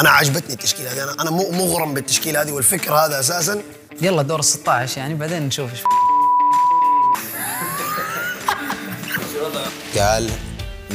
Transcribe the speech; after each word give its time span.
أنا 0.00 0.10
عجبتني 0.10 0.52
التشكيلة 0.52 0.92
هذه. 0.92 1.02
أنا 1.02 1.22
أنا 1.22 1.30
مو- 1.30 1.50
مغرم 1.50 1.94
بالتشكيلة 1.94 2.42
هذه 2.42 2.52
والفكر 2.52 2.94
هذا 2.94 3.20
أساسا. 3.20 3.62
يلا 4.02 4.22
دور 4.22 4.38
ال 4.38 4.44
16 4.44 4.98
يعني 4.98 5.14
بعدين 5.14 5.42
نشوف 5.42 5.70
إيش 5.72 5.80
قال 9.98 10.30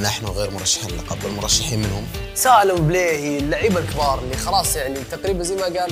نحن 0.02 0.26
غير 0.26 0.52
مرشحين 0.52 0.89
للقب 0.91 1.26
المرشحين 1.26 1.79
منهم 1.79 2.07
سالم 2.33 2.88
بليهي 2.88 3.38
اللعيبة 3.38 3.79
الكبار 3.79 4.20
اللي 4.20 4.38
خلاص 4.38 4.76
يعني 4.76 5.00
تقريبا 5.12 5.44
زي 5.44 5.56
ما 5.56 5.64
قال. 5.64 5.92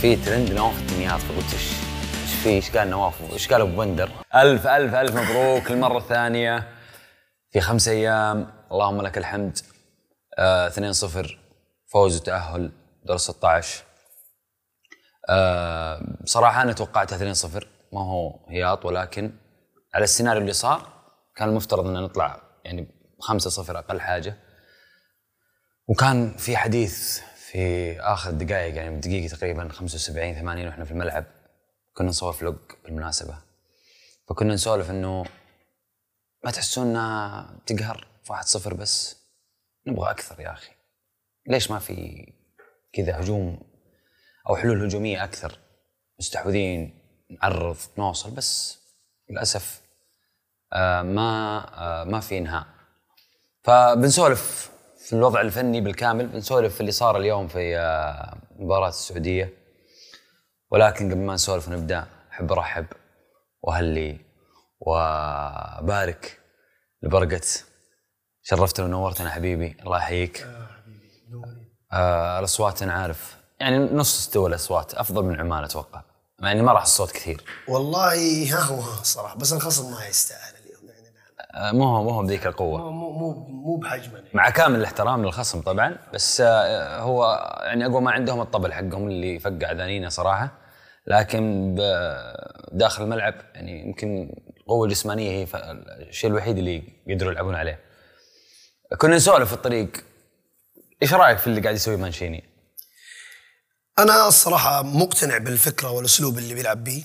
في 0.00 0.16
ترند 0.16 0.52
نواف 0.52 0.78
الدنيات 0.78 1.20
فقلت 1.20 1.52
إيش 1.52 1.62
إيش 2.22 2.32
في؟ 2.42 2.48
إيش 2.48 2.70
قال 2.70 2.90
نواف؟ 2.90 3.14
إيش 3.32 3.48
قال 3.48 3.60
أبو 3.60 3.76
بندر؟ 3.76 4.10
الف 4.34 4.66
الف 4.66 4.94
ألف 4.94 5.14
مبروك 5.16 5.70
للمرة 5.70 5.98
الثانية. 5.98 6.68
في 7.52 7.60
خمس 7.60 7.88
أيام 7.88 8.46
اللهم 8.72 9.02
لك 9.02 9.18
الحمد. 9.18 9.58
آه 10.38 10.68
2-0 10.68 11.36
فوز 11.92 12.16
وتاهل 12.16 12.72
دور 13.04 13.16
16 13.16 13.84
آه 15.28 16.02
صراحة 16.24 16.62
أنا 16.62 16.72
توقعتها 16.72 17.34
2-0 17.34 17.66
ما 17.92 18.00
هو 18.00 18.46
هياط 18.48 18.84
ولكن 18.84 19.32
على 19.94 20.04
السيناريو 20.04 20.40
اللي 20.40 20.52
صار 20.52 20.98
كان 21.36 21.48
المفترض 21.48 21.86
ان 21.86 22.02
نطلع 22.02 22.42
يعني 22.64 22.88
5-0 23.22 23.70
أقل 23.70 24.00
حاجة. 24.00 24.36
وكان 25.88 26.36
في 26.36 26.56
حديث 26.56 27.20
في 27.36 28.00
آخر 28.00 28.30
دقائق 28.30 28.74
يعني 28.74 28.90
من 28.90 29.00
دقيقه 29.00 29.36
تقريبا 29.36 29.68
75 29.68 30.34
80 30.34 30.66
وإحنا 30.66 30.84
في 30.84 30.90
الملعب 30.90 31.24
كنا 31.94 32.08
نصور 32.08 32.32
فلوج 32.32 32.56
بالمناسبة. 32.84 33.38
فكنا 34.28 34.54
نسولف 34.54 34.90
إنه 34.90 35.24
ما 36.44 36.50
تحسون 36.50 36.94
تقهر؟ 37.66 38.06
في 38.24 38.32
1-0 38.32 38.74
بس. 38.74 39.16
نبغى 39.86 40.10
أكثر 40.10 40.40
يا 40.40 40.52
أخي. 40.52 40.77
ليش 41.48 41.70
ما 41.70 41.78
في 41.78 42.26
كذا 42.92 43.20
هجوم 43.20 43.60
أو 44.48 44.56
حلول 44.56 44.84
هجومية 44.84 45.24
أكثر؟ 45.24 45.58
مستحوذين 46.18 46.98
نعرض 47.42 47.76
نوصل 47.98 48.30
بس 48.30 48.78
للأسف 49.30 49.80
آه 50.72 51.02
ما 51.02 51.58
آه 51.74 52.04
ما 52.04 52.20
في 52.20 52.38
إنهاء. 52.38 52.66
فبنسولف 53.62 54.70
في 54.98 55.12
الوضع 55.12 55.40
الفني 55.40 55.80
بالكامل 55.80 56.26
بنسولف 56.26 56.74
في 56.74 56.80
اللي 56.80 56.92
صار 56.92 57.16
اليوم 57.16 57.48
في 57.48 57.78
آه، 57.78 58.38
مباراة 58.58 58.88
السعودية. 58.88 59.52
ولكن 60.70 61.10
قبل 61.12 61.20
ما 61.20 61.34
نسولف 61.34 61.68
ونبدأ 61.68 62.06
أحب 62.30 62.52
أرحب 62.52 62.86
وأهلي 63.62 64.20
وبارك 64.80 66.40
لبرقت 67.02 67.64
شرفتنا 68.42 68.86
ونورتنا 68.86 69.30
حبيبي 69.30 69.76
الله 69.80 69.96
يحييك. 69.98 70.46
آه 71.92 72.38
الأصوات 72.38 72.82
أنا 72.82 72.92
عارف 72.92 73.36
يعني 73.60 73.78
نص 73.78 74.18
استوى 74.18 74.48
الأصوات 74.48 74.94
أفضل 74.94 75.24
من 75.24 75.40
عمان 75.40 75.64
أتوقع. 75.64 76.02
مع 76.38 76.52
إني 76.52 76.62
ما 76.62 76.72
راح 76.72 76.82
الصوت 76.82 77.10
كثير. 77.10 77.42
والله 77.68 78.52
ها 78.54 78.60
هو 78.60 78.80
ها 78.80 79.00
الصراحه 79.00 79.36
بس 79.36 79.52
الخصم 79.52 79.90
ما 79.90 80.06
يستاهل 80.06 80.54
اليوم 80.64 80.94
يعني. 80.94 81.16
آه 81.54 81.72
مو 81.72 81.84
هو 81.96 82.02
مو 82.04 82.10
هو 82.10 82.22
بذيك 82.22 82.46
القوة. 82.46 82.90
مو 82.90 83.10
مو 83.10 83.32
مو 83.48 83.76
بحجمه 83.76 84.14
يعني. 84.14 84.28
مع 84.34 84.50
كامل 84.50 84.78
الاحترام 84.80 85.24
للخصم 85.24 85.60
طبعا. 85.60 85.96
بس 86.14 86.40
آه، 86.40 87.00
هو 87.00 87.24
يعني 87.64 87.86
اقوى 87.86 88.00
ما 88.00 88.10
عندهم 88.10 88.40
الطبل 88.40 88.72
حقهم 88.72 89.08
اللي 89.08 89.34
يفقع 89.34 89.72
ذانينا 89.72 90.08
صراحة. 90.08 90.50
لكن 91.06 91.74
داخل 92.72 93.02
الملعب 93.04 93.34
يعني 93.54 93.86
يمكن 93.86 94.30
القوة 94.60 94.84
الجسمانية 94.84 95.30
هي 95.30 95.46
الشيء 96.08 96.30
الوحيد 96.30 96.58
اللي 96.58 96.82
يقدروا 97.06 97.32
يلعبون 97.32 97.54
عليه. 97.54 97.80
كنا 98.98 99.16
نسولف 99.16 99.48
في 99.48 99.54
الطريق. 99.54 100.04
إيش 101.02 101.12
رأيك 101.14 101.38
في 101.38 101.46
اللي 101.46 101.60
قاعد 101.60 101.74
يسويه 101.74 101.96
مانشيني؟ 101.96 102.44
أنا 103.98 104.28
الصراحة 104.28 104.82
مقتنع 104.82 105.38
بالفكرة 105.38 105.90
والأسلوب 105.90 106.38
اللي 106.38 106.54
بيلعب 106.54 106.84
به 106.84 107.04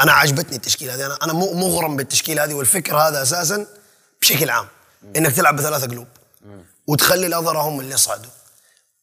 أنا 0.00 0.12
عجبتني 0.12 0.56
التشكيلة 0.56 0.94
هذه. 0.94 1.06
أنا 1.06 1.18
أنا 1.22 1.32
مغرم 1.32 1.96
بالتشكيلة 1.96 2.44
هذه 2.44 2.54
والفكر 2.54 2.96
هذا 2.96 3.22
أساسا 3.22 3.66
بشكل 4.20 4.50
عام. 4.50 4.68
إنك 5.16 5.32
تلعب 5.32 5.56
بثلاثة 5.56 5.86
قلوب 5.86 6.06
وتخلي 6.86 7.26
الاظهره 7.26 7.58
هم 7.58 7.80
اللي 7.80 7.94
يصعدوا. 7.94 8.30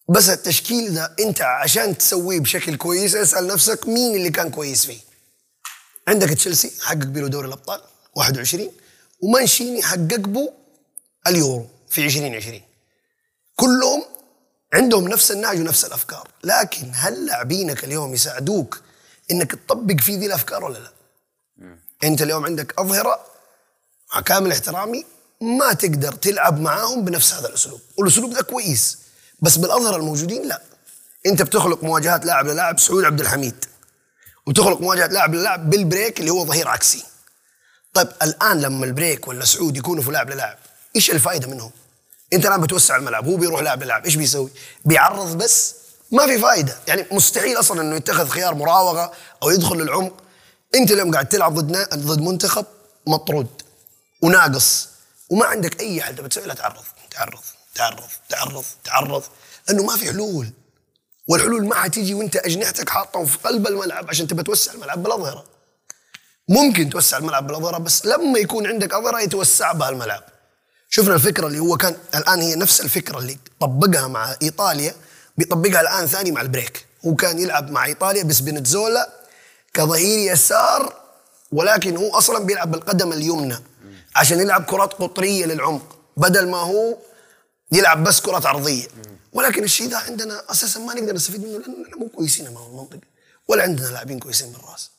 بس 0.10 0.30
التشكيل 0.30 0.94
ده 0.94 1.16
أنت 1.20 1.42
عشان 1.42 1.98
تسويه 1.98 2.40
بشكل 2.40 2.76
كويس 2.76 3.16
اسأل 3.16 3.48
نفسك 3.48 3.88
مين 3.88 4.16
اللي 4.16 4.30
كان 4.30 4.50
كويس 4.50 4.86
فيه. 4.86 5.00
عندك 6.08 6.30
تشيلسي 6.30 6.72
حقق 6.84 6.96
بيه 6.96 7.28
دوري 7.28 7.48
الأبطال 7.48 7.82
21 8.16 8.72
ومانشيني 9.20 9.84
حقق 9.84 10.20
به 10.20 10.54
اليورو 11.28 11.68
في 11.90 12.06
2020 12.06 12.62
كلهم 13.56 14.17
عندهم 14.74 15.08
نفس 15.08 15.32
النهج 15.32 15.60
ونفس 15.60 15.86
الأفكار. 15.86 16.28
لكن 16.44 16.92
هل 16.94 17.26
لاعبينك 17.26 17.84
اليوم 17.84 18.14
يساعدوك 18.14 18.82
إنك 19.32 19.52
تطبق 19.52 20.02
فيه 20.02 20.18
ذي 20.20 20.26
الأفكار 20.26 20.64
ولا 20.64 20.78
لا؟ 20.80 20.92
أنت 22.04 22.22
اليوم 22.22 22.46
عندك 22.46 22.80
أظهرة 22.80 23.26
مع 24.14 24.22
كامل 24.22 24.52
احترامي 24.52 25.06
ما 25.42 25.74
تقدر 25.74 26.14
تلعب 26.14 26.60
معاهم 26.60 27.06
بنفس 27.06 27.34
هذا 27.34 27.48
الأسلوب. 27.48 27.82
والأسلوب 27.98 28.34
ده 28.34 28.42
كويس 28.42 28.98
بس 29.42 29.58
بالأظهرة 29.58 29.96
الموجودين 29.96 30.48
لا. 30.48 30.62
أنت 31.26 31.42
بتخلق 31.42 31.84
مواجهات 31.84 32.26
لاعب 32.26 32.48
للاعب 32.48 32.80
سعود 32.80 33.04
عبد 33.04 33.20
الحميد 33.22 33.66
وتخلق 34.48 34.82
مواجهه 34.82 35.08
لاعب 35.08 35.36
للاعب 35.36 35.70
بالبريك 35.70 36.20
اللي 36.20 36.32
هو 36.32 36.46
ظهير 36.46 36.68
عكسي. 36.68 37.04
طيب 37.94 38.08
الآن 38.22 38.62
لما 38.62 38.86
البريك 38.86 39.28
ولا 39.28 39.46
سعود 39.46 39.78
يكونوا 39.78 40.04
في 40.04 40.12
لاعب 40.12 40.30
للاعب 40.30 40.58
إيش 40.96 41.12
الفائدة 41.12 41.48
منهم؟ 41.48 41.72
انت 42.34 42.46
الان 42.46 42.62
بتوسع 42.62 42.96
الملعب 42.96 43.28
هو 43.28 43.36
بيروح 43.36 43.62
لاعب 43.62 43.84
للاعب 43.84 44.06
إيش 44.06 44.16
بيسوي؟ 44.16 44.50
بيعرض 44.86 45.38
بس 45.38 45.76
ما 46.12 46.26
في 46.28 46.38
فائده 46.38 46.78
يعني 46.88 47.06
مستحيل 47.12 47.60
أصلا 47.60 47.82
إنه 47.82 47.96
يتخذ 47.96 48.28
خيار 48.28 48.56
مراوغة 48.56 49.12
أو 49.44 49.50
يدخل 49.50 49.76
للعمق. 49.76 50.14
أنت 50.76 50.92
اليوم 50.92 51.12
قاعد 51.14 51.30
تلعب 51.30 51.54
ضد 51.60 51.90
ضد 51.94 52.22
منتخب 52.22 52.66
مطرود 53.08 53.62
وناقص 54.22 54.90
وما 55.30 55.46
عندك 55.46 55.82
أي 55.82 56.02
حل. 56.02 56.16
تبي 56.16 56.30
تسوي 56.30 56.44
تعرض 56.44 56.84
تعرض 57.12 57.40
تعرض 57.76 58.10
تعرض 58.30 58.64
تعرض 58.84 59.24
لأنه 59.68 59.84
ما 59.84 59.98
في 59.98 60.06
حلول. 60.06 60.50
والحلول 61.28 61.68
ما 61.68 61.76
حتيجي 61.76 62.14
وأنت 62.14 62.36
أجنحتك 62.36 62.90
حاطهم 62.90 63.26
في 63.26 63.38
قلب 63.38 63.68
الملعب 63.68 64.10
عشان 64.10 64.28
تبى 64.28 64.44
توسع 64.44 64.74
الملعب 64.74 65.04
بالأظهرة. 65.04 65.46
ممكن 66.50 66.90
توسع 66.90 67.18
الملعب 67.18 67.48
بالأظهرة 67.48 67.78
بس 67.78 68.06
لما 68.06 68.40
يكون 68.40 68.68
عندك 68.68 68.94
أظهرة 68.94 69.20
يتوسع 69.20 69.72
بها 69.72 69.90
الملعب. 69.90 70.24
شفنا 70.90 71.16
الفكرة 71.16 71.48
اللي 71.48 71.60
هو 71.60 71.78
كان 71.78 71.96
الآن 72.16 72.42
هي 72.42 72.56
نفس 72.56 72.82
الفكرة 72.82 73.20
اللي 73.20 73.38
طبقها 73.60 74.08
مع 74.08 74.36
إيطاليا 74.42 74.96
بيطبقها 75.38 75.82
الآن 75.82 76.08
ثاني 76.08 76.32
مع 76.32 76.42
البريك. 76.42 76.86
هو 77.06 77.16
كان 77.16 77.40
يلعب 77.40 77.72
مع 77.72 77.86
إيطاليا 77.86 78.24
بس 78.24 78.40
بنتزولا 78.40 79.10
كظهير 79.74 80.32
يسار 80.34 80.94
ولكن 81.52 81.98
هو 81.98 82.18
أصلا 82.18 82.40
بيلعب 82.40 82.72
بالقدم 82.72 83.12
اليمنى 83.14 83.58
عشان 84.16 84.40
يلعب 84.40 84.64
كرات 84.64 84.94
قطرية 84.94 85.46
للعمق. 85.46 85.98
بدل 86.18 86.50
ما 86.50 86.58
هو 86.58 86.98
يلعب 87.72 88.04
بس 88.04 88.22
كرات 88.22 88.46
عرضية. 88.46 88.88
ولكن 89.34 89.64
الشيء 89.64 89.90
ده 89.90 89.98
عندنا 89.98 90.44
أساسا 90.52 90.80
ما 90.80 90.94
نقدر 90.94 91.14
نستفيد 91.14 91.42
منه 91.42 91.58
لأنه 91.58 91.98
مو 91.98 92.08
كويسين 92.10 92.54
مع 92.54 92.66
المنطقة 92.66 93.00
ولا 93.48 93.64
عندنا 93.64 93.88
لاعبين 93.88 94.20
كويسين 94.20 94.52
بالراس 94.52 94.90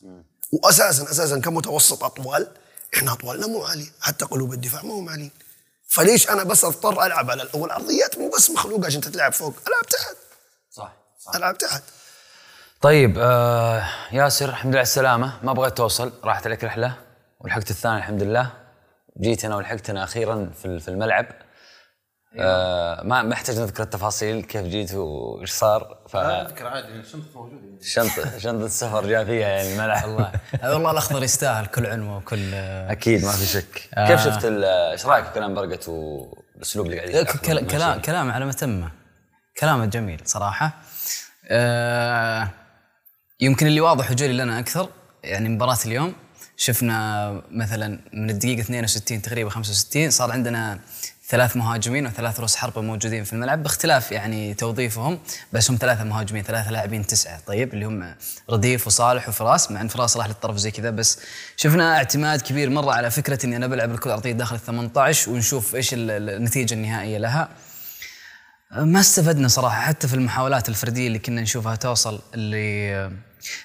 واساسا 0.53 1.11
أساسا 1.11 1.39
كمتوسط 1.39 2.05
أطوال 2.05 2.49
إحنا 2.95 3.13
أطوالنا 3.13 3.47
مو 3.47 3.63
عالية 3.65 3.93
حتى 4.01 4.25
قلوب 4.25 4.53
الدفاع 4.53 4.83
ما 4.83 4.95
هم 4.95 5.09
عاليين 5.09 5.31
فليش 5.89 6.31
أنا 6.31 6.45
بس 6.45 6.65
أضطر 6.65 7.07
ألعب 7.07 7.31
على 7.31 7.43
الأول؟ 7.43 7.69
العرضيات 7.69 8.19
مو 8.19 8.31
بس 8.37 8.51
مخلوقة 8.51 8.87
عشان 8.87 9.01
تتلعب 9.01 9.33
فوق 9.33 9.55
ألعب 9.69 9.87
تحت. 9.87 10.17
صح 10.71 10.93
ألعب 11.35 11.59
تحت. 11.59 11.83
طيب 12.81 13.19
آه 13.19 13.85
ياسر 14.13 14.49
الحمد 14.49 14.71
لله 14.71 14.79
على 14.79 14.83
السلامة. 14.83 15.39
ما 15.43 15.53
بغيت 15.53 15.77
توصل 15.77 16.13
راحت 16.25 16.47
عليك 16.47 16.65
رحلة 16.65 16.95
ولحقت 17.41 17.71
الثاني 17.71 17.99
الحمد 17.99 18.23
لله. 18.23 18.51
جيت 19.21 19.45
أنا 19.45 19.57
ولحقتنا 19.57 20.05
أخيرا 20.05 20.51
في 20.63 20.81
في 20.81 20.89
الملعب. 20.89 21.27
آه 22.41 23.03
ما 23.05 23.23
ما 23.23 23.33
احتاج 23.35 23.59
نذكر 23.59 23.83
التفاصيل 23.83 24.43
كيف 24.43 24.63
جيت 24.67 24.95
وإيش 24.95 25.51
صار. 25.51 25.99
ف 26.09 26.17
أذكر 26.17 26.67
عادي 26.67 26.87
الشنطه 26.89 27.25
موجودة. 27.35 27.63
شنطة 27.83 28.39
شنطة 28.39 28.65
السفر 28.67 29.07
جاء 29.07 29.25
فيها 29.25 29.49
يعني 29.49 29.73
الملعب 29.73 30.05
الله 30.09 30.33
والله. 30.65 30.91
الأخضر 30.91 31.23
يستاهل 31.23 31.67
كل 31.67 31.87
عنوة 31.87 32.17
وكل 32.17 32.55
أكيد 32.55 33.25
ما 33.25 33.33
في 33.33 33.47
شك. 33.47 33.89
آه. 33.95 34.07
كيف 34.09 34.25
شفت 34.25 34.45
ال- 34.45 34.65
إيش 34.65 35.07
رأيك 35.07 35.25
في 35.25 35.31
كلام 35.33 35.55
برقت 35.55 35.89
والاسلوب 35.89 36.87
اللي 36.87 36.99
قاعد 37.15 37.27
كلام 37.67 38.01
كلام 38.01 38.31
على 38.31 38.45
متمه 38.47 38.91
كلامه 39.61 39.85
جميل 39.87 40.21
صراحة. 40.25 40.73
آه 41.51 42.49
يمكن 43.41 43.67
اللي 43.67 43.81
واضح 43.81 44.11
وجلي 44.11 44.33
لنا 44.33 44.59
أكثر 44.59 44.89
يعني 45.25 45.49
مباراة 45.49 45.79
اليوم 45.87 46.15
شفنا 46.57 47.31
مثلا 47.51 48.01
من 48.13 48.31
الدقيقة 48.31 48.61
62 48.61 49.23
تقريبا 49.23 49.51
65 49.51 50.11
صار 50.11 50.33
عندنا 50.33 50.79
ثلاث 51.29 51.57
مهاجمين 51.57 52.07
وثلاث 52.07 52.39
رؤوس 52.39 52.57
حربة 52.57 52.81
موجودين 52.81 53.25
في 53.25 53.33
الملعب 53.33 53.63
باختلاف 53.63 54.13
يعني 54.13 54.55
توظيفهم 54.55 55.19
بس 55.53 55.71
هم 55.71 55.77
ثلاثة 55.81 56.05
مهاجمين 56.05 56.43
ثلاثة 56.43 56.71
لاعبين 56.71 57.07
تسعة 57.07 57.41
طيب 57.47 57.75
اللي 57.75 57.85
هم 57.87 58.15
رديف 58.51 58.87
وصالح 58.87 59.29
وفراس 59.29 59.71
مع 59.71 59.81
إن 59.81 59.89
فراس 59.89 60.17
راح 60.17 60.27
للطرف 60.27 60.57
زي 60.57 60.71
كذا 60.71 60.91
بس 60.91 61.19
شفنا 61.57 61.97
اعتماد 61.97 62.41
كبير 62.41 62.71
مرة 62.71 62.93
على 62.93 63.11
فكرة 63.11 63.47
إني 63.47 63.57
أنا 63.57 63.67
بلعب 63.67 63.91
الكرة 63.91 64.11
الارضية 64.11 64.33
داخل 64.33 64.55
ال 64.57 64.61
18 64.61 65.31
ونشوف 65.31 65.75
إيش 65.75 65.95
ال- 65.95 66.11
النتيجة 66.11 66.75
النهائية 66.75 67.19
لها. 67.19 67.49
ما 68.77 69.01
استفدنا 69.01 69.49
صراحة 69.49 69.81
حتى 69.81 70.09
في 70.09 70.15
المحاولات 70.15 70.69
الفردية 70.69 71.07
اللي 71.07 71.19
كنا 71.19 71.41
نشوفها 71.41 71.77
توصل 71.77 72.21
اللي 72.35 73.11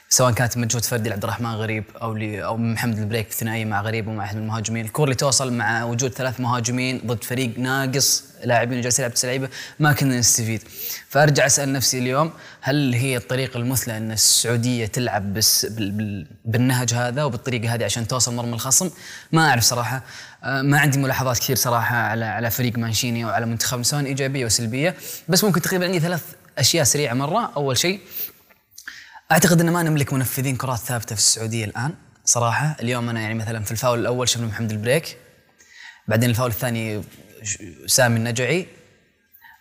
سواء 0.09 0.31
كانت 0.33 0.57
مجهود 0.57 0.85
فردي 0.85 1.09
لعبد 1.09 1.23
الرحمن 1.23 1.49
غريب 1.49 1.83
أو 2.01 2.13
لي 2.13 2.43
أو 2.43 2.57
محمد 2.57 2.97
البريك 2.97 3.31
ثنائية 3.31 3.65
مع 3.65 3.81
غريب 3.81 4.07
ومع 4.07 4.23
أحد 4.23 4.35
المهاجمين، 4.37 4.85
الكور 4.85 5.03
اللي 5.03 5.15
توصل 5.15 5.53
مع 5.53 5.83
وجود 5.83 6.11
ثلاث 6.11 6.39
مهاجمين 6.39 7.01
ضد 7.05 7.23
فريق 7.23 7.59
ناقص 7.59 8.23
لاعبين 8.43 8.79
وجالس 8.79 8.99
يلعب 8.99 9.13
تسع 9.13 9.27
لعيبة 9.27 9.49
ما 9.79 9.93
كنا 9.93 10.19
نستفيد، 10.19 10.63
فأرجع 11.09 11.45
أسأل 11.45 11.73
نفسي 11.73 11.99
اليوم 11.99 12.31
هل 12.61 12.93
هي 12.93 13.17
الطريقة 13.17 13.57
المثلى 13.57 13.97
إن 13.97 14.11
السعودية 14.11 14.85
تلعب 14.85 15.33
بس 15.33 15.65
بال- 15.65 15.91
بال- 15.91 16.27
بالنهج 16.45 16.93
هذا 16.93 17.23
وبالطريقة 17.23 17.73
هذه 17.73 17.83
عشان 17.85 18.07
توصل 18.07 18.33
مرمى 18.35 18.53
الخصم؟ 18.53 18.89
ما 19.31 19.49
أعرف 19.49 19.63
صراحة، 19.63 20.03
ما 20.43 20.79
عندي 20.79 20.99
ملاحظات 20.99 21.39
كثير 21.39 21.55
صراحة 21.55 21.95
على 21.95 22.25
على 22.25 22.51
فريق 22.51 22.77
مانشيني 22.77 23.25
أو 23.25 23.29
على 23.29 23.45
منتخب 23.45 23.83
سواء 23.83 24.05
إيجابية 24.05 24.45
وسلبيه، 24.45 24.95
بس 25.27 25.43
ممكن 25.43 25.61
تقريبا 25.61 25.85
عندي 25.85 25.99
ثلاث 25.99 26.21
أشياء 26.57 26.83
سريعة 26.83 27.13
مرة، 27.13 27.51
أول 27.55 27.77
شيء 27.77 27.99
أعتقد 29.31 29.61
ان 29.61 29.69
ما 29.69 29.83
نملك 29.83 30.13
منفذين 30.13 30.55
كرات 30.55 30.79
ثابتة 30.79 31.15
في 31.15 31.21
السعودية 31.21 31.65
الآن 31.65 31.93
صراحة. 32.25 32.75
اليوم 32.81 33.09
أنا 33.09 33.21
يعني 33.21 33.33
مثلا 33.33 33.63
في 33.63 33.71
الفاول 33.71 33.99
الأول 33.99 34.29
شفنا 34.29 34.47
محمد 34.47 34.71
البريك. 34.71 35.17
بعدين 36.07 36.29
الفاول 36.29 36.49
الثاني 36.49 37.01
سامي 37.87 38.17
النجعي. 38.17 38.67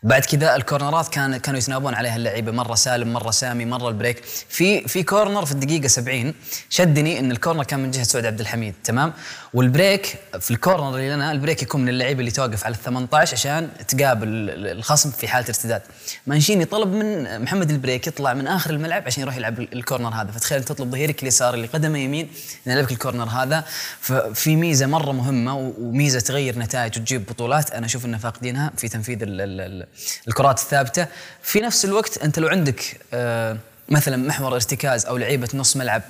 بعد 0.03 0.25
كذا 0.25 0.57
الكورنرات 0.57 1.09
كان 1.09 1.37
كانوا 1.37 1.59
يتناوبون 1.59 1.95
عليها 1.95 2.17
اللعيبة. 2.17 2.53
مرة 2.53 2.75
سالم 2.75 3.13
مرة 3.13 3.31
سامي 3.31 3.65
مرة 3.65 3.89
البريك. 3.89 4.25
في 4.25 4.89
في 4.89 5.03
كورنر 5.03 5.47
في 5.47 5.53
الدقيقة 5.53 5.89
70 5.89 6.35
شدني 6.69 7.19
إن 7.19 7.33
ال 7.33 7.38
corner 7.38 7.65
كان 7.65 7.81
من 7.81 7.91
جهة 7.91 8.03
سعود 8.03 8.27
عبد 8.27 8.41
الحميد. 8.41 8.75
تمام؟ 8.85 9.13
والبريك 9.55 10.17
في 10.41 10.51
ال 10.51 10.56
corner 10.56 10.89
اللي 10.97 11.11
لنا 11.15 11.33
البريك 11.33 11.63
يكون 11.63 11.81
من 11.81 11.89
اللعيبه 11.89 12.21
اللي 12.21 12.31
توقف 12.31 12.65
على 12.65 12.75
ال 12.75 12.83
18 12.83 13.33
عشان 13.33 13.69
تقابل 13.89 14.29
ال- 14.29 14.67
الخصم 14.79 15.11
في 15.11 15.29
حالة 15.29 15.47
ارتداد 15.49 15.83
مانشيني 16.27 16.65
طلب 16.65 16.89
من 16.93 17.41
محمد 17.43 17.71
البريك 17.71 18.07
يطلع 18.07 18.35
من 18.35 18.47
آخر 18.47 18.71
الملعب 18.71 19.03
عشان 19.07 19.23
يروح 19.23 19.37
يلعب 19.37 19.61
ال 19.61 19.68
corner 19.68 20.09
هذا. 20.09 20.31
فتخيل 20.31 20.65
تطلب 20.65 20.91
ظهيرك 20.91 21.23
اليسار 21.23 21.55
اللي 21.55 21.67
قدمه 21.67 21.99
يمين 21.99 22.29
يلعبك 22.67 22.93
ال 22.93 22.98
corner 22.98 23.25
هذا. 23.29 23.65
ففي 24.01 24.57
ميزة 24.57 24.87
مرة 24.87 25.13
مهمة 25.13 25.57
وميزة 25.79 26.21
تغير 26.21 26.59
نتائج 26.59 26.99
وتجيب 26.99 27.27
بطولات 27.27 27.71
أنا 27.71 27.87
أشوف 27.87 28.05
ان 28.05 28.19
فاقدينها 28.19 28.73
في 28.77 28.89
تنفيذ 28.89 29.23
ال 29.23 29.41
ال 29.41 29.61
ال 29.61 29.87
الكرات 30.29 30.59
الثابتة. 30.59 31.07
في 31.43 31.61
نفس 31.61 31.85
الوقت 31.85 32.19
أنت 32.19 32.39
لو 32.39 32.49
عندك 32.49 32.97
آه 33.15 33.57
مثلا 33.89 34.17
محور 34.17 34.55
ارتكاز 34.55 35.07
أو 35.07 35.17
لعيبة 35.17 35.49
نص 35.55 35.77
ملعب 35.77 36.03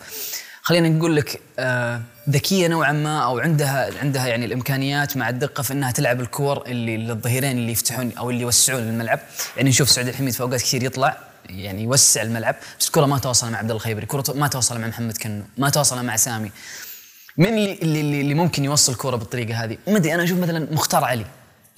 خلينا 0.62 0.88
نقول 0.88 1.16
لك 1.16 1.40
آه، 1.58 2.00
ذكية 2.30 2.68
نوعا 2.68 2.92
ما 2.92 3.24
أو 3.24 3.38
عندها 3.38 3.98
عندها 4.00 4.26
يعني 4.26 4.44
الإمكانيات 4.44 5.16
مع 5.16 5.28
الدقة 5.28 5.62
في 5.62 5.72
إنها 5.72 5.90
تلعب 5.90 6.20
الكور 6.20 6.66
اللي 6.66 6.96
للظهيرين 6.96 7.58
اللي 7.58 7.72
يفتحون 7.72 8.12
أو 8.18 8.30
اللي 8.30 8.40
يوسعون 8.40 8.82
الملعب. 8.82 9.20
يعني 9.56 9.68
نشوف 9.68 9.90
سعود 9.90 10.08
الحميد 10.08 10.32
في 10.32 10.40
أوقات 10.40 10.60
كثير 10.60 10.82
يطلع 10.82 11.18
يعني 11.46 11.82
يوسع 11.82 12.22
الملعب 12.22 12.56
بس 12.80 12.86
الكرة 12.86 13.06
ما 13.06 13.18
توصل 13.18 13.50
مع 13.50 13.58
عبد 13.58 13.70
الله 13.70 13.76
الخيبري 13.76 14.02
الكره 14.02 14.24
ما 14.34 14.48
توصل 14.48 14.80
مع 14.80 14.86
محمد 14.86 15.16
كنو 15.16 15.42
ما 15.58 15.70
توصل 15.70 16.04
مع 16.04 16.16
سامي. 16.16 16.50
من 17.36 17.46
اللي 17.46 17.72
اللي, 17.72 18.20
اللي 18.20 18.34
ممكن 18.34 18.64
يوصل 18.64 18.94
كوره 18.94 19.16
بالطريقة 19.16 19.64
هذه؟ 19.64 19.78
ما 19.86 19.96
أدري 19.96 20.14
أنا 20.14 20.24
أشوف 20.24 20.38
مثلا 20.38 20.68
مختار 20.72 21.04
علي. 21.04 21.26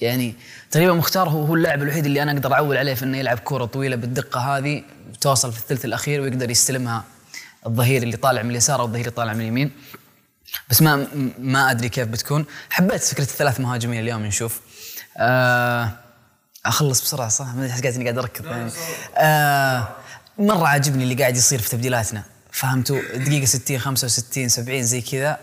يعني 0.01 0.33
تقريبا 0.71 0.93
مختار 0.93 1.29
هو 1.29 1.45
هو 1.45 1.55
اللاعب 1.55 1.81
الوحيد 1.81 2.05
اللي 2.05 2.23
أنا 2.23 2.31
أقدر 2.31 2.53
أعول 2.53 2.77
عليه 2.77 2.93
في 2.93 3.05
إنه 3.05 3.17
يلعب 3.17 3.39
كوره 3.39 3.65
طويلة 3.65 3.95
بالدقة 3.95 4.39
هذه 4.39 4.83
توصل 5.21 5.51
في 5.53 5.59
الثلث 5.59 5.85
الأخير 5.85 6.21
ويقدر 6.21 6.49
يستلمها 6.49 7.03
الظهير 7.65 8.03
اللي 8.03 8.17
طالع 8.17 8.41
من 8.41 8.49
اليسار 8.49 8.79
أو 8.79 8.85
الظهير 8.85 9.05
اللي 9.05 9.15
طالع 9.15 9.33
من 9.33 9.41
اليمين. 9.41 9.71
بس 10.69 10.81
ما 10.81 11.07
ما 11.39 11.71
أدري 11.71 11.89
كيف 11.89 12.07
بتكون. 12.07 12.45
حبيت 12.69 13.03
فكرة 13.03 13.23
الثلاث 13.23 13.59
مهاجمين 13.59 13.99
اليوم 13.99 14.25
نشوف. 14.25 14.61
آه 15.17 15.91
أخلص 16.65 17.01
بسرعة 17.01 17.29
صح؟ 17.29 17.45
ما 17.55 17.65
أدري 17.65 18.03
قاعد 18.03 18.17
أركض 18.17 18.45
يعني. 18.45 18.71
آه 19.17 19.87
مرة 20.37 20.67
عاجبني 20.67 21.03
اللي 21.03 21.15
قاعد 21.15 21.37
يصير 21.37 21.61
في 21.61 21.69
تبديلاتنا. 21.69 22.23
فهمتوا؟ 22.51 23.01
دقيقة 23.15 23.45
60 23.45 23.79
65 23.79 24.49
70 24.49 24.83
زي 24.83 25.01
كذا. 25.01 25.39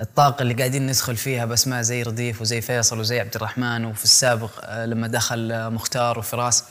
الطاقة 0.00 0.42
اللي 0.42 0.54
قاعدين 0.54 0.86
ندخل 0.86 1.16
فيها 1.16 1.44
بس 1.44 1.68
ما 1.68 1.82
زي 1.82 2.02
رديف 2.02 2.40
وزي 2.40 2.60
فيصل 2.60 2.98
وزي 3.00 3.20
عبد 3.20 3.36
الرحمن 3.36 3.84
وفي 3.84 4.04
السابق 4.04 4.50
آه، 4.62 4.86
لما 4.86 5.06
دخل 5.06 5.52
آه، 5.52 5.68
مختار 5.68 6.18
وفراس. 6.18 6.64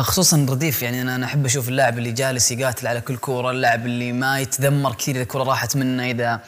خصوصا 0.00 0.46
رديف 0.50 0.82
يعني 0.82 1.02
أنا 1.02 1.26
أحب 1.26 1.44
أشوف 1.44 1.68
اللاعب 1.68 1.98
اللي 1.98 2.12
جالس 2.12 2.50
يقاتل 2.50 2.86
على 2.86 3.00
كل 3.00 3.16
كورة، 3.16 3.50
اللاعب 3.50 3.86
اللي 3.86 4.12
ما 4.12 4.40
يتذمر 4.40 4.94
كثير 4.94 5.14
إذا 5.14 5.22
الكورة 5.22 5.42
راحت 5.44 5.76
منه 5.76 6.10
إذا 6.10 6.40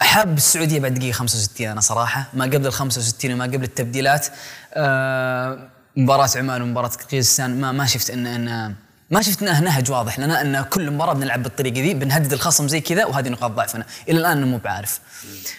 حاب 0.00 0.36
السعودية 0.36 0.80
بعد 0.80 0.94
دقيقة 0.94 1.12
65 1.12 1.66
أنا 1.66 1.80
صراحة 1.80 2.26
ما 2.34 2.44
قبل 2.44 2.66
ال 2.66 2.72
65 2.72 3.32
وما 3.32 3.44
قبل 3.44 3.62
التبديلات 3.62 4.26
آه 4.74 5.68
مباراة 5.96 6.28
عمان 6.36 6.62
ومباراة 6.62 6.88
قرقيزستان 6.88 7.60
ما 7.60 7.72
ما 7.72 7.86
شفت 7.86 8.10
ان 8.10 8.26
ان 8.26 8.74
ما 9.10 9.22
شفت 9.22 9.42
انه 9.42 9.60
نهج 9.60 9.90
واضح 9.90 10.18
لنا 10.18 10.40
إن 10.40 10.62
كل 10.62 10.90
مباراة 10.90 11.12
بنلعب 11.12 11.42
بالطريقة 11.42 11.80
ذي 11.80 11.94
بنهدد 11.94 12.32
الخصم 12.32 12.68
زي 12.68 12.80
كذا 12.80 13.04
وهذه 13.04 13.28
نقاط 13.28 13.50
ضعفنا. 13.50 13.86
إلى 14.08 14.18
الآن 14.18 14.50
مو 14.50 14.58
بعارف. 14.58 15.00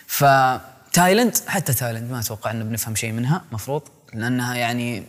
فتايلند 0.08 1.38
حتى 1.48 1.74
تايلند 1.74 2.12
ما 2.12 2.20
أتوقع 2.20 2.52
إنه 2.52 2.64
بنفهم 2.64 2.96
شيء 2.96 3.12
منها 3.12 3.42
مفروض 3.52 3.82
لأنها 4.14 4.56
يعني 4.56 5.04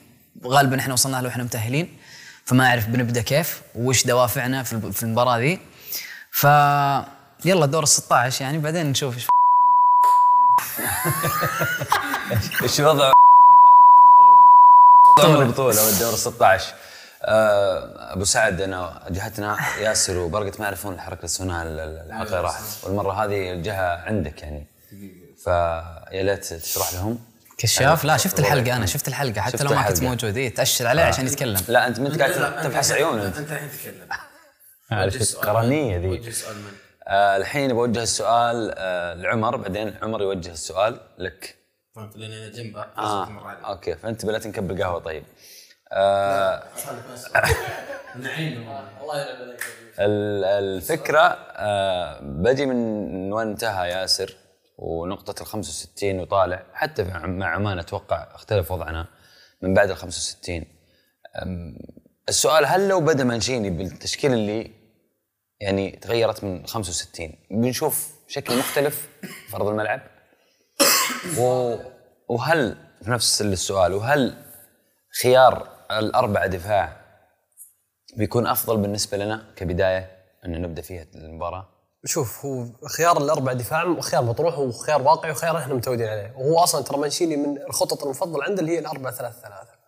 غالبا 0.44 0.78
إحنا 0.80 0.92
وصلنا 0.92 1.16
له 1.16 1.24
وإحنا 1.24 1.44
متأهلين 1.44 1.98
فما 2.44 2.66
أعرف 2.66 2.86
بنبدأ 2.88 3.22
كيف 3.22 3.62
وش 3.74 4.06
دوافعنا 4.06 4.62
في 4.62 5.02
المباراة 5.02 5.38
ذي. 5.38 5.60
ف 6.30 6.44
يلا 7.44 7.66
دور 7.66 7.82
ال 7.82 7.88
16 7.88 8.44
يعني 8.44 8.58
بعدين 8.58 8.86
نشوف 8.86 9.14
إيش 9.14 9.26
إيش 12.62 12.80
وضع 12.80 13.12
وضع 15.18 15.42
البطولة؟ 15.42 15.86
والدور 15.86 16.12
16 16.12 16.74
آه، 17.22 18.12
أبو 18.12 18.24
سعد 18.24 18.60
أنا 18.60 19.02
جهتنا 19.10 19.56
ياسر 19.80 20.18
وبرقة 20.18 20.52
ما 20.58 20.64
يعرفون 20.64 20.94
الحركة 20.94 21.24
السنة 21.24 21.62
الحلقة 21.62 22.40
راحت 22.40 22.62
والمرة 22.82 23.24
هذه 23.24 23.52
الجهة 23.52 23.96
عندك 24.06 24.42
يعني. 24.42 24.66
فيا 25.44 26.22
ليت 26.22 26.44
تشرح 26.44 26.94
لهم. 26.94 27.18
كشاف؟ 27.58 28.04
لا 28.04 28.16
شفت 28.16 28.38
الحلقة 28.38 28.76
أنا 28.76 28.86
شفت 28.86 29.08
الحلقة 29.08 29.40
حتى 29.40 29.52
شفت 29.58 29.62
لو 29.62 29.74
ما 29.76 29.82
كنت. 29.88 30.02
موجود. 30.02 30.36
إيه 30.36 30.54
تأشر 30.54 30.86
عليه 30.86 31.02
عشان 31.02 31.26
يتكلم. 31.26 31.60
لا 31.68 31.86
أنت 31.86 32.00
ما 32.00 32.08
أنت 32.08 32.22
قاعد 32.22 32.62
تفحص 32.62 32.92
عيون؟ 32.92 33.18
أنت 33.18 33.36
أنت 33.38 33.50
الحين 33.52 33.70
تتكلم. 33.70 34.08
عارف 34.90 35.34
القرنيه 35.34 35.96
ذي. 35.98 36.06
من 36.08 36.32
آه، 37.08 37.36
الحين 37.36 37.72
بوجه 37.72 38.02
السؤال 38.02 38.74
آه، 38.76 39.14
لعمر 39.14 39.56
بعدين 39.56 39.94
عمر 40.02 40.22
يوجه 40.22 40.50
السؤال 40.50 41.00
لك. 41.18 41.54
فهمت 41.96 42.16
لأن 42.16 42.32
أنا 42.32 42.48
جنبه 42.48 42.80
آه 42.98 43.24
عليه 43.24 43.66
أوكي 43.66 43.94
فأنت 43.94 44.26
بلا 44.26 44.38
تنكب 44.38 44.80
قهوه 44.80 44.98
طيب. 45.00 45.24
آه 45.92 46.62
نعيم. 48.22 48.68
الله 49.02 49.20
يلعب 49.22 49.36
ال- 49.98 50.44
الفكرة 50.44 51.20
آه 51.56 52.18
بجي 52.22 52.66
من 52.66 53.32
وين 53.32 53.48
انتهى 53.48 53.88
ياسر؟ 53.90 54.34
ونقطة 54.78 55.42
ال 55.42 55.46
65 55.46 56.20
وطالع. 56.20 56.62
حتى 56.72 57.04
مع 57.04 57.46
عمان 57.46 57.78
أتوقع 57.78 58.34
اختلف 58.34 58.70
وضعنا 58.72 59.06
من 59.62 59.74
بعد 59.74 59.90
ال 59.90 59.96
65 59.96 60.64
أم، 61.42 61.76
السؤال 62.28 62.66
هل 62.66 62.88
لو 62.88 63.00
بدأ 63.00 63.24
مانشيني 63.24 63.70
بالتشكيل 63.70 64.32
اللي 64.32 64.70
يعني 65.60 65.90
تغيرت 65.90 66.44
من 66.44 66.66
65 66.66 67.32
بنشوف 67.50 68.14
شكل 68.28 68.58
مختلف 68.58 69.08
في 69.48 69.56
أرض 69.56 69.66
الملعب؟ 69.68 70.00
وهل 72.28 72.76
في 73.02 73.10
نفس 73.10 73.42
السؤال 73.42 73.92
وهل 73.94 74.44
خيار 75.22 75.68
الاربعه 75.90 76.46
دفاع 76.46 77.00
بيكون 78.16 78.46
أفضل 78.46 78.76
بالنسبة 78.76 79.16
لنا 79.18 79.52
كبداية 79.56 80.10
أن 80.44 80.62
نبدأ 80.62 80.82
فيها 80.82 81.06
المباراة؟ 81.14 81.68
شوف 82.08 82.46
هو 82.46 82.66
خيار 82.86 83.18
الأربع 83.18 83.52
دفاع 83.52 84.00
خيار 84.00 84.22
مطروح 84.22 84.58
وخيار 84.58 85.02
واقعي 85.02 85.30
وخيار 85.30 85.58
إحنا 85.58 85.74
متعودين 85.74 86.08
عليه. 86.08 86.32
وهو 86.36 86.58
أصلا 86.58 86.84
ترى 86.84 86.98
مانشيني 86.98 87.36
من 87.36 87.58
الخطط 87.58 88.02
المفضلة 88.02 88.44
عنده 88.44 88.60
اللي 88.60 88.72
هي 88.72 88.78
الأربع 88.78 89.10
ثلاث 89.10 89.34
ثلاثة 89.42 89.78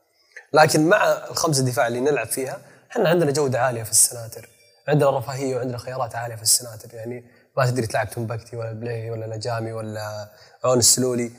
لكن 0.53 0.89
مع 0.89 1.05
الخمسه 1.31 1.65
دفاع 1.65 1.87
اللي 1.87 2.01
نلعب 2.01 2.27
فيها 2.27 2.59
إحنا 2.91 3.09
عندنا 3.09 3.31
جودة 3.31 3.61
عالية 3.61 3.83
في 3.83 3.91
السناتر. 3.91 4.49
عندنا 4.89 5.19
رفاهية 5.19 5.57
وعندنا 5.57 5.79
خيارات 5.79 6.15
عالية 6.15 6.37
في 6.37 6.43
السناتر. 6.43 6.95
يعني 6.95 7.25
ما 7.57 7.67
تدري 7.67 7.87
تلعب 7.87 8.11
تمبكتي 8.11 8.57
ولا 8.57 8.73
بليهي 8.73 9.11
ولا 9.11 9.37
لجامي 9.37 9.73
ولا 9.73 10.29
عون 10.65 10.79
السلولي. 10.79 11.31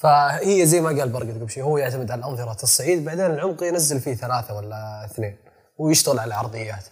فهي 0.00 0.66
زي 0.66 0.80
ما 0.80 0.88
قال 0.88 1.08
برقد 1.08 1.30
قبل 1.30 1.50
شوي 1.50 1.62
هو 1.62 1.78
يعتمد 1.78 2.10
على 2.10 2.18
الأظهرة 2.18 2.56
تصعد 2.62 3.04
بعدين 3.04 3.26
العمق 3.26 3.62
ينزل 3.62 4.00
فيه 4.00 4.14
ثلاثة 4.14 4.56
ولا 4.56 5.04
اثنين 5.04 5.36
ويشتغل 5.78 6.18
على 6.18 6.28
العرضيات 6.28 6.84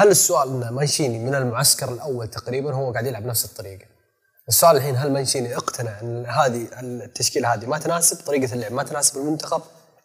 هل 0.00 0.08
السؤال 0.08 0.48
ان 0.48 0.74
مانشيني 0.74 1.18
من 1.18 1.34
المعسكر 1.34 1.92
الأول 1.92 2.28
تقريبا 2.28 2.74
هو 2.74 2.92
قاعد 2.92 3.06
يلعب 3.06 3.26
نفس 3.26 3.44
الطريقة 3.44 3.84
السؤال 4.48 4.76
الحين 4.76 4.96
هل 4.96 5.12
مانشيني 5.12 5.56
اقتنع 5.56 6.00
إن 6.00 6.26
هذه 6.26 6.66
التشكيلة 6.82 7.54
هذه 7.54 7.66
ما 7.66 7.78
تناسب 7.78 8.16
طريقة 8.26 8.52
اللعب 8.52 8.72
ما 8.72 8.82
تناسب 8.82 9.16
المنتخب 9.16 9.62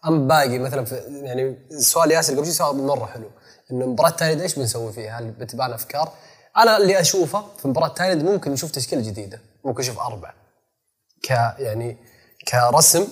أم 0.07 0.27
باقي 0.27 0.59
مثلا 0.59 0.85
في 0.85 0.95
يعني 1.23 1.57
سؤال 1.79 2.12
ياسر 2.12 2.33
قبل 2.33 2.45
شوي 2.45 2.53
سؤال 2.53 2.77
مرة 2.77 3.05
حلو 3.05 3.29
انه 3.71 3.85
مباراة 3.85 4.09
تايلاند 4.09 4.41
إيش 4.41 4.55
بنسوي 4.55 4.93
فيها؟ 4.93 5.19
هل 5.19 5.31
بتبان 5.31 5.73
أفكار؟ 5.73 6.13
أنا 6.57 6.77
اللي 6.77 7.00
أشوفه 7.00 7.45
في 7.62 7.67
مباراة 7.67 7.88
تايلاند 7.88 8.29
ممكن 8.29 8.51
نشوف 8.51 8.71
تشكيلة 8.71 9.01
جديدة 9.01 9.39
ممكن 9.65 9.81
نشوف 9.81 10.00
أربعة 10.00 10.33
ك 11.23 11.29
يعني 11.59 11.97
كرسم 12.47 13.07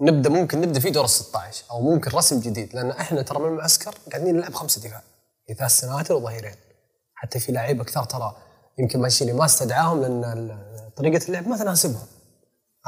نبدأ 0.00 0.30
ممكن 0.30 0.60
نبدأ 0.60 0.80
في 0.80 0.90
دور 0.90 1.04
ال 1.04 1.10
16 1.10 1.64
أو 1.70 1.80
ممكن 1.80 2.10
رسم 2.10 2.40
جديد 2.40 2.74
لأن 2.74 2.90
إحنا 2.90 3.22
ترى 3.22 3.38
من 3.38 3.48
المعسكر 3.48 3.94
قاعدين 4.12 4.36
نلعب 4.36 4.54
خمسة 4.54 4.80
دفاع 4.80 5.02
ثلاث 5.54 5.70
سنوات 5.70 6.10
وظهيرين 6.10 6.54
حتى 7.14 7.40
في 7.40 7.52
لعيبه 7.52 7.84
كثار 7.84 8.04
ترى 8.04 8.36
يمكن 8.78 9.00
مانشيني 9.00 9.32
ما 9.32 9.44
استدعاهم 9.44 10.00
لأن 10.00 10.58
طريقة 10.96 11.26
اللعب 11.26 11.48
ما 11.48 11.56
تناسبهم. 11.56 12.06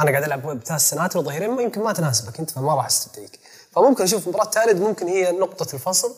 أنا 0.00 0.11
قاعد 0.11 0.23
ألعب 0.23 0.47
بثلاث 0.47 0.81
سنوات 0.81 1.16
وظهيرين 1.16 1.61
يمكن 1.61 1.81
ما 1.81 1.92
تناسبك 1.92 2.40
أنت 2.40 2.50
فما 2.50 2.75
راح 2.75 2.87
أستدعيك. 2.87 3.40
فممكن 3.73 4.04
أشوف 4.04 4.28
مباراة 4.28 4.50
تالد 4.50 4.81
ممكن 4.81 5.07
هي 5.07 5.33
نقطة 5.33 5.75
الفصل 5.75 6.14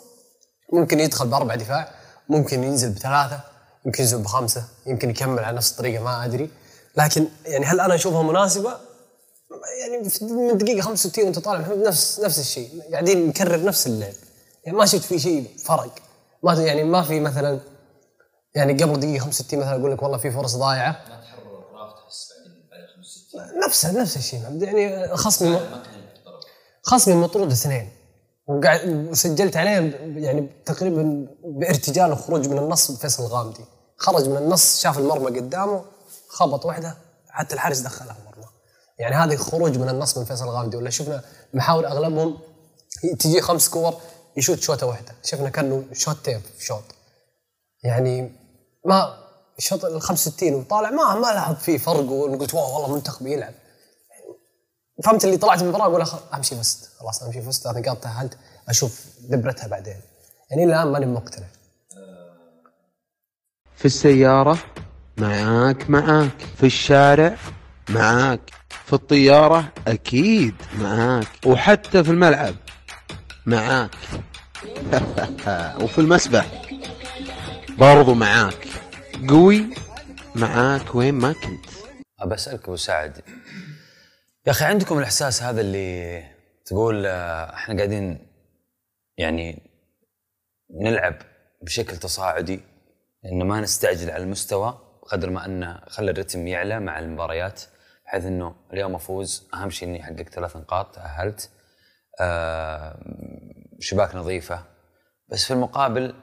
ممكن 0.73 1.01
يدخل 1.01 1.29
بأربع 1.29 1.55
دفاع 1.55 1.95
ممكن 2.29 2.65
ينزل 2.65 2.91
بثلاثة 2.91 3.41
يمكن 3.87 4.03
ينزل 4.03 4.19
بخمسة 4.19 4.65
يمكن 4.87 5.11
يكمل 5.11 5.45
على 5.45 5.57
نفس 5.57 5.73
الطريقة 5.73 6.05
ما 6.05 6.25
أدري. 6.25 6.51
لكن 6.97 7.29
يعني 7.45 7.67
هل 7.67 7.81
أنا 7.81 7.95
أشوفها 7.95 8.23
مناسبة؟ 8.23 8.77
يعني 9.81 10.09
من 10.21 10.59
دقيقة 10.59 10.81
65 10.81 11.25
وأنت 11.25 11.39
طالع 11.39 11.89
نفس 11.89 12.21
نفس 12.21 12.39
الشيء 12.39 12.83
قاعدين 12.93 13.29
نكرر 13.29 13.65
نفس 13.65 13.87
اللعب. 13.87 14.15
يعني 14.65 14.79
ما 14.79 14.87
شفت 14.87 15.05
في 15.05 15.19
شيء 15.19 15.51
فرق. 15.65 16.04
ما 16.45 16.53
يعني 16.53 16.85
ما 16.85 17.03
في 17.03 17.21
مثلا 17.21 17.61
يعني 18.55 18.83
قبل 18.83 19.01
دقيقة 19.01 19.25
65 19.25 19.61
مثلا 19.61 19.75
أقول 19.75 19.93
لك 19.93 20.03
والله 20.03 20.19
في 20.19 20.31
فرص 20.31 20.57
ضايعة. 20.57 20.93
ما 20.93 21.21
تحرر 21.21 21.59
الراف 21.59 21.93
تحس 21.93 22.33
بعدين 22.33 22.69
بعد 22.71 22.81
65 22.97 23.67
نفس 23.67 23.87
نفس 23.87 24.17
الشيء 24.17 24.63
يعني 24.63 25.17
خصمي 25.17 25.61
خصمي 26.83 27.15
مطرود 27.15 27.51
اثنين. 27.53 27.91
وقاعد 28.47 29.09
وسجلت 29.11 29.57
عليه 29.57 29.71
يعني 30.17 30.51
تقريبا 30.67 31.27
بارتجال 31.45 32.13
وخروج 32.13 32.49
من 32.49 32.59
النص 32.59 32.91
بفيصل 32.91 33.23
الغامدي. 33.23 33.65
خرج 33.97 34.29
من 34.29 34.37
النص 34.37 34.81
شاف 34.83 34.99
المرمى 34.99 35.41
قدامه 35.41 35.85
خبط 36.29 36.67
واحدة 36.67 36.97
حتى 37.29 37.55
الحارس 37.55 37.79
دخلها 37.79 38.17
المرمى. 38.21 38.51
يعني 38.99 39.15
هذه 39.15 39.37
خروج 39.37 39.79
من 39.79 39.89
النص 39.89 40.19
من 40.19 40.25
فيصل 40.25 40.45
الغامدي 40.45 40.77
ولا 40.77 40.91
شفنا 40.91 41.23
محاور 41.55 41.87
أغلبهم 41.87 42.39
تجي 43.19 43.41
خمس 43.41 43.69
كور 43.69 43.95
يشوت 44.37 44.61
شوطه 44.61 44.87
واحدة. 44.87 45.15
شفنا 45.25 45.49
كأنه 45.49 45.85
شوتين 45.93 46.41
في 46.59 46.65
شوط 46.65 46.85
يعني 47.85 48.33
ما 48.87 49.25
الشوط 49.59 49.85
ال 49.85 50.03
65 50.03 50.55
وطالع 50.55 50.91
ما 50.91 51.15
ما 51.15 51.21
لاحظ 51.27 51.55
فيه 51.55 51.79
فرق 51.79 52.11
وقلت 52.11 52.55
واو 52.55 52.75
والله 52.75 52.95
منتخب 52.95 53.27
يلعب. 53.27 53.55
فهمت 55.05 55.25
اللي 55.25 55.37
طلعت 55.37 55.59
من 55.59 55.65
المباراه 55.65 55.87
أقول 55.87 56.21
أمشي 56.35 56.57
فزت 56.57 56.91
خلاص 56.99 57.23
أمشي 57.23 57.43
فزت 57.43 57.63
ثلاث 57.63 57.77
نقاط 57.77 57.97
تاهلت 58.03 58.39
أشوف 58.69 59.05
دبرتها 59.21 59.67
بعدين. 59.67 60.01
يعني 60.51 60.65
الآن 60.65 60.89
ماني 60.89 61.07
مقتنع. 61.07 61.47
في 63.77 63.85
السيارة 63.85 64.59
معاك 65.19 65.91
معاك. 65.91 66.41
في 66.57 66.67
الشارع 66.67 67.37
معاك. 67.89 68.51
في 68.87 68.93
الطيارة 68.93 69.73
أكيد 69.89 70.55
معاك. 70.79 71.29
وحتى 71.47 72.05
في 72.05 72.11
الملعب 72.11 72.55
معاك. 73.47 73.91
وفي 75.83 75.99
المسبح. 75.99 76.63
برضو 77.79 78.15
معاك. 78.15 78.69
قوي. 79.29 79.71
معاك. 80.35 80.95
وين 80.95 81.15
ما 81.15 81.33
كنت. 81.33 81.67
أبى 82.21 82.35
أسألك 82.35 82.65
أبو 82.65 82.77
سعد. 82.77 83.17
يا 84.47 84.51
أخي 84.51 84.65
عندكم 84.65 84.99
الإحساس 84.99 85.43
هذا 85.43 85.61
اللي 85.61 86.23
تقول 86.65 87.07
آه، 87.07 87.55
إحنا 87.55 87.77
قاعدين 87.77 88.27
يعني 89.19 89.63
نلعب 90.71 91.15
بشكل 91.63 91.97
تصاعدي 91.97 92.61
انه 93.25 93.45
ما 93.45 93.61
نستعجل 93.61 94.11
على 94.11 94.23
المستوى 94.23 94.79
بقدر 95.03 95.31
ما 95.31 95.47
انه 95.47 95.81
خلى 95.89 96.11
الرتم 96.11 96.47
يعلى 96.47 96.81
مع 96.81 96.99
المباريات 96.99 97.63
بحيث 98.07 98.25
إنه 98.25 98.55
اليوم 98.73 98.95
أفوز. 98.95 99.49
أهم 99.55 99.71
شيء 99.71 99.89
إني 99.89 100.03
أحقق 100.03 100.29
ثلاث 100.29 100.57
نقاط 100.57 100.95
تأهلت. 100.95 101.51
شباك 103.81 104.15
نظيفة. 104.15 104.65
بس 105.29 105.45
في 105.45 105.51
المقابل 105.53 106.15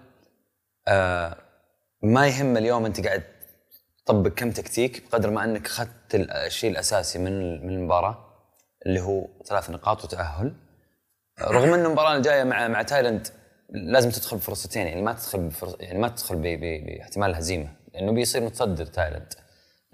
آه 0.88 1.38
ما 2.04 2.28
يهم 2.28 2.58
اليوم 2.58 2.86
أنت 2.86 3.06
قاعد 3.08 3.24
تطبق 4.06 4.30
كم 4.30 4.52
تكتيك 4.52 5.04
بقدر 5.10 5.30
ما 5.30 5.44
أنك 5.44 5.66
أخذت 5.66 6.16
ال- 6.16 6.32
الشيء 6.32 6.72
الأساسي 6.72 7.20
من 7.20 7.66
من 7.68 7.74
المباراة 7.74 8.28
اللي 8.86 9.00
هو 9.02 9.28
ثلاث 9.46 9.70
نقاط 9.70 10.04
وتأهل. 10.04 10.56
رغم 11.42 11.74
انه 11.74 11.86
المباراة 11.86 12.16
الجاية 12.18 12.44
مع 12.44 12.68
مع 12.68 12.82
تايلاند 12.82 13.28
لازم 13.70 14.10
تدخل 14.10 14.38
بفرصتين 14.38 14.88
يعني 14.88 15.02
ما 15.02 15.14
تدخل 15.14 15.40
بفرص 15.40 15.76
يعني 15.80 16.00
ما 16.00 16.08
تدخل 16.08 16.36
باحتمال 16.36 17.30
الهزيمه 17.30 17.76
لأنه 17.94 18.12
بيصير 18.12 18.42
متصدر 18.42 18.86
تايلاند. 18.86 19.34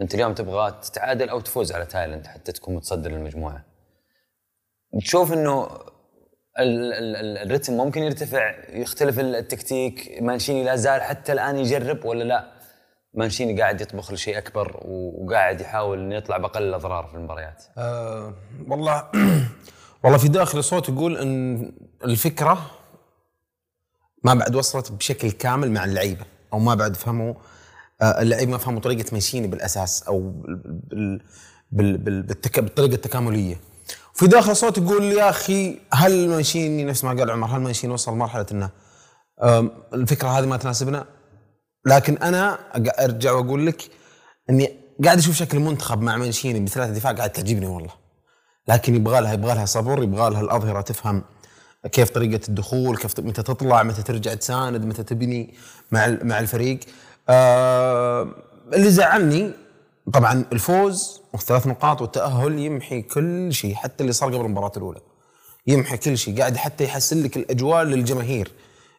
أنت 0.01 0.15
اليوم 0.15 0.33
تبغى 0.33 0.71
تتعادل 0.81 1.29
أو 1.29 1.39
تفوز 1.39 1.71
على 1.71 1.85
تايلاند 1.85 2.27
حتى 2.27 2.51
تكون 2.51 2.75
متصدر 2.75 3.11
المجموعه 3.11 3.65
تشوف 5.01 5.33
إنه 5.33 5.63
ال- 6.59 6.93
ال- 6.93 7.15
ال- 7.15 7.37
الرتم 7.37 7.73
ممكن 7.77 8.03
يرتفع 8.03 8.55
يختلف 8.69 9.19
التكتيك 9.19 10.17
مانشيني 10.21 10.63
لا 10.63 10.75
زال 10.75 11.01
حتى 11.01 11.33
الآن 11.33 11.57
يجرب 11.57 12.05
ولا 12.05 12.23
لا؟ 12.23 12.57
مانشيني 13.13 13.61
قاعد 13.61 13.81
يطبخ 13.81 14.11
لشيء 14.11 14.37
أكبر 14.37 14.79
وقاعد 14.85 15.61
يحاول 15.61 15.99
إنه 15.99 16.15
يطلع 16.15 16.37
بأقل 16.37 16.63
الأضرار 16.63 17.07
في 17.07 17.15
المباريات. 17.15 17.63
آه 17.77 18.33
والله 18.67 19.07
والله 20.03 20.17
في 20.17 20.27
داخل 20.27 20.63
صوت 20.63 20.89
يقول 20.89 21.17
إن 21.17 21.71
الفكرة 22.03 22.71
ما 24.23 24.33
بعد 24.33 24.55
وصلت 24.55 24.91
بشكل 24.91 25.31
كامل 25.31 25.71
مع 25.71 25.83
اللعيبة 25.85 26.25
أو 26.53 26.59
ما 26.59 26.75
بعد 26.75 26.95
فهموا 26.95 27.33
آه 28.01 28.21
اللعيبة 28.21 28.51
ما 28.51 28.57
فهموا 28.57 28.81
طريقة 28.81 29.05
مانشيني 29.11 29.47
بالأساس 29.47 30.03
أو 30.03 30.19
بال 30.31 31.21
بال 31.71 31.97
بال 31.97 32.21
بالطريقة 32.57 32.93
التكاملية. 32.95 33.55
وفي 34.15 34.27
داخل 34.27 34.55
صوت 34.55 34.77
يقول 34.77 35.03
يا 35.03 35.29
أخي 35.29 35.79
هل 35.93 36.29
مانشيني 36.29 36.83
نفس 36.83 37.03
ما 37.03 37.09
قال 37.09 37.31
عمر 37.31 37.47
هل 37.47 37.61
مانشيني 37.61 37.93
وصل 37.93 38.11
لمرحلة 38.13 38.45
إنه 38.51 38.69
الفكرة 39.93 40.27
هذه 40.27 40.45
ما 40.45 40.57
تناسبنا؟ 40.57 41.05
لكن 41.85 42.17
أنا 42.17 42.59
أرجع 42.75 43.31
وأقول 43.31 43.67
لك 43.67 43.81
إني 44.49 44.73
قاعد 45.03 45.17
أشوف 45.17 45.35
شكل 45.35 45.57
المنتخب 45.57 46.01
مع 46.01 46.17
مانشيني 46.17 46.59
بثلاث 46.59 46.89
دفاع 46.89 47.11
قاعد 47.11 47.29
تعجبني 47.29 47.65
والله. 47.65 47.91
لكن 48.67 48.95
يبغى 48.95 49.21
لها 49.21 49.33
يبغى 49.33 49.55
لها 49.55 49.65
صبر 49.65 50.03
يبغى 50.03 50.29
لها 50.29 50.41
الأظهرة 50.41 50.81
تفهم 50.81 51.23
كيف 51.91 52.09
طريقة 52.09 52.41
الدخول 52.49 52.97
كيف 52.97 53.19
متى 53.19 53.43
تطلع 53.43 53.83
متى 53.83 54.03
ترجع 54.03 54.33
تساند 54.33 54.85
متى 54.85 55.03
تبني 55.03 55.53
مع 55.91 56.17
مع 56.21 56.39
الفريق. 56.39 56.79
آه 57.29 58.27
اللي 58.73 58.89
زعلني 58.89 59.51
طبعا 60.13 60.45
الفوز 60.51 61.21
والثلاث 61.37 61.67
نقاط 61.67 62.01
والتاهل 62.01 62.59
يمحي 62.59 63.01
كل 63.01 63.53
شيء 63.53 63.75
حتى 63.75 64.01
اللي 64.01 64.13
صار 64.13 64.35
قبل 64.35 64.45
المباراة 64.45 64.71
الأولى 64.77 64.99
يمحي 65.67 65.97
كل 65.97 66.17
شيء 66.17 66.39
قاعد 66.39 66.57
حتى 66.57 66.83
يحسن 66.83 67.23
لك 67.23 67.37
الأجواء 67.37 67.83
للجماهير 67.83 68.51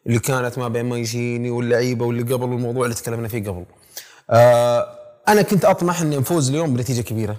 اللي 0.07 0.19
كانت 0.19 0.57
ما 0.57 0.67
بين 0.67 0.85
مايشيني 0.85 1.49
واللعيبة 1.49 2.05
واللي 2.05 2.33
قبل 2.33 2.43
والموضوع 2.43 2.83
اللي 2.83 2.95
تكلمنا 2.95 3.27
فيه 3.27 3.49
قبل. 3.49 3.65
آه 4.29 4.95
أنا 5.27 5.41
كنت 5.41 5.65
أطمح 5.65 6.01
إني 6.01 6.17
نفوز 6.17 6.49
اليوم 6.49 6.73
بنتيجة 6.73 7.01
كبيرة. 7.01 7.35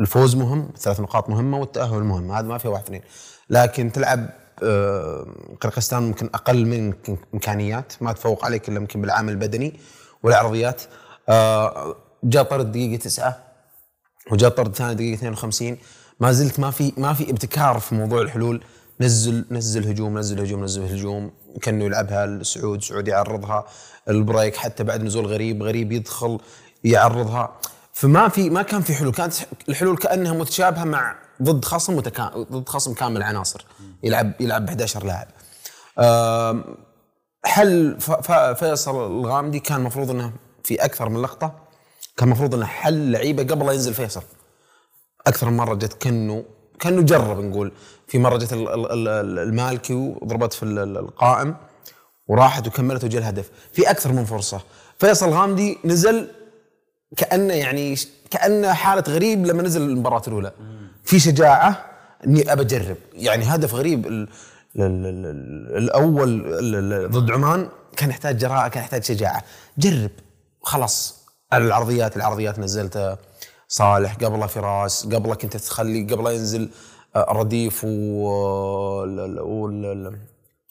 الفوز 0.00 0.36
مهم، 0.36 0.70
ثلاث 0.78 1.00
نقاط 1.00 1.28
مهمة 1.30 1.58
والتأهل 1.58 2.04
مهم، 2.04 2.32
هذا 2.32 2.46
ما 2.46 2.58
فيه 2.58 2.68
واحد 2.68 2.84
اثنين. 2.84 3.02
لكن 3.50 3.92
تلعب 3.92 4.26
آه 4.62 5.26
قرقستان 5.60 6.02
ممكن 6.02 6.26
أقل 6.34 6.66
منك 6.66 7.18
إمكانيات، 7.34 7.92
ما 8.00 8.12
تفوق 8.12 8.44
عليك 8.44 8.68
إلا 8.68 8.76
يمكن 8.76 9.00
بالعامل 9.00 9.32
البدني 9.32 9.80
والعرضيات. 10.22 10.82
آه 11.28 11.96
جاء 12.24 12.42
طرد 12.42 12.72
دقيقة 12.72 13.00
تسعة 13.00 13.47
وجاء 14.32 14.50
طرد 14.50 14.76
ثاني 14.76 14.94
دقيقة 14.94 15.14
52 15.14 15.78
ما 16.20 16.32
زلت 16.32 16.60
ما 16.60 16.70
في 16.70 16.92
ما 16.96 17.12
في 17.12 17.30
ابتكار 17.30 17.78
في 17.78 17.94
موضوع 17.94 18.22
الحلول. 18.22 18.64
نزل 19.00 19.44
نزل 19.50 19.88
هجوم 19.88 20.18
نزل 20.18 20.40
هجوم 20.40 20.64
نزل 20.64 20.82
هجوم. 20.82 21.30
كأنه 21.62 21.84
يلعبها 21.84 22.24
السعود 22.24 22.82
سعود 22.82 23.08
يعرضها. 23.08 23.66
البريك 24.08 24.56
حتى 24.56 24.84
بعد 24.84 25.02
نزول 25.02 25.26
غريب 25.26 25.62
غريب 25.62 25.92
يدخل 25.92 26.38
يعرضها. 26.84 27.58
فما 27.92 28.28
في 28.28 28.50
ما 28.50 28.62
كان 28.62 28.82
في 28.82 28.94
حلول. 28.94 29.12
كانت 29.12 29.34
الحلول 29.68 29.96
كأنها 29.96 30.32
متشابهة 30.32 30.84
مع 30.84 31.16
ضد 31.42 31.64
خصم. 31.64 32.00
ضد 32.00 32.68
خصم 32.68 32.94
كامل 32.94 33.22
عناصر. 33.22 33.64
يلعب 34.02 34.32
يلعب 34.40 34.66
ب 34.66 34.68
11 34.68 35.04
لاعب 35.04 35.28
حل 37.44 37.98
فيصل 38.54 39.06
الغامدي 39.06 39.60
كان 39.60 39.78
المفروض 39.78 40.10
إنه 40.10 40.32
في 40.64 40.74
أكثر 40.74 41.08
من 41.08 41.22
لقطة. 41.22 41.67
كان 42.18 42.28
المفروض 42.28 42.54
إنه 42.54 42.66
حل 42.66 43.10
لعيبة 43.12 43.42
قبل 43.42 43.66
لا 43.66 43.72
ينزل 43.72 43.94
فيصل. 43.94 44.22
أكثر 45.26 45.50
من 45.50 45.56
مرة 45.56 45.74
جت 45.74 45.92
كانه 45.92 46.44
كانه 46.80 47.02
جرب 47.02 47.40
نقول. 47.40 47.72
في 48.08 48.18
مرة 48.18 48.36
جت 48.36 48.52
ال- 48.52 48.68
ال- 48.68 49.08
ال- 49.08 49.38
المالكي 49.38 49.94
وضربت 49.94 50.52
في 50.52 50.62
ال- 50.62 50.78
ال- 50.78 50.96
القائم 50.98 51.56
وراحت 52.28 52.66
وكملت 52.66 53.04
وجا 53.04 53.18
الهدف. 53.18 53.50
في 53.72 53.90
أكثر 53.90 54.12
من 54.12 54.24
فرصة. 54.24 54.60
فيصل 54.98 55.28
غامدي 55.30 55.78
نزل 55.84 56.28
كأنه 57.16 57.54
يعني 57.54 57.94
كأنه 58.30 58.72
حالة 58.72 59.04
غريب 59.08 59.46
لما 59.46 59.62
نزل 59.62 59.82
المباراة 59.82 60.22
الأولى. 60.28 60.52
في 61.04 61.18
شجاعة 61.20 61.84
إني 62.26 62.52
أبى 62.52 62.62
أجرب. 62.62 62.96
يعني 63.14 63.44
هدف 63.44 63.74
غريب. 63.74 64.06
ال 64.06 64.28
ال 64.76 65.06
ال 65.06 65.26
ال 65.26 65.76
الأول 65.76 66.28
ال- 66.58 66.74
ال- 66.92 67.10
ضد 67.10 67.30
عمان 67.30 67.68
كان 67.96 68.10
يحتاج 68.10 68.38
جراءة 68.38 68.68
كان 68.68 68.82
يحتاج 68.82 69.04
شجاعة. 69.04 69.44
جرب. 69.78 70.10
خلاص. 70.62 71.17
على 71.52 71.64
العرضيات 71.64 72.16
العرضيات 72.16 72.58
نزلت 72.58 73.18
صالح 73.68 74.14
قبله 74.14 74.46
فراس 74.46 75.06
قبله 75.06 75.34
كنت 75.34 75.56
تخلي 75.56 76.02
قبله 76.04 76.32
ينزل 76.32 76.68
آه، 77.16 77.26
رديف 77.32 77.84
و 77.84 79.04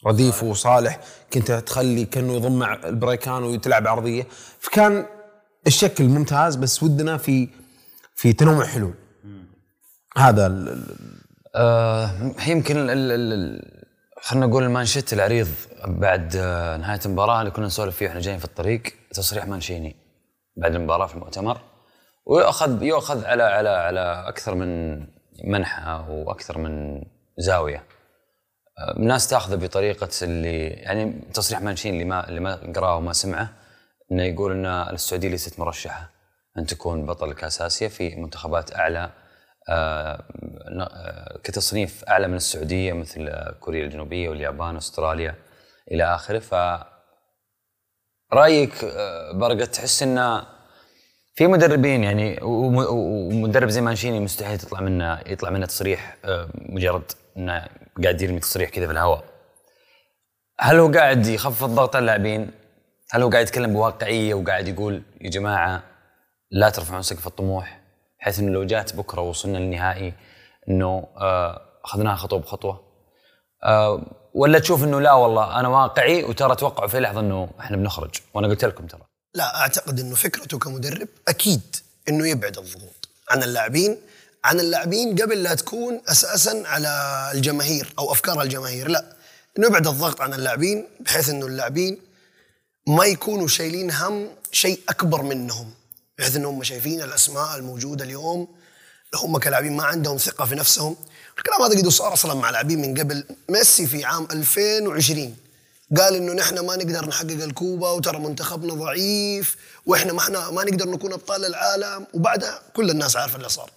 رديف 0.06 0.42
وصالح. 0.42 1.00
كنت 1.32 1.52
تخلي 1.52 2.04
كأنه 2.04 2.32
يضم 2.32 2.58
مع 2.58 2.74
البريكان 2.74 3.42
وتلعب 3.42 3.86
عرضية. 3.88 4.26
فكان 4.60 5.06
الشكل 5.66 6.04
ممتاز 6.04 6.56
بس 6.56 6.82
ودنا 6.82 7.16
في 7.16 7.48
في 8.14 8.32
تنوع 8.32 8.64
حلول 8.66 8.94
هذا 10.16 10.46
ال- 10.46 10.84
آه 11.54 12.10
يمكن 12.46 12.74
خلينا 14.22 14.46
نقول 14.46 14.62
المانشيت 14.64 15.12
العريض 15.12 15.48
بعد 15.86 16.32
آه، 16.36 16.76
نهاية 16.76 17.00
المباراة 17.06 17.40
اللي 17.40 17.50
كنا 17.50 17.66
نسولف 17.66 17.96
فيه 17.96 18.06
وإحنا 18.06 18.20
جايين 18.20 18.38
في 18.38 18.44
الطريق 18.44 18.82
تصريح 19.14 19.46
مانشيني. 19.46 19.96
بعد 20.58 20.74
المباراة 20.74 21.06
في 21.06 21.14
المؤتمر 21.14 21.60
ويؤخذ 22.26 22.82
يؤخذ 22.82 23.24
على 23.24 23.42
على 23.42 23.68
على 23.68 24.24
أكثر 24.28 24.54
من 24.54 25.00
منحى 25.44 26.04
وأكثر 26.08 26.58
من 26.58 27.02
زاوية. 27.38 27.84
الناس 28.96 29.28
تأخذه 29.28 29.56
بطريقة 29.56 30.08
اللي 30.22 30.66
يعني 30.68 31.20
تصريح 31.34 31.60
مانشيني 31.60 31.94
اللي 31.94 32.04
ما 32.04 32.28
اللي 32.28 32.40
ما 32.40 32.72
قراه 32.76 32.96
وما 32.96 33.12
سمعه 33.12 33.52
إنه 34.12 34.22
يقول 34.22 34.52
إن 34.52 34.66
السعودية 34.66 35.28
ليست 35.28 35.60
مرشحة 35.60 36.10
أن 36.58 36.66
تكون 36.66 37.06
بطل 37.06 37.32
كاس 37.32 37.62
اسيا 37.62 37.88
في 37.88 38.16
منتخبات 38.16 38.74
أعلى. 38.74 39.10
آه، 39.70 40.24
كتصنيف 41.44 42.04
أعلى 42.04 42.28
من 42.28 42.34
السعودية 42.34 42.92
مثل 42.92 43.30
كوريا 43.60 43.84
الجنوبية 43.84 44.28
واليابان 44.28 44.74
واستراليا 44.74 45.34
إلى 45.90 46.04
آخره. 46.14 46.38
ف 46.38 46.54
رأيك 48.32 48.84
آه، 48.84 49.32
برقت 49.32 49.74
تحس 49.74 50.02
إنه 50.02 50.46
في 51.34 51.46
مدربين 51.46 52.04
يعني 52.04 52.38
وم- 52.42 52.86
ومدرب 52.90 53.68
زي 53.68 53.80
مانشيني 53.80 54.20
مستحيل 54.20 54.58
تطلع 54.58 54.80
منه 54.80 55.20
يطلع 55.26 55.50
منه 55.50 55.66
تصريح 55.66 56.16
آه، 56.24 56.48
مجرد 56.54 57.12
إنه 57.36 57.66
قاعد 58.02 58.22
يرمي 58.22 58.40
تصريح 58.40 58.70
كذا 58.70 58.86
في 58.86 58.92
الهواء. 58.92 59.24
هل 60.60 60.78
هو 60.78 60.92
قاعد 60.92 61.26
يخفف 61.26 61.64
الضغط 61.64 61.96
على 61.96 62.00
اللاعبين؟ 62.02 62.50
هل 63.10 63.22
هو 63.22 63.30
قاعد 63.30 63.46
يتكلم 63.46 63.72
بواقعية 63.72 64.34
وقاعد 64.34 64.68
يقول 64.68 65.02
يا 65.20 65.30
جماعة 65.30 65.82
لا 66.50 66.70
ترفعون 66.70 67.02
سقف 67.02 67.26
الطموح؟ 67.26 67.80
بحيث 68.20 68.38
إنه 68.38 68.50
لو 68.52 68.64
جات 68.64 68.96
بكرة 68.96 69.20
وصلنا 69.20 69.58
للنهائي 69.58 70.14
إنه 70.68 71.06
آه، 71.16 71.60
أخذناها 71.84 72.16
خطوة 72.16 72.38
بخطوة. 72.38 72.80
ولا 74.38 74.58
تشوف 74.58 74.84
إنه 74.84 75.00
لا 75.00 75.12
والله 75.12 75.60
أنا 75.60 75.68
واقعي 75.68 76.24
وترى 76.24 76.56
توقعوا 76.56 76.88
في 76.88 77.00
لحظة 77.00 77.20
إنه 77.20 77.50
إحنا 77.60 77.76
بنخرج؟ 77.76 78.10
وأنا 78.34 78.48
قلت 78.48 78.64
لكم 78.64 78.86
ترى. 78.86 79.00
لا 79.34 79.60
أعتقد 79.60 80.00
إنه 80.00 80.14
فكرته 80.14 80.58
كمدرب 80.58 81.08
أكيد 81.28 81.76
إنه 82.08 82.28
يبعد 82.28 82.58
الضغوط 82.58 83.08
عن 83.30 83.42
اللاعبين 83.42 83.96
عن 84.44 84.60
اللاعبين 84.60 85.16
قبل 85.16 85.42
لا 85.42 85.54
تكون 85.54 86.00
أساسا 86.08 86.62
على 86.66 86.90
الجماهير 87.34 87.94
أو 87.98 88.12
أفكار 88.12 88.42
الجماهير 88.42 88.88
لا. 88.88 89.04
إنه 89.58 89.66
يبعد 89.66 89.86
الضغط 89.86 90.20
عن 90.20 90.34
اللاعبين 90.34 90.86
بحيث 91.00 91.28
إنه 91.28 91.46
اللاعبين 91.46 91.98
ما 92.86 93.04
يكونوا 93.04 93.48
شايلين 93.48 93.90
هم 93.90 94.28
شيء 94.52 94.80
أكبر 94.88 95.22
منهم 95.22 95.70
بحيث 96.18 96.36
إنهم 96.36 96.54
هم 96.54 96.62
شايفين 96.62 97.02
الأسماء 97.02 97.56
الموجودة 97.56 98.04
اليوم 98.04 98.48
هم 99.14 99.38
كلاعبين 99.38 99.76
ما 99.76 99.84
عندهم 99.84 100.16
ثقة 100.16 100.44
في 100.44 100.54
نفسهم 100.54 100.96
الكلام 101.38 101.62
هذا 101.62 101.78
قد 101.78 101.88
صار 101.88 102.12
أصلا 102.12 102.34
مع 102.34 102.50
لاعبين 102.50 102.80
من 102.80 102.98
قبل 102.98 103.24
ميسي 103.48 103.86
في 103.86 104.04
عام 104.04 104.28
2020 104.30 105.36
قال 105.96 106.14
إنه 106.14 106.32
نحن 106.32 106.58
ما 106.58 106.76
نقدر 106.76 107.08
نحقق 107.08 107.30
الكوبا 107.30 107.90
وترى 107.90 108.18
منتخبنا 108.18 108.74
ضعيف 108.74 109.56
وإحنا 109.86 110.12
ما 110.12 110.20
إحنا 110.20 110.50
ما 110.50 110.64
نقدر 110.64 110.90
نكون 110.90 111.12
أبطال 111.12 111.44
العالم. 111.44 112.06
وبعدها 112.14 112.62
كل 112.74 112.90
الناس 112.90 113.16
عارفه 113.16 113.36
اللي 113.36 113.48
صار. 113.48 113.70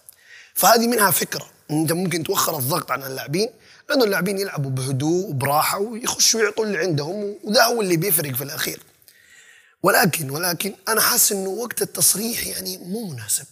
فهذه 0.54 0.86
منها 0.86 1.10
فكرة. 1.10 1.46
أنت 1.70 1.92
ممكن 1.92 2.22
توخر 2.22 2.58
الضغط 2.58 2.90
عن 2.90 3.02
اللاعبين 3.02 3.48
لأنه 3.88 4.04
اللاعبين 4.04 4.38
يلعبوا 4.38 4.70
بهدوء 4.70 5.28
وبراحة 5.28 5.78
ويخشوا 5.78 6.40
يعطوا 6.40 6.64
اللي 6.64 6.78
عندهم 6.78 7.34
وده 7.44 7.64
هو 7.64 7.82
اللي 7.82 7.96
بيفرق 7.96 8.34
في 8.34 8.44
الأخير. 8.44 8.80
ولكن 9.82 10.30
ولكن 10.30 10.74
أنا 10.88 11.00
حاسس 11.00 11.32
إنه 11.32 11.50
وقت 11.50 11.82
التصريح 11.82 12.46
يعني 12.46 12.78
مو 12.78 13.08
مناسب. 13.10 13.46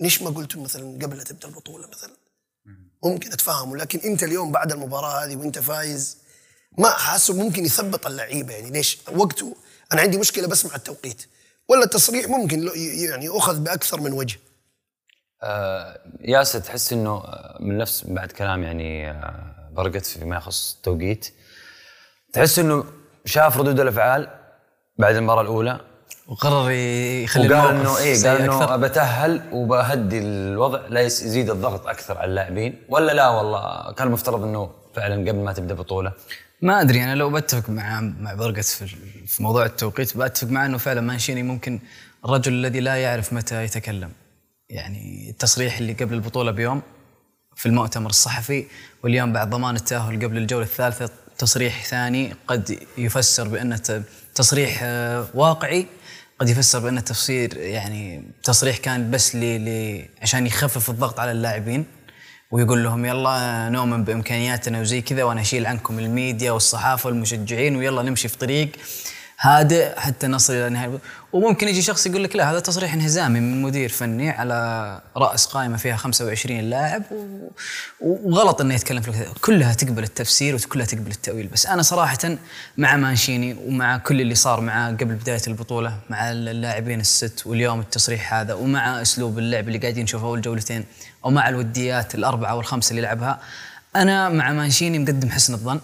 ليش 0.00 0.22
ما 0.22 0.30
قلت 0.30 0.56
مثلا 0.56 0.98
قبل 1.02 1.16
لا 1.16 1.24
تبدأ 1.24 1.48
البطولة 1.48 1.88
مثلا؟ 1.88 2.17
ممكن 3.04 3.32
اتفهمه 3.32 3.76
لكن 3.76 3.98
أنت 3.98 4.22
اليوم 4.22 4.52
بعد 4.52 4.72
المباراة 4.72 5.24
هذه 5.24 5.36
وأنت 5.36 5.58
فايز 5.58 6.18
ما 6.78 6.90
حاسه 6.90 7.34
ممكن 7.34 7.64
يثبط 7.64 8.06
اللعيبة. 8.06 8.52
يعني 8.54 8.70
ليش؟ 8.70 8.98
وقته 9.12 9.56
أنا 9.92 10.00
عندي 10.00 10.18
مشكلة 10.18 10.48
بس 10.48 10.66
مع 10.66 10.74
التوقيت. 10.74 11.26
ولا 11.68 11.84
التصريح 11.84 12.28
ممكن 12.28 12.70
يعني 12.76 13.24
يؤخذ 13.24 13.58
بأكثر 13.60 14.00
من 14.00 14.12
وجه. 14.12 14.38
آه، 15.42 16.00
ياسر 16.20 16.58
تحس 16.58 16.92
إنه 16.92 17.10
آه، 17.10 17.58
من 17.60 17.78
نفس 17.78 18.04
بعد 18.04 18.32
كلام 18.32 18.62
يعني 18.62 19.10
آه، 19.10 19.70
برقت 19.72 20.06
فيما 20.06 20.36
يخص 20.36 20.74
التوقيت 20.76 21.34
تحس 22.32 22.58
إنه 22.58 22.84
شاف 23.24 23.56
ردود 23.56 23.80
الأفعال 23.80 24.28
بعد 24.98 25.16
المباراة 25.16 25.42
الأولى؟ 25.42 25.80
وقرر 26.28 26.70
يخلي 26.70 27.54
وقال 27.54 27.76
إنه 27.76 27.98
إيه 27.98 28.14
سيء 28.14 28.30
قال 28.30 28.40
إنه. 28.42 28.76
بتاهل 28.76 29.42
وبهدي 29.52 30.18
الوضع 30.18 30.80
لا 30.88 31.00
يزيد 31.00 31.50
الضغط 31.50 31.86
أكثر 31.86 32.18
على 32.18 32.30
اللاعبين 32.30 32.82
ولا 32.88 33.12
لا؟ 33.12 33.28
والله 33.28 33.92
كان 33.92 34.06
المفترض 34.06 34.42
إنه 34.42 34.70
فعلا 34.94 35.14
قبل 35.30 35.38
ما 35.38 35.52
تبدأ 35.52 35.74
البطوله 35.74 36.12
ما 36.62 36.80
أدري 36.80 37.04
أنا 37.04 37.14
لو 37.14 37.30
بتفق 37.30 37.70
مع 37.70 38.00
مع 38.00 38.34
برقت 38.34 38.64
في 38.64 38.86
في 39.26 39.42
موضوع 39.42 39.66
التوقيت 39.66 40.16
بتفق 40.16 40.48
معه 40.48 40.66
إنه 40.66 40.78
فعلا 40.78 41.00
مانشيني 41.00 41.42
ممكن 41.42 41.80
الرجل 42.24 42.52
الذي 42.52 42.80
لا 42.80 42.96
يعرف 42.96 43.32
متى 43.32 43.64
يتكلم. 43.64 44.12
يعني 44.70 45.30
التصريح 45.30 45.78
اللي 45.78 45.92
قبل 45.92 46.14
البطولة 46.14 46.50
بيوم 46.50 46.82
في 47.56 47.66
المؤتمر 47.66 48.10
الصحفي 48.10 48.66
واليوم 49.04 49.32
بعد 49.32 49.50
ضمان 49.50 49.76
التأهل 49.76 50.24
قبل 50.24 50.36
الجولة 50.36 50.64
الثالثة 50.64 51.10
تصريح 51.38 51.84
ثاني 51.84 52.34
قد 52.46 52.78
يفسر 52.98 53.48
بأنه 53.48 54.04
تصريح 54.34 54.80
آه، 54.82 55.26
واقعي. 55.34 55.86
قد 56.38 56.48
يفسر 56.48 56.78
بانه 56.78 57.00
تفسير 57.00 57.56
يعني 57.56 58.22
تصريح 58.42 58.76
كان 58.76 59.10
بس 59.10 59.36
ل 59.36 59.40
ل 59.40 60.02
عشان 60.22 60.46
يخفف 60.46 60.90
الضغط 60.90 61.20
على 61.20 61.32
اللاعبين 61.32 61.84
ويقول 62.50 62.84
لهم 62.84 63.04
يلا 63.04 63.68
نؤمن 63.68 64.04
بإمكانياتنا 64.04 64.80
وزي 64.80 65.00
كذا 65.00 65.24
وأنا 65.24 65.40
أشيل 65.40 65.66
عنكم 65.66 65.98
الميديا 65.98 66.52
والصحافة 66.52 67.06
والمشجعين 67.06 67.76
ويلا 67.76 68.02
نمشي 68.02 68.28
في 68.28 68.38
طريق. 68.38 68.68
هادئ 69.40 70.00
حتى 70.00 70.26
نصل 70.26 70.52
إلى 70.52 70.68
نهايه 70.68 70.98
وممكن 71.32 71.68
يجي 71.68 71.82
شخص 71.82 72.06
يقول 72.06 72.24
لك 72.24 72.36
لا 72.36 72.50
هذا 72.50 72.60
تصريح 72.60 72.94
انهزامي 72.94 73.40
من 73.40 73.62
مدير 73.62 73.88
فني 73.88 74.30
على 74.30 75.00
رأس 75.16 75.46
قائمة 75.46 75.76
فيها 75.76 75.96
25 75.96 76.60
لاعب 76.60 77.02
وغلط 78.00 78.60
إنه 78.60 78.74
يتكلم 78.74 79.02
في 79.02 79.08
الكذا. 79.08 79.32
كلها 79.40 79.74
تقبل 79.74 80.02
التفسير 80.02 80.54
وكلها 80.54 80.86
تقبل 80.86 81.10
التأويل. 81.10 81.46
بس 81.46 81.66
أنا 81.66 81.82
صراحة 81.82 82.18
مع 82.76 82.96
مانشيني 82.96 83.56
ومع 83.66 83.98
كل 83.98 84.20
اللي 84.20 84.34
صار 84.34 84.60
معاه 84.60 84.90
قبل 84.90 85.14
بداية 85.14 85.42
البطولة 85.48 85.98
مع 86.10 86.30
اللاعبين 86.30 87.00
الست 87.00 87.42
واليوم 87.46 87.80
التصريح 87.80 88.34
هذا 88.34 88.54
ومع 88.54 89.02
أسلوب 89.02 89.38
اللعب 89.38 89.68
اللي 89.68 89.78
قاعدين 89.78 90.04
نشوفه 90.04 90.26
اول 90.26 90.40
جولتين 90.40 90.84
أو 91.24 91.30
مع 91.30 91.48
الوديات 91.48 92.14
الأربعة 92.14 92.56
والخمسة 92.56 92.90
اللي 92.90 93.02
لعبها 93.02 93.40
أنا 93.96 94.28
مع 94.28 94.52
مانشيني 94.52 94.98
مقدم 94.98 95.30
حسن 95.30 95.54
الظن. 95.54 95.80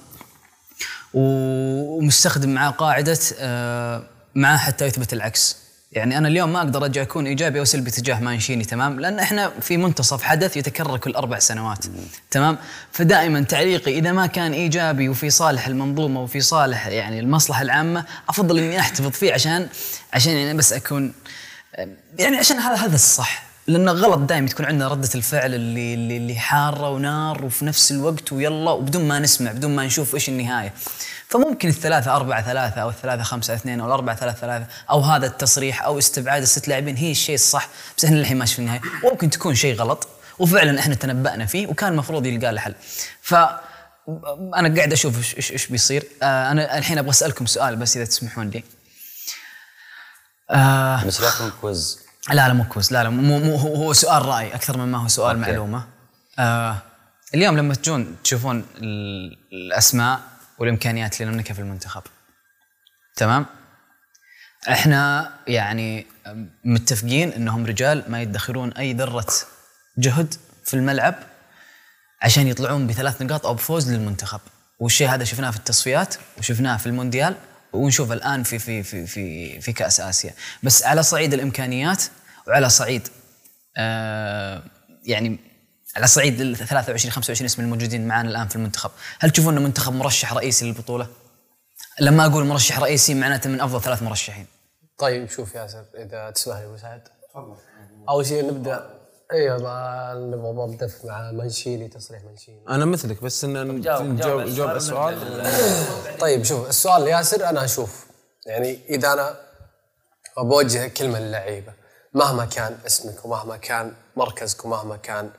ومستخدم 1.14 2.54
معاه 2.54 2.70
قاعدة 2.70 3.18
آه، 3.38 4.02
معاه 4.34 4.56
حتى 4.56 4.84
يثبت 4.86 5.12
العكس. 5.12 5.64
يعني 5.92 6.18
أنا 6.18 6.28
اليوم 6.28 6.52
ما 6.52 6.58
أقدر 6.58 6.84
أجي 6.84 7.02
أكون 7.02 7.26
إيجابي 7.26 7.58
أو 7.58 7.64
سلبي 7.64 7.90
تجاه 7.90 8.20
مانشيني 8.20 8.64
تمام؟ 8.64 9.00
لأن 9.00 9.18
إحنا 9.18 9.52
في 9.60 9.76
منتصف 9.76 10.22
حدث 10.22 10.56
يتكرر 10.56 10.98
كل 10.98 11.14
أربع 11.14 11.38
سنوات 11.38 11.84
تمام؟ 12.30 12.58
فدائما 12.92 13.40
تعليقي 13.40 13.98
إذا 13.98 14.12
ما 14.12 14.26
كان 14.26 14.52
إيجابي 14.52 15.08
وفي 15.08 15.30
صالح 15.30 15.66
المنظومة 15.66 16.22
وفي 16.22 16.40
صالح 16.40 16.86
يعني 16.86 17.20
المصلحة 17.20 17.62
العامة 17.62 18.04
أفضل 18.28 18.58
إني 18.58 18.80
أحتفظ 18.80 19.10
فيه 19.10 19.34
عشان 19.34 19.68
عشان 20.12 20.32
يعني 20.32 20.58
بس 20.58 20.72
أكون 20.72 21.12
يعني 22.18 22.36
عشان 22.36 22.56
هذا 22.56 22.74
هذا 22.74 22.94
الصح. 22.94 23.53
لأنه 23.66 23.92
غلط 23.92 24.18
دائما 24.18 24.48
تكون 24.48 24.66
عندنا 24.66 24.88
ردة 24.88 25.08
الفعل 25.14 25.54
اللي 25.54 25.94
اللي, 25.94 26.34
حارة 26.34 26.90
ونار 26.90 27.44
وفي 27.44 27.64
نفس 27.64 27.92
الوقت 27.92 28.32
ويلا 28.32 28.70
وبدون 28.70 29.08
ما 29.08 29.18
نسمع 29.18 29.52
بدون 29.52 29.76
ما 29.76 29.86
نشوف 29.86 30.14
إيش 30.14 30.28
النهاية. 30.28 30.72
فممكن 31.28 31.68
الثلاثة 31.68 32.16
أربعة 32.16 32.42
ثلاثة 32.42 32.82
أو 32.82 32.88
الثلاثة 32.88 33.22
خمسة 33.22 33.54
اثنين 33.54 33.80
أو 33.80 33.86
الأربعة 33.86 34.16
ثلاثة 34.16 34.40
ثلاثة 34.40 34.66
أو 34.90 35.00
هذا 35.00 35.26
التصريح 35.26 35.82
أو 35.84 35.98
استبعاد 35.98 36.42
الست 36.42 36.68
لاعبين 36.68 36.96
هي 36.96 37.10
الشيء 37.10 37.34
الصح. 37.34 37.68
بس 37.98 38.04
إحنا 38.04 38.20
الحين 38.20 38.38
ماشي 38.38 38.54
في 38.54 38.58
النهاية 38.58 38.80
وممكن 39.04 39.30
تكون 39.30 39.54
شيء 39.54 39.74
غلط 39.74 40.08
وفعلا 40.38 40.80
إحنا 40.80 40.94
تنبأنا 40.94 41.46
فيه 41.46 41.66
وكان 41.66 41.92
المفروض 41.92 42.26
يلقى 42.26 42.52
له 42.52 42.60
حل. 42.60 42.74
ف 43.22 43.34
أنا 44.56 44.76
قاعد 44.76 44.92
أشوف 44.92 45.36
إيش 45.36 45.52
إيش 45.52 45.66
بيصير. 45.66 46.04
آه 46.22 46.50
أنا 46.50 46.78
الحين 46.78 46.98
أبغى 46.98 47.10
أسألكم 47.10 47.46
سؤال 47.46 47.76
بس 47.76 47.96
إذا 47.96 48.04
تسمحون 48.04 48.50
لي. 48.50 48.64
آه 50.50 51.04
بس 51.04 51.22
quiz. 51.60 52.03
لا 52.28 52.48
لا 52.48 52.52
مو 52.54 52.64
quiz. 52.64 52.92
لا 52.92 53.02
لا 53.02 53.10
مو 53.10 53.38
مو 53.38 53.56
هو 53.56 53.74
هو 53.74 53.92
سؤال 53.92 54.26
راي 54.26 54.54
أكثر 54.54 54.78
مما 54.78 54.98
هو 54.98 55.08
سؤال 55.08 55.36
okay. 55.36 55.50
معلومة. 55.50 55.84
آه 56.38 56.76
اليوم 57.34 57.56
لما 57.56 57.74
تجون 57.74 58.16
تشوفون 58.24 58.64
ال- 58.76 59.36
الأسماء 59.52 60.20
والإمكانيات 60.58 61.20
اللي 61.20 61.32
نملكها 61.32 61.54
في 61.54 61.60
المنتخب. 61.60 62.02
تمام؟ 63.16 63.46
إحنا 64.70 65.32
يعني 65.46 66.06
متفقين 66.64 67.32
إنهم 67.32 67.66
رجال 67.66 68.04
ما 68.08 68.22
يدخرون 68.22 68.72
أي 68.72 68.92
ذرة 68.92 69.26
جهد 69.98 70.34
في 70.64 70.74
الملعب 70.74 71.14
عشان 72.22 72.46
يطلعون 72.48 72.86
بثلاث 72.86 73.22
نقاط 73.22 73.46
أو 73.46 73.54
بفوز 73.54 73.92
للمنتخب. 73.92 74.40
والشيء 74.80 75.08
هذا 75.08 75.24
شفناه 75.24 75.50
في 75.50 75.56
التصفيات 75.56 76.14
وشفناه 76.38 76.76
في 76.76 76.86
المونديال. 76.86 77.36
ونشوف 77.74 78.12
الآن 78.12 78.42
في 78.42 78.58
في 78.58 78.82
في 78.82 79.06
في 79.06 79.60
في 79.60 79.72
كأس 79.72 80.00
آسيا. 80.00 80.34
بس 80.62 80.82
على 80.82 81.02
صعيد 81.02 81.34
الإمكانيات 81.34 82.02
وعلى 82.48 82.68
صعيد 82.68 83.08
آه 83.76 84.62
يعني 85.04 85.38
على 85.96 86.06
صعيد 86.06 86.40
ال 86.40 86.56
23 86.56 87.12
25 87.12 87.44
اسم 87.44 87.62
الموجودين 87.62 88.08
معنا 88.08 88.30
الآن 88.30 88.48
في 88.48 88.56
المنتخب. 88.56 88.90
هل 89.20 89.30
تشوفون 89.30 89.56
إنه 89.56 89.66
منتخب 89.66 89.92
مرشح 89.92 90.32
رئيسي 90.32 90.64
للبطولة؟ 90.64 91.06
لما 92.00 92.26
أقول 92.26 92.44
مرشح 92.44 92.78
رئيسي 92.78 93.14
معناته 93.14 93.50
من 93.50 93.60
أفضل 93.60 93.82
ثلاث 93.82 94.02
مرشحين. 94.02 94.46
طيب 94.98 95.30
شوف 95.30 95.54
ياسر 95.54 95.84
إذا 95.94 96.30
تسمح 96.30 96.56
لي 96.56 96.64
أبو 96.66 96.76
سعد. 96.76 97.02
تفضل. 97.30 97.56
أول 98.08 98.26
شيء 98.26 98.46
نبدأ 98.46 98.93
أيوه 99.32 99.58
ما 99.58 100.14
نبغى 100.14 100.66
نبدا 100.66 100.90
مع 101.04 101.30
منشيني 101.32 101.88
تصريح 101.88 102.22
منشيني. 102.24 102.62
أنا 102.68 102.84
مثلك 102.84 103.22
بس 103.22 103.44
إن 103.44 103.68
نجاوب 103.68 104.02
نجاوب 104.02 104.40
نجاوب 104.40 104.68
على 104.68 104.76
السؤال. 104.76 106.18
طيب 106.20 106.44
شوف 106.44 106.68
السؤال 106.68 107.08
ياسر 107.08 107.48
أنا 107.48 107.64
أشوف 107.64 108.06
يعني 108.46 108.78
إذا 108.88 109.12
أنا 109.12 109.36
بوجه 110.38 110.88
كلمة 110.88 111.18
للعيبة 111.18 111.72
مهما 112.14 112.44
كان 112.44 112.78
اسمك 112.86 113.24
ومهما 113.24 113.56
كان 113.56 113.92
مركزك 114.16 114.64
ومهما 114.64 114.96
كان 114.96 115.30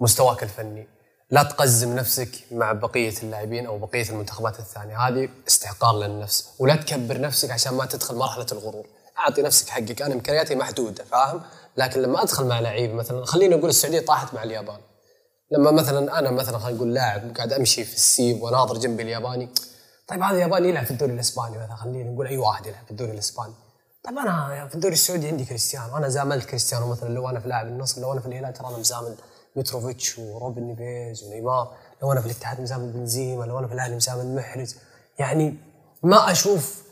مستواك 0.00 0.42
الفني 0.42 0.88
لا 1.30 1.42
تقزم 1.42 1.96
نفسك 1.96 2.30
مع 2.50 2.72
بقية 2.72 3.14
اللاعبين 3.22 3.66
أو 3.66 3.78
بقية 3.78 4.10
المنتخبات 4.10 4.58
الثانية. 4.58 4.98
هذه 4.98 5.28
استحقار 5.48 5.98
للنفس 5.98 6.48
ولا 6.58 6.76
تكبر 6.76 7.20
نفسك 7.20 7.50
عشان 7.50 7.74
ما 7.74 7.86
تدخل 7.86 8.14
مرحلة 8.14 8.46
الغرور. 8.52 8.86
أعطي 9.18 9.42
نفسك 9.42 9.68
حقك 9.68 10.02
أنا 10.02 10.14
إمكانياتي 10.14 10.54
محدودة 10.54 11.04
فاهم؟ 11.04 11.42
لكن 11.78 12.02
لما 12.02 12.22
أدخل 12.22 12.44
مع 12.46 12.60
لعيب 12.60 12.94
مثلا 12.94 13.24
خليني 13.24 13.54
أقول 13.54 13.70
السعودية 13.70 14.00
طاحت 14.00 14.34
مع 14.34 14.42
اليابان. 14.42 14.78
لما 15.50 15.70
مثلا 15.70 16.18
أنا 16.18 16.30
مثلا 16.30 16.58
خلينا 16.58 16.76
نقول 16.76 16.94
لاعب 16.94 17.36
قاعد 17.36 17.52
أمشي 17.52 17.84
في 17.84 17.94
السيب 17.94 18.42
وناظر 18.42 18.78
جنبي 18.78 19.02
الياباني 19.02 19.48
طيب 20.08 20.22
هذا 20.22 20.38
ياباني 20.38 20.68
يلعب 20.68 20.84
في 20.84 20.90
الدوري 20.90 21.12
الإسباني 21.12 21.58
مثلا 21.58 21.76
خلينا 21.76 22.10
نقول 22.10 22.26
أي 22.26 22.36
واحد 22.36 22.66
يلعب 22.66 22.84
في 22.84 22.90
الدوري 22.90 23.12
الإسباني. 23.12 23.52
طيب 24.04 24.18
أنا 24.18 24.66
في 24.68 24.74
الدوري 24.74 24.94
السعودي 24.94 25.28
عندي 25.28 25.44
كريستيانو 25.44 25.96
أنا 25.96 26.08
زاملت 26.08 26.44
كريستيانو 26.44 26.86
مثلا 26.86 27.08
لو 27.08 27.28
أنا 27.28 27.40
في 27.40 27.48
لاعب 27.48 27.66
النصر 27.66 28.00
لو 28.00 28.12
أنا 28.12 28.20
في 28.20 28.26
الهلال 28.26 28.52
ترى 28.52 28.68
أنا 28.68 28.78
مزامل 28.78 29.14
ميتروفيتش 29.56 30.18
وروبن 30.18 30.62
نيفيز 30.62 31.24
ونيمار 31.24 31.74
لو 32.02 32.12
أنا 32.12 32.20
في 32.20 32.26
الاتحاد 32.26 32.60
مزامل 32.60 32.92
بنزيما 32.92 33.44
لو 33.44 33.58
أنا 33.58 33.66
في 33.66 33.74
الأهلي 33.74 33.96
مزامل 33.96 34.34
محرز. 34.34 34.76
يعني 35.18 35.54
ما 36.02 36.30
أشوف 36.32 36.87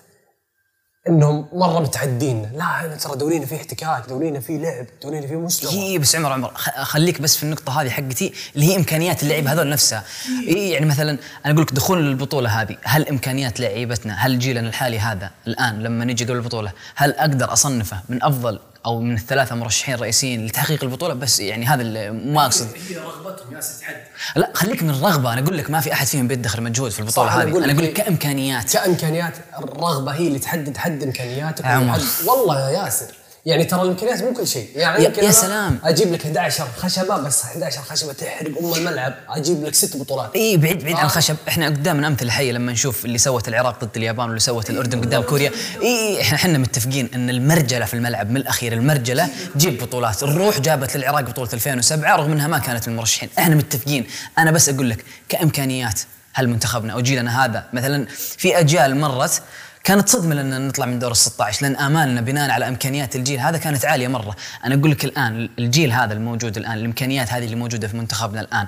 إنهم 1.08 1.46
مرة 1.52 1.80
متعدين. 1.80 2.50
لا 2.54 2.64
إحنا 2.64 2.96
ترى 2.96 3.16
دورينا 3.16 3.46
فيه 3.46 3.56
احتكاك 3.56 4.04
دورينا 4.08 4.40
فيه 4.40 4.58
لعب 4.58 4.86
دورينا 5.02 5.26
فيه 5.26 5.36
مستوى. 5.36 5.70
هي 5.72 5.98
بس 5.98 6.16
عمر 6.16 6.32
عمر 6.32 6.50
خ- 6.54 6.82
خليك 6.82 7.20
بس 7.20 7.36
في 7.36 7.42
النقطة 7.42 7.80
هذه 7.82 7.90
حقتي 7.90 8.32
اللي 8.54 8.66
هي 8.66 8.76
إمكانيات 8.76 9.22
اللعيبة 9.22 9.52
هذول 9.52 9.68
نفسها. 9.70 10.04
إيه 10.46 10.72
يعني 10.72 10.86
مثلا 10.86 11.10
أنا 11.46 11.52
أقول 11.54 11.62
لك 11.62 11.72
دخول 11.72 11.98
البطولة 11.98 12.62
هذه 12.62 12.76
هل 12.84 13.08
إمكانيات 13.08 13.60
لعيبتنا 13.60 14.14
هل 14.14 14.38
جيلنا 14.38 14.68
الحالي 14.68 14.98
هذا 14.98 15.30
الآن 15.46 15.82
لما 15.82 16.04
نجي 16.04 16.24
قبل 16.24 16.36
البطولة 16.36 16.72
هل 16.94 17.10
أقدر 17.12 17.52
أصنفه 17.52 18.00
من 18.08 18.22
أفضل 18.22 18.58
أو 18.86 19.00
من 19.00 19.14
الثلاثة 19.14 19.54
مرشحين 19.54 19.94
رئيسيين 19.94 20.46
لتحقيق 20.46 20.84
البطولة 20.84 21.14
بس 21.14 21.40
يعني 21.40 21.66
هذا 21.66 22.10
ما 22.10 22.44
أقصد. 22.44 22.68
هي 22.88 22.96
رغبتهم 22.96 23.54
تحدي 23.80 23.96
لا 24.36 24.50
خليك 24.54 24.82
من 24.82 24.90
الرغبة. 24.90 25.32
أنا 25.32 25.40
أقول 25.40 25.58
لك 25.58 25.70
ما 25.70 25.80
في 25.80 25.92
أحد 25.92 26.06
فيهم 26.06 26.28
بيدخر 26.28 26.60
مجهود 26.60 26.90
في 26.90 27.00
أنا 27.00 27.42
هذه. 27.42 27.50
أقول 27.50 27.62
أنا 27.62 27.72
لك 27.72 27.92
كإمكانيات. 27.92 28.72
كإمكانيات 28.72 29.34
الرغبة 29.58 30.12
هي 30.12 30.26
اللي 30.26 30.38
تحدد 30.38 30.76
حد 30.76 31.02
إمكانياتك. 31.02 31.64
عمر. 31.64 32.00
والله 32.26 32.70
يا 32.70 32.84
ياسر. 32.84 33.06
يعني 33.46 33.64
ترى 33.64 33.82
الامكانيات 33.82 34.22
مو 34.22 34.32
كل 34.32 34.46
شيء. 34.46 34.68
يعني 34.76 35.04
يا- 35.04 35.12
يا 35.24 35.30
سلام. 35.30 35.78
أجيب 35.84 36.12
لك 36.12 36.24
11 36.26 36.66
خشبة 36.76 37.16
بس 37.16 37.42
11 37.44 37.80
خشبة 37.82 38.12
تحرق 38.12 38.58
أم 38.58 38.74
الملعب. 38.74 39.14
أجيب 39.28 39.64
لك 39.64 39.74
ست 39.74 39.96
بطولات. 39.96 40.30
إي 40.36 40.56
بعيد 40.56 40.82
بعيد 40.84 40.96
عن 40.96 41.02
آه. 41.02 41.04
الخشب. 41.06 41.36
إحنا 41.48 41.66
قدامنا 41.66 42.06
امثله 42.06 42.30
حية 42.30 42.52
لما 42.52 42.72
نشوف 42.72 43.04
اللي 43.04 43.18
سوت 43.18 43.48
العراق 43.48 43.84
ضد 43.84 43.96
اليابان 43.96 44.26
واللي 44.26 44.40
سوت 44.40 44.70
الأردن 44.70 45.00
قدام 45.00 45.22
كوريا. 45.22 45.50
إي 45.82 46.20
إحنا 46.22 46.36
إحنا 46.36 46.58
متفقين 46.58 47.10
إن 47.14 47.30
المرجلة 47.30 47.84
في 47.84 47.94
الملعب 47.94 48.30
من 48.30 48.36
الأخير 48.36 48.72
المرجلة 48.72 49.28
تجيب 49.54 49.78
بطولات. 49.82 50.22
الروح 50.22 50.60
جابت 50.60 50.96
للعراق 50.96 51.20
بطولة 51.20 51.48
2007 51.52 52.16
رغم 52.16 52.32
إنها 52.32 52.48
ما 52.48 52.58
كانت 52.58 52.88
من 52.88 52.94
المرشحين 52.94 53.28
إحنا 53.38 53.54
متفقين. 53.54 54.06
أنا 54.38 54.50
بس 54.50 54.68
أقول 54.68 54.90
لك 54.90 55.04
كأمكانيات 55.28 56.00
هل 56.34 56.48
منتخبنا 56.48 56.92
أو 56.92 57.00
جيلنا 57.00 57.44
هذا. 57.44 57.64
مثلا 57.72 58.06
في 58.38 58.58
أجيال 58.58 58.96
مرت 59.00 59.42
كانت 59.86 60.08
صدمة 60.08 60.34
لنا 60.34 60.58
نطلع 60.58 60.86
من 60.86 60.98
دور 60.98 61.10
ال 61.10 61.16
16 61.16 61.62
لأن 61.62 61.76
آمالنا 61.76 62.20
بناء 62.20 62.50
على 62.50 62.68
إمكانيات 62.68 63.16
الجيل 63.16 63.40
هذا 63.40 63.58
كانت 63.58 63.84
عالية 63.84 64.08
مرة، 64.08 64.36
أنا 64.64 64.74
أقول 64.74 64.90
لك 64.90 65.04
الآن 65.04 65.48
الجيل 65.58 65.92
هذا 65.92 66.12
الموجود 66.12 66.56
الآن 66.56 66.78
الإمكانيات 66.78 67.32
هذه 67.32 67.44
اللي 67.44 67.56
موجودة 67.56 67.88
في 67.88 67.96
منتخبنا 67.96 68.40
الآن 68.40 68.66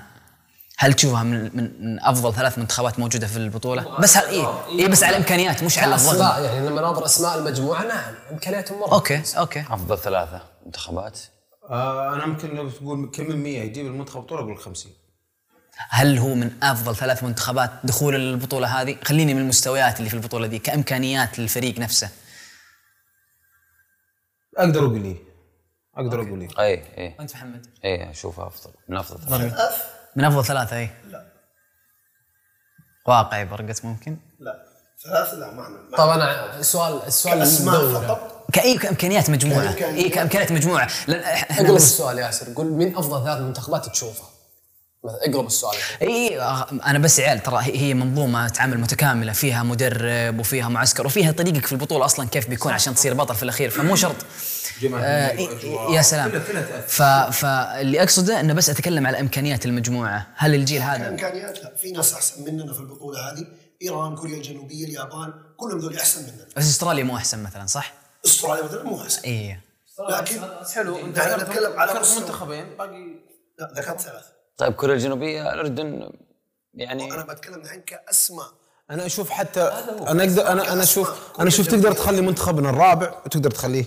هل 0.79 0.93
تشوفها 0.95 1.23
من 1.23 1.51
من 1.57 2.01
أفضل 2.03 2.35
ثلاث 2.35 2.59
منتخبات 2.59 2.99
موجودة 2.99 3.27
في 3.27 3.37
البطولة؟ 3.37 3.99
بس 4.01 4.17
هل 4.17 4.25
إيه 4.25 4.47
إيه 4.69 4.89
بس 4.89 5.03
على 5.03 5.17
الامكانيات 5.17 5.63
مش 5.63 5.79
على. 5.79 5.95
أسماء 5.95 6.43
يعني 6.43 6.67
لما 6.69 6.81
ناظر 6.81 7.05
أسماء 7.05 7.39
المجموعة 7.39 7.83
نعم 7.83 8.15
إمكانياتهم 8.33 8.81
مرة. 8.81 8.95
أوكي 8.95 9.23
أوكي. 9.39 9.61
أفضل 9.71 9.99
ثلاثة 9.99 10.41
منتخبات؟ 10.67 11.19
آه 11.71 12.15
أنا 12.15 12.27
ممكن 12.27 12.55
لو 12.55 12.71
تقول 12.71 13.11
كم 13.15 13.29
من 13.29 13.43
100 13.43 13.63
يجيب 13.63 13.87
المنتخب 13.87 14.21
بطولة 14.21 14.43
أقول 14.43 14.59
50 14.59 14.93
هل 15.91 16.19
هو 16.19 16.35
من 16.35 16.51
أفضل 16.63 16.97
ثلاث 16.97 17.25
منتخبات 17.25 17.71
دخولا 17.85 18.17
للبطوله 18.17 18.81
هذه؟ 18.81 18.97
خليني 19.05 19.35
من 19.35 19.41
المستويات 19.41 19.99
اللي 19.99 20.11
في 20.11 20.17
البطولة 20.17 20.47
دي 20.47 20.59
كإمكانيات 20.59 21.39
للفريق 21.39 21.79
نفسه. 21.79 22.11
أقدر 24.59 24.81
أقول 24.81 25.05
إيه 25.05 25.17
أقدر 25.97 26.23
أقول 26.23 26.41
إيه 26.41 26.49
أي 26.59 26.99
إي 26.99 27.15
وانت 27.19 27.35
محمد؟ 27.35 27.67
إي 27.85 28.11
اشوفها 28.11 28.47
أفضل 28.47 28.71
من 28.89 28.97
أفضل 28.97 29.29
ثلاثة 29.29 29.71
من 30.17 30.25
أفضل 30.25 30.45
ثلاثة 30.45 30.77
إي؟ 30.79 30.91
لا 31.09 31.33
واقعي 33.07 33.45
برقت 33.45 33.85
ممكن؟ 33.85 34.17
لا 34.41 34.65
ثلاثة 35.05 35.37
لا 35.37 35.51
ما 35.51 35.69
ما- 35.69 35.97
طبعا 35.97 36.15
أنا 36.17 36.59
السؤال 36.59 37.03
السؤال 37.07 37.43
المدورة. 37.43 38.07
فقط 38.07 38.47
كاي 38.53 38.79
كإمكانيات 38.79 39.31
مجموعة. 39.31 39.75
إي 39.85 40.09
كإمكانيات 40.09 40.53
مجموعة 40.53 40.89
لأن 41.09 41.21
إحنا 41.21 41.57
اقلب 41.57 41.75
بس 41.75 41.83
السؤال 41.85 42.19
ياسر 42.19 42.55
قول 42.55 42.67
مين 42.67 42.97
أفضل 42.97 43.25
ثلاث 43.25 43.41
منتخبات 43.41 43.87
تشوفها 43.89 44.29
اقلب 45.05 45.47
السؤال. 45.47 45.77
إي 46.03 46.41
أنا 46.87 46.99
بس 46.99 47.21
عيال 47.21 47.43
ترى 47.43 47.61
هي 47.63 47.95
منظومة 47.95 48.49
تعامل 48.49 48.81
متكاملة 48.81 49.33
فيها 49.33 49.63
مدرب 49.63 50.41
وفيها 50.41 50.69
معسكر 50.69 51.07
وفيها 51.07 51.33
طريقك 51.33 51.67
في 51.67 51.73
البطولة 51.73 52.05
أصلا 52.05 52.29
كيف 52.29 52.49
بيكون 52.49 52.73
عشان 52.73 52.95
تصير 52.95 53.15
بطل 53.15 53.35
في 53.35 53.43
الأخير 53.43 53.71
فمو 53.71 53.97
شرط. 53.97 54.17
آه 54.95 55.31
يا 55.91 56.03
سلام. 56.03 56.41
فاللي 57.31 58.03
أقصده 58.03 58.41
إنه 58.41 58.53
بس 58.53 58.71
أتكلم 58.71 59.07
على 59.07 59.21
إمكانيات 59.21 59.67
المجموعة. 59.67 60.27
هل 60.37 60.55
الجيل 60.55 60.83
هذا؟ 60.83 61.09
امكانيات 61.09 61.65
لا 61.65 61.75
في 61.77 61.93
ناس 61.93 62.13
أحسن 62.13 62.45
مننا 62.45 62.73
في 62.73 62.81
البطولة 62.81 63.31
هذه. 63.31 63.47
إيران 63.83 64.17
كوريا 64.17 64.37
الجنوبية 64.37 64.85
اليابان 64.85 65.33
كلهم 65.57 65.79
ذول 65.79 65.97
أحسن 65.97 66.23
مننا. 66.23 66.47
بس 66.57 66.69
أستراليا 66.69 67.05
مو 67.05 67.17
أحسن 67.17 67.43
مثلا 67.43 67.67
صح؟ 67.67 67.93
أستراليا 68.27 68.65
مثلا 68.65 68.83
مو 68.83 69.03
أحسن. 69.03 69.23
إي. 69.23 69.61
لكن 70.11 70.41
حلو. 70.75 70.99
انت 70.99 71.19
نتكلم 71.19 71.81
على. 71.81 72.01
منتخبين 72.21 72.77
باقي 72.79 73.07
لا 73.59 73.73
ذكرت 73.77 74.01
ثلاث 74.01 74.25
طيب 74.59 74.73
كوريا 74.73 74.95
الجنوبية 74.95 75.53
الأردن 75.55 76.11
يعني 76.75 77.13
أنا 77.15 77.25
بتكلم 77.25 77.61
الحين 77.61 77.81
كأسماء. 77.81 78.47
أنا 78.91 79.07
أشوف 79.07 79.31
حتى 79.31 79.61
أنا 80.09 80.23
أقدر 80.25 80.47
أنا 80.53 80.73
أنا 80.73 80.83
أشوف 80.83 81.33
أنا 81.41 81.49
أشوف 81.49 81.67
تقدر 81.67 81.93
تخلي 81.93 82.21
منتخبنا 82.21 82.71
الرابع 82.71 83.15
وتقدر 83.27 83.51
تخليه 83.51 83.85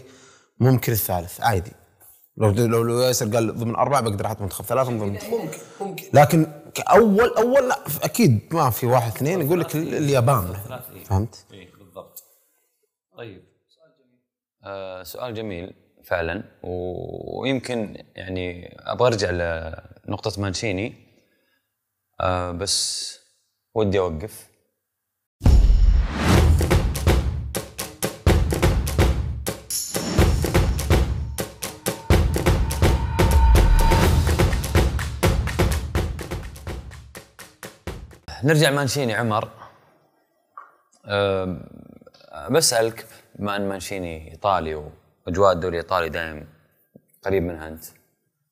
ممكن 0.60 0.91
الثالث 0.91 1.41
عادي. 1.41 1.71
لو 2.38 2.49
لو 2.51 2.84
لو 2.84 2.99
ياسر 3.01 3.25
قال 3.36 3.55
ضمن 3.60 3.75
اربعه 3.75 4.01
بقدر 4.01 4.25
أحط 4.25 4.41
منتخب 4.41 4.65
ثلاثة 4.65 4.91
من 4.91 4.99
ضمن. 4.99 5.12
ممكن 5.31 5.57
ممكن 5.81 6.05
لكن 6.13 6.47
كاول 6.73 7.34
أول 7.38 7.69
لا 7.69 7.79
أكيد 8.03 8.39
ما 8.55 8.69
في 8.69 8.86
واحد 8.86 9.12
اثنين 9.12 9.41
يقول 9.41 9.60
لك 9.60 9.75
ال- 9.75 9.95
اليابان 9.95 10.53
فهمت؟ 11.05 11.45
اي 11.53 11.69
بالضبط. 11.79 12.23
طيب 13.17 13.43
آه 14.63 15.03
سؤال 15.03 15.34
جميل. 15.34 15.73
فعلا. 16.03 16.43
ويمكن 16.63 18.03
يعني 18.15 18.77
أبغى 18.79 19.07
أرجع 19.07 19.31
لنقطة 19.31 20.41
مانشيني. 20.41 20.93
آه 22.21 22.51
بس 22.51 23.19
ودي 23.75 23.99
أوقف. 23.99 24.51
نرجع 38.43 38.71
مانشيني 38.71 39.13
عمر. 39.13 39.49
أه 41.05 41.67
بسألك 42.49 43.05
بما 43.35 43.55
أن 43.55 43.69
مانشيني 43.69 44.31
إيطالي 44.31 44.91
وأجواء 45.27 45.51
الدوري 45.51 45.79
الإيطالي 45.79 46.10
دائم 46.10 46.47
قريب 47.25 47.43
منها 47.43 47.67
أنت. 47.67 47.84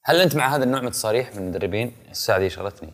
هل 0.03 0.21
أنت 0.21 0.35
مع 0.35 0.55
هذا 0.55 0.63
النوع 0.63 0.81
من 0.81 0.87
التصاريح 0.87 1.35
من 1.35 1.37
المدربين؟ 1.43 1.95
الساعة 2.11 2.39
دي 2.39 2.49
شغلتني. 2.49 2.93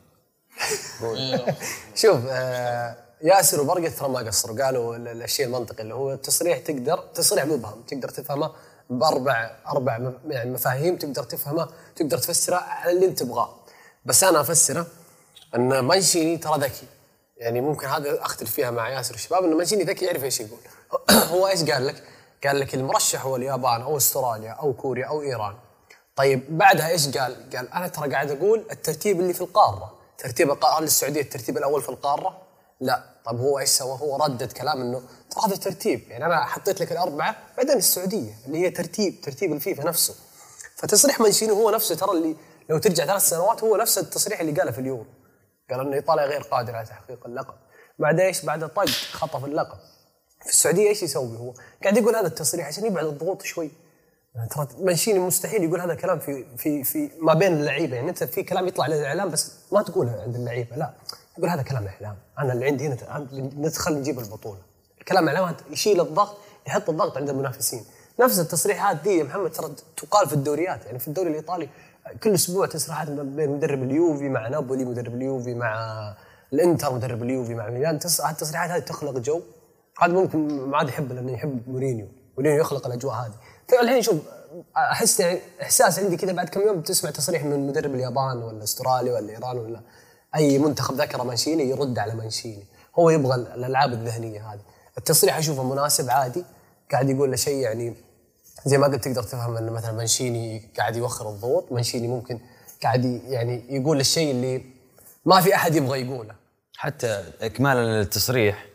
شوف 1.95 2.19
آه 2.29 2.95
ياسر 3.23 3.61
وبرقة 3.61 3.89
ترى 3.89 4.09
ما 4.09 4.19
قصروا. 4.19 4.63
قالوا 4.65 4.95
ال- 4.95 5.21
الشيء 5.23 5.45
المنطقي 5.45 5.83
اللي 5.83 5.93
هو 5.93 6.13
التصريح 6.13 6.57
تقدر 6.59 6.97
تصريح 7.13 7.45
مبهم 7.45 7.81
تقدر 7.81 8.09
تفهمه 8.09 8.51
باربع 8.89 9.51
أربع 9.67 10.11
يعني 10.27 10.51
مفاهيم 10.51 10.95
تقدر 10.95 11.23
تفهمه 11.23 11.69
تقدر 11.95 12.17
تفسره 12.17 12.55
على 12.55 12.91
اللي 12.91 13.05
أنت 13.05 13.19
تبغاه. 13.19 13.55
بس 14.05 14.23
أنا 14.23 14.41
أفسره 14.41 14.87
أن 15.55 15.79
مانشيني 15.79 16.37
ترى 16.37 16.59
ذكي. 16.59 16.87
يعني 17.37 17.61
ممكن 17.61 17.87
هذا 17.87 18.21
أختلف 18.21 18.51
فيها 18.51 18.71
مع 18.71 18.89
ياسر 18.89 19.15
الشباب 19.15 19.43
انه 19.43 19.55
مانشيني 19.57 19.83
ذكي 19.83 20.05
يعرف 20.05 20.23
إيش 20.23 20.39
يقول. 20.39 20.59
هو 21.31 21.47
إيش 21.47 21.63
قال 21.63 21.87
لك؟ 21.87 22.03
قال 22.43 22.59
لك 22.59 22.75
المرشح 22.75 23.25
هو 23.25 23.35
اليابان 23.35 23.81
أو 23.81 23.97
أستراليا 23.97 24.51
أو 24.51 24.73
كوريا 24.73 25.05
أو 25.05 25.21
إيران. 25.21 25.55
طيب 26.15 26.57
بعدها 26.57 26.89
إيش 26.89 27.17
قال؟ 27.17 27.49
قال 27.55 27.73
أنا 27.73 27.87
ترى 27.87 28.11
قاعد 28.11 28.31
أقول 28.31 28.65
الترتيب 28.71 29.19
اللي 29.19 29.33
في 29.33 29.41
القارة. 29.41 29.93
ترتيب 30.17 30.51
القاره 30.51 30.79
هل 30.79 30.83
السعودية 30.83 31.21
الترتيب 31.21 31.57
الأول 31.57 31.81
في 31.81 31.89
القارة؟ 31.89 32.41
لا. 32.79 33.03
طب 33.25 33.39
هو 33.39 33.59
إيش 33.59 33.69
سوى؟ 33.69 33.99
هو 34.01 34.15
ردد 34.23 34.51
كلام 34.51 34.81
إنه 34.81 35.01
ترى 35.29 35.45
هذا 35.45 35.55
ترتيب 35.55 36.09
يعني 36.09 36.25
أنا 36.25 36.45
حطيت 36.45 36.81
لك 36.81 36.91
الأربعة 36.91 37.35
بعدين 37.57 37.77
السعودية 37.77 38.33
اللي 38.45 38.57
هي 38.57 38.69
ترتيب 38.69 39.21
ترتيب 39.21 39.53
الفيفا 39.53 39.83
نفسه. 39.83 40.15
فتصريح 40.75 41.19
مانشيني 41.19 41.51
هو 41.51 41.69
نفسه؟ 41.69 41.95
ترى 41.95 42.11
اللي 42.11 42.35
لو 42.69 42.77
ترجع 42.77 43.05
ثلاث 43.05 43.29
سنوات 43.29 43.63
هو 43.63 43.75
نفس 43.75 43.97
التصريح 43.97 44.39
اللي 44.39 44.51
قاله 44.51 44.71
في 44.71 44.79
اليورو. 44.79 45.05
قال 45.69 45.79
ان 45.79 45.93
ايطاليا 45.93 46.25
غير 46.25 46.41
قادره 46.41 46.77
على 46.77 46.85
تحقيق 46.85 47.25
اللقب. 47.25 47.55
بعد 47.99 48.19
إيش؟ 48.19 48.45
بعد 48.45 48.69
طق 48.69 48.85
خطف 49.11 49.45
اللقب. 49.45 49.77
في 50.45 50.51
السعودية 50.51 50.89
إيش 50.89 51.03
يسوي 51.03 51.37
هو؟ 51.37 51.53
قاعد 51.83 51.97
يقول 51.97 52.15
هذا 52.15 52.27
التصريح 52.27 52.67
عشان 52.67 52.85
يبعد 52.85 53.05
الضغوط 53.05 53.41
شوي. 53.41 53.69
يعني 54.35 54.49
ترى 54.49 54.67
مانشيني 54.79 55.19
مستحيل 55.19 55.63
يقول 55.63 55.81
هذا 55.81 55.93
الكلام 55.93 56.19
في 56.19 56.45
في 56.57 56.83
في 56.83 57.09
ما 57.21 57.33
بين 57.33 57.53
اللعيبة. 57.53 57.95
يعني 57.95 58.09
أنت 58.09 58.23
في 58.23 58.43
كلام 58.43 58.67
يطلع 58.67 58.87
للإعلام 58.87 59.29
بس 59.29 59.51
ما 59.71 59.81
تقوله 59.81 60.21
عند 60.25 60.35
اللعيبة 60.35 60.75
لا. 60.75 60.93
يقول 61.37 61.49
هذا 61.49 61.61
كلام 61.61 61.87
إعلام. 61.87 62.15
أنا 62.39 62.53
اللي 62.53 62.65
عندي 62.65 62.87
هنا 62.87 63.27
ندخل 63.57 63.93
نجيب 63.99 64.19
البطولة. 64.19 64.57
الكلام 64.99 65.27
إعلام 65.27 65.55
يشيل 65.69 66.01
الضغط 66.01 66.37
يحط 66.67 66.89
الضغط 66.89 67.17
عند 67.17 67.29
المنافسين. 67.29 67.85
نفس 68.19 68.39
التصريحات 68.39 68.97
دي 69.03 69.17
يا 69.17 69.23
محمد 69.23 69.51
ترى 69.51 69.71
تقال 69.97 70.27
في 70.27 70.33
الدوريات. 70.33 70.85
يعني 70.85 70.99
في 70.99 71.07
الدوري 71.07 71.29
الإيطالي 71.29 71.69
كل 72.23 72.33
أسبوع 72.33 72.65
تصريحات 72.67 73.07
بين 73.09 73.49
مدرب 73.49 73.83
اليوفي 73.83 74.29
مع 74.29 74.47
نابولي 74.47 74.85
مدرب 74.85 75.15
اليوفي 75.15 75.53
مع 75.53 76.13
الإنتر 76.53 76.93
مدرب 76.93 77.23
اليوفي 77.23 77.53
مع 77.53 77.69
ميلان. 77.69 77.99
تص- 77.99 78.25
التصريحات 78.25 78.69
هذه 78.71 78.79
تخلق 78.79 79.17
جو. 79.17 79.41
هذا 80.01 80.13
ممكن 80.13 80.47
ما 80.69 80.77
عاد 80.77 80.89
يحب 80.89 81.11
لأنه 81.11 81.31
يحب 81.31 81.69
مورينيو. 81.69 82.07
مورينيو 82.37 82.61
يخلق 82.61 82.87
الأجواء 82.87 83.15
هذه. 83.15 83.33
طيب 83.69 83.79
الحين 83.79 84.01
شوف 84.01 84.15
أحس 84.77 85.19
يعني 85.19 85.39
إحساس 85.61 85.99
عندي 85.99 86.17
كذا 86.17 86.31
بعد 86.33 86.49
كم 86.49 86.61
يوم 86.61 86.81
تسمع 86.81 87.11
تصريح 87.11 87.43
من 87.43 87.67
مدرب 87.67 87.95
اليابان 87.95 88.37
ولا 88.37 88.63
استراليا 88.63 89.13
ولا 89.13 89.29
إيران 89.29 89.57
ولا 89.57 89.81
أي 90.35 90.57
منتخب 90.57 90.95
ذكر 90.95 91.23
مانشيني 91.23 91.69
يرد 91.69 91.99
على 91.99 92.15
مانشيني. 92.15 92.65
هو 92.99 93.09
يبغى 93.09 93.35
الألعاب 93.35 93.93
الذهنية 93.93 94.53
هذه. 94.53 94.61
التصريح 94.97 95.37
أشوفه 95.37 95.63
مناسب 95.63 96.09
عادي 96.09 96.43
قاعد 96.91 97.09
يقول 97.09 97.29
له 97.29 97.35
شيء 97.35 97.57
يعني 97.57 97.93
زي 98.65 98.77
ما 98.77 98.87
قلت 98.87 99.03
تقدر 99.03 99.23
تفهم 99.23 99.57
إن 99.57 99.69
مثلا 99.69 99.91
مانشيني 99.91 100.69
قاعد 100.77 100.95
يوخر 100.95 101.29
الضغوط 101.29 101.71
مانشيني 101.71 102.07
ممكن 102.07 102.39
قاعد 102.83 103.05
يعني 103.05 103.75
يقول 103.75 103.99
الشيء 103.99 104.31
اللي 104.31 104.65
ما 105.25 105.41
في 105.41 105.55
أحد 105.55 105.75
يبغى 105.75 106.01
يقوله. 106.01 106.35
حتى 106.77 107.23
اكمالا 107.41 107.99
للتصريح 107.99 108.65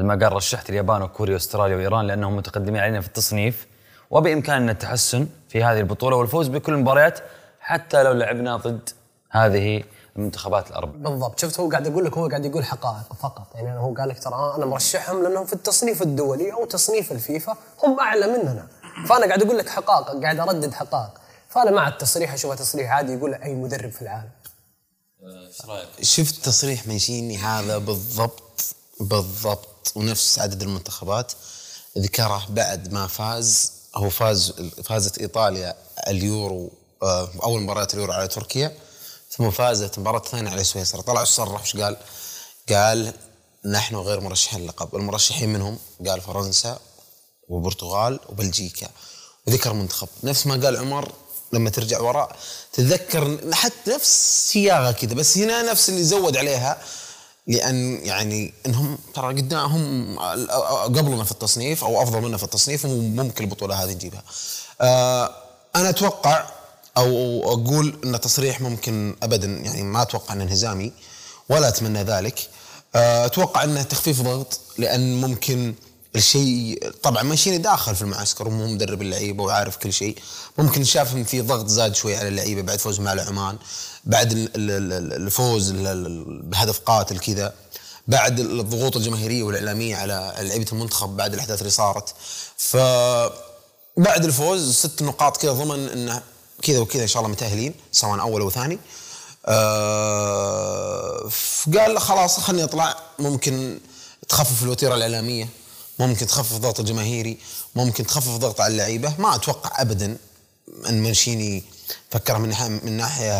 قال 0.00 0.32
رشحت 0.32 0.70
اليابان 0.70 1.02
وكوريا 1.02 1.34
واستراليا 1.34 1.76
وإيران 1.76 2.06
لأنهم 2.06 2.36
متقدمين 2.36 2.82
علينا 2.82 3.00
في 3.00 3.06
التصنيف. 3.06 3.66
وبإمكاننا 4.10 4.72
التحسن 4.72 5.26
في 5.48 5.64
هذه 5.64 5.78
البطولة 5.78 6.16
والفوز 6.16 6.48
بكل 6.48 6.72
المباريات 6.72 7.18
حتى 7.60 8.02
لو 8.02 8.12
لعبنا 8.12 8.56
ضد 8.56 8.90
هذه 9.30 9.84
المنتخبات 10.16 10.70
الاربع 10.70 11.10
بالضبط. 11.10 11.40
شفت 11.40 11.60
هو 11.60 11.70
قاعد 11.70 11.86
يقول 11.86 12.04
لك 12.04 12.18
هو 12.18 12.28
قاعد 12.28 12.44
يقول 12.44 12.64
حقائق 12.64 13.12
فقط. 13.20 13.54
يعني 13.54 13.78
هو 13.78 13.94
قال 13.94 14.08
لك 14.08 14.18
ترى 14.18 14.54
أنا 14.56 14.66
مرشحهم 14.66 15.22
لأنهم 15.22 15.44
في 15.44 15.52
التصنيف 15.52 16.02
الدولي 16.02 16.52
أو 16.52 16.64
تصنيف 16.64 17.12
الفيفا 17.12 17.56
هم 17.84 18.00
أعلى 18.00 18.26
مننا. 18.26 18.66
فأنا 19.08 19.26
قاعد 19.26 19.42
أقول 19.42 19.58
لك 19.58 19.68
حقائق 19.68 20.22
قاعد 20.22 20.40
أردد 20.40 20.72
حقائق. 20.72 21.10
فأنا 21.48 21.70
مع 21.70 21.88
التصريح 21.88 22.32
اشوفه 22.32 22.54
تصريح 22.54 22.92
عادي 22.92 23.12
يقول 23.12 23.34
أي 23.34 23.54
مدرب 23.54 23.90
في 23.90 24.02
العالم. 24.02 24.30
إيش 25.22 25.66
رأيك؟ 25.66 25.88
شفت 26.02 26.44
تصريح 26.44 26.86
منشيني 26.86 27.36
هذا 27.36 27.78
بالضبط؟ 27.78 28.42
بالضبط 29.00 29.92
ونفس 29.94 30.38
عدد 30.38 30.62
المنتخبات. 30.62 31.32
ذكره 31.98 32.46
بعد 32.48 32.92
ما 32.92 33.06
فاز 33.06 33.72
هو 33.94 34.10
فاز 34.10 34.52
فازت 34.84 35.18
إيطاليا 35.18 35.74
اليورو 36.08 36.70
آه، 37.02 37.30
أول 37.42 37.60
مباراه 37.62 37.88
اليورو 37.94 38.12
على 38.12 38.28
تركيا 38.28 38.76
ثم 39.30 39.50
فازت 39.50 39.98
المباراه 39.98 40.18
الثانية 40.18 40.50
على 40.50 40.64
سويسرا. 40.64 41.00
طلع 41.00 41.24
صرح 41.24 41.62
وش 41.62 41.76
قال؟ 41.76 41.96
قال 42.68 43.12
نحن 43.64 43.96
غير 43.96 44.20
مرشحين 44.20 44.60
للقب 44.60 44.96
المرشحين 44.96 45.48
منهم 45.52 45.78
قال 46.06 46.20
فرنسا 46.20 46.78
والبرتغال 47.48 48.20
وبلجيكا. 48.28 48.88
وذكر 49.46 49.72
منتخب. 49.72 50.08
نفس 50.22 50.46
ما 50.46 50.66
قال 50.66 50.76
عمر 50.76 51.12
لما 51.52 51.70
ترجع 51.70 52.00
وراء 52.00 52.36
تتذكر 52.72 53.38
حتى 53.52 53.90
نفس 53.90 54.48
صياغة 54.52 54.92
كذا 54.92 55.14
بس 55.14 55.38
هنا 55.38 55.62
نفس 55.62 55.88
اللي 55.88 56.04
زود 56.04 56.36
عليها 56.36 56.82
لأن 57.48 58.06
يعني 58.06 58.54
إنهم 58.66 58.98
ترى 59.14 59.34
قدامهم 59.34 60.18
قبلنا 60.84 61.24
في 61.24 61.32
التصنيف 61.32 61.84
أو 61.84 62.02
أفضل 62.02 62.20
منا 62.20 62.36
في 62.36 62.42
التصنيف 62.44 62.84
وممكن 62.84 63.44
البطوله 63.44 63.84
هذه 63.84 63.92
نجيبها. 63.92 64.22
آه 64.80 65.34
أنا 65.76 65.88
أتوقع 65.88 66.46
أو 66.96 67.42
أقول 67.52 67.98
إن 68.04 68.20
تصريح 68.20 68.60
ممكن 68.60 69.16
ابدا 69.22 69.46
يعني 69.46 69.82
ما 69.82 70.02
أتوقع 70.02 70.34
انه 70.34 70.44
انهزامي 70.44 70.92
ولا 71.48 71.68
أتمنى 71.68 72.02
ذلك. 72.02 72.48
آه 72.94 73.26
أتوقع 73.26 73.64
إنه 73.64 73.82
تخفيف 73.82 74.22
ضغط 74.22 74.60
لأن 74.78 75.20
ممكن 75.20 75.74
الشيء 76.16 76.92
طبعا 77.02 77.22
ماشيني 77.22 77.58
داخل 77.58 77.96
في 77.96 78.02
المعسكر 78.02 78.48
ومو 78.48 78.66
مدرب 78.66 79.02
اللعيبة 79.02 79.44
وعارف 79.44 79.76
كل 79.76 79.92
شيء 79.92 80.18
ممكن 80.58 80.84
شاف 80.84 81.12
إن 81.12 81.24
في 81.24 81.40
ضغط 81.40 81.66
زاد 81.66 81.94
شوي 81.94 82.16
على 82.16 82.28
اللعيبة 82.28 82.62
بعد 82.62 82.78
فوزهم 82.78 83.08
على 83.08 83.22
عمان 83.22 83.58
بعد 84.08 84.32
ال- 84.32 84.50
ال- 84.56 84.92
ال- 84.92 85.12
الفوز 85.12 85.70
ال- 85.70 85.86
ال- 85.86 86.42
بهدف 86.42 86.78
قاتل 86.78 87.18
كذا 87.18 87.54
بعد 88.08 88.40
الضغوط 88.40 88.96
الجماهيرية 88.96 89.42
والإعلامية 89.42 89.96
على 89.96 90.34
لعيبة 90.38 90.66
المنتخب 90.72 91.16
بعد 91.16 91.34
الأحداث 91.34 91.58
اللي 91.58 91.70
صارت. 91.70 92.14
ف 92.56 92.76
بعد 93.96 94.24
الفوز 94.24 94.74
ست 94.76 95.02
نقاط 95.02 95.36
كذا 95.36 95.52
ضمن 95.52 95.88
انه 95.88 96.22
كذا 96.62 96.78
وكذا 96.78 97.02
إن 97.02 97.08
شاء 97.08 97.22
الله 97.22 97.32
متأهلين 97.32 97.74
سواء 97.92 98.20
أول 98.20 98.40
أو 98.40 98.50
ثاني. 98.50 98.78
آه 99.98 101.30
قال 101.78 102.00
خلاص 102.00 102.40
خلني 102.40 102.64
أطلع. 102.64 102.96
ممكن 103.18 103.78
تخفف 104.28 104.62
الوتيرة 104.62 104.94
الإعلامية 104.94 105.48
ممكن 105.98 106.26
تخفف 106.26 106.56
الضغط 106.56 106.80
الجماهيري 106.80 107.38
ممكن 107.74 108.06
تخفف 108.06 108.28
الضغط 108.28 108.60
على 108.60 108.72
اللعيبة. 108.72 109.14
ما 109.18 109.34
أتوقع 109.34 109.82
ابدا 109.82 110.16
أن 110.88 111.02
منشيني 111.02 111.64
فكر 112.10 112.38
من 112.38 112.54
من 112.84 112.92
ناحية 112.92 113.32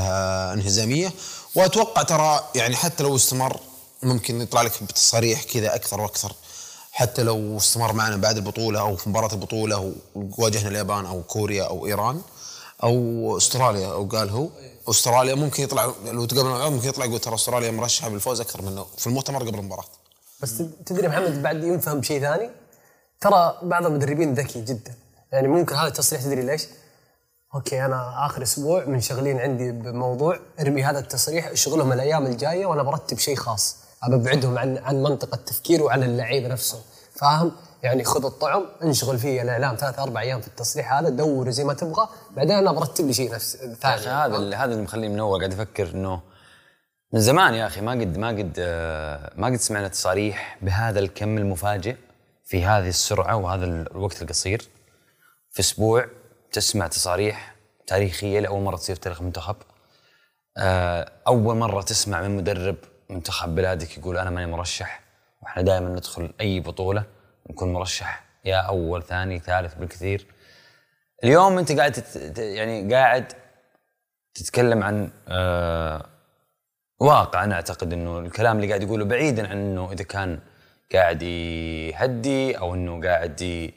انهزامية. 0.53 1.12
وأتوقع 1.55 2.03
ترى 2.03 2.45
يعني 2.55 2.77
حتى 2.77 3.03
لو 3.03 3.17
استمر 3.17 3.61
ممكن 4.03 4.41
يطلع 4.41 4.62
لك 4.62 4.83
بتصاريح 4.83 5.43
كذا 5.43 5.75
أكثر 5.75 6.01
وأكثر. 6.01 6.33
حتى 6.93 7.23
لو 7.23 7.57
استمر 7.57 7.93
معنا 7.93 8.17
بعد 8.17 8.37
البطولة 8.37 8.81
أو 8.81 8.97
في 8.97 9.09
مباراة 9.09 9.33
البطولة 9.33 9.95
وواجهنا 10.14 10.69
اليابان 10.69 11.07
أو 11.07 11.23
كوريا 11.23 11.64
أو 11.64 11.87
إيران 11.87 12.21
أو 12.83 13.37
أستراليا 13.37 13.87
أو 13.87 14.07
قال 14.07 14.31
هو. 14.31 14.49
أستراليا 14.88 15.35
ممكن 15.35 15.62
يطلع 15.62 15.95
لو 16.05 16.25
تقابلنا 16.25 16.69
ممكن 16.69 16.88
يطلع 16.88 17.05
يقول 17.05 17.19
ترى 17.19 17.35
أستراليا 17.35 17.71
مرشحة 17.71 18.09
بالفوز 18.09 18.41
أكثر 18.41 18.62
منه 18.62 18.87
في 18.99 19.07
المؤتمر 19.07 19.43
قبل 19.43 19.59
المباراة. 19.59 19.85
بس 20.41 20.62
تدري 20.87 21.09
محمد 21.09 21.43
بعد 21.43 21.64
ينفهم 21.64 22.03
شيء 22.03 22.21
ثاني؟ 22.21 22.51
ترى 23.21 23.59
بعض 23.62 23.87
المدربين 23.87 24.35
ذكي 24.35 24.61
جدا. 24.61 24.95
يعني 25.33 25.49
ممكن 25.49 25.77
هذا 25.77 25.88
التصريح 25.88 26.23
تدري 26.23 26.43
ليش؟ 26.43 26.62
أوكي 27.54 27.84
أنا 27.84 28.26
آخر 28.26 28.42
أسبوع 28.42 28.84
منشغلين 28.84 29.40
عندي 29.40 29.72
بموضوع 29.72 30.38
ارمي 30.61 30.84
هذا 30.84 30.98
التصريح 30.98 31.54
شغلهم 31.54 31.92
الأيام 31.92 32.26
الجاية 32.26 32.66
وأنا 32.66 32.82
برتب 32.82 33.18
شيء 33.18 33.37
خاص. 33.37 33.76
أبعدهم 34.02 34.58
عن 34.58 34.78
عن 34.78 35.02
منطقة 35.02 35.34
التفكير 35.34 35.82
وعن 35.82 36.02
اللعيبه 36.02 36.48
نفسهم 36.48 36.80
فاهم؟ 37.14 37.52
يعني 37.82 38.04
خذ 38.04 38.24
الطعم 38.24 38.66
انشغل 38.82 39.18
فيه 39.18 39.42
الإعلام 39.42 39.76
ثلاث 39.76 39.98
أربع 39.98 40.20
أيام 40.20 40.40
في 40.40 40.48
التصريح 40.48 40.92
هذا 40.92 41.08
دور 41.08 41.50
زي 41.50 41.64
ما 41.64 41.74
تبغى. 41.74 42.08
بعدين 42.37 42.56
أنا 42.56 42.72
برتب 42.72 43.06
لي 43.06 43.12
شيء 43.12 43.34
نفس 43.34 43.56
ثاني. 43.56 44.06
هذا 44.06 44.37
اللي 44.37 44.56
هذا 44.56 44.72
اللي 44.72 44.82
مخليني 44.82 45.14
منور 45.14 45.38
قاعد 45.38 45.52
أفكر 45.52 45.90
إنه 45.94 46.20
من 47.12 47.20
زمان 47.20 47.54
يا 47.54 47.66
أخي 47.66 47.80
ما 47.80 47.92
قد 47.92 48.18
ما 48.18 48.28
قد 48.28 48.61
ما 49.37 49.46
قد 49.46 49.56
سمعنا 49.56 49.88
تصاريح 49.88 50.58
بهذا 50.62 50.98
الكم 50.98 51.38
المفاجئ 51.38 51.96
في 52.44 52.64
هذه 52.64 52.88
السرعة 52.88 53.37
وهذا 53.37 53.64
الوقت 53.64 54.22
القصير. 54.22 54.68
في 55.50 55.61
أسبوع 55.61 56.06
تسمع 56.52 56.87
تصاريح 56.87 57.54
تاريخية 57.87 58.40
لأول 58.40 58.62
مرة 58.62 58.76
تصير 58.76 58.94
في 58.94 59.00
تاريخ 59.00 59.20
المنتخب 59.20 59.56
آه، 60.58 61.12
أول 61.26 61.56
مرة 61.56 61.82
تسمع 61.82 62.22
من 62.22 62.37
مدرب 62.37 62.76
منتخب 63.11 63.54
بلادك 63.54 63.98
يقول 63.98 64.18
أنا 64.18 64.30
ماني 64.30 64.50
مرشح 64.50 65.00
وإحنا 65.42 65.62
دائما 65.62 65.88
ندخل 65.88 66.32
أي 66.40 66.61
بطولة 66.61 67.04
نكون 67.50 67.72
مرشح 67.72 68.24
يا 68.44 68.56
أول 68.56 69.02
ثاني 69.02 69.38
ثالث 69.38 69.74
بالكثير 69.74 70.26
اليوم 71.24 71.58
أنت 71.58 71.72
قاعد. 71.72 72.04
يعني 72.38 72.94
قاعد 72.94 73.32
تتكلم 74.34 74.82
عن 74.82 75.11
آه 75.28 76.06
واقع 77.00 77.44
أنا 77.44 77.54
أعتقد 77.54 77.92
إنه 77.92 78.18
الكلام 78.18 78.56
اللي 78.56 78.68
قاعد 78.68 78.82
يقوله 78.82 79.04
بعيدا 79.04 79.48
عن 79.48 79.58
إنه 79.58 79.92
إذا 79.92 80.04
كان 80.04 80.40
قاعد 80.92 81.22
يهدي 81.22 82.58
أو 82.58 82.74
إنه 82.74 83.02
قاعد. 83.02 83.72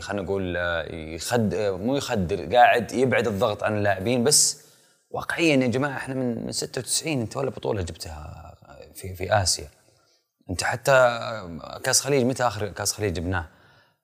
خلينا 0.00 0.22
نقول 0.22 0.56
يخد 0.90 1.54
مو 1.54 1.96
يخدر 1.96 2.54
قاعد 2.56 2.92
يبعد 2.92 3.26
الضغط 3.26 3.62
عن 3.62 3.78
اللاعبين 3.78 4.24
بس 4.24 4.62
واقعيا 5.10 5.56
يا 5.56 5.66
جماعة 5.66 5.96
إحنا 5.96 6.14
من 6.14 6.46
من 6.46 6.52
96 6.52 7.20
أنت 7.20 7.36
ولا 7.36 7.50
بطولة 7.50 7.82
جبتها 7.82 8.54
في 8.94 9.14
في 9.14 9.32
آسيا. 9.42 9.68
أنت 10.50 10.64
حتى 10.64 11.20
كأس 11.84 12.00
خليج 12.00 12.24
متى 12.24 12.42
آخر 12.46 12.68
كأس 12.68 12.92
خليج 12.92 13.14
جبناه؟ 13.14 13.46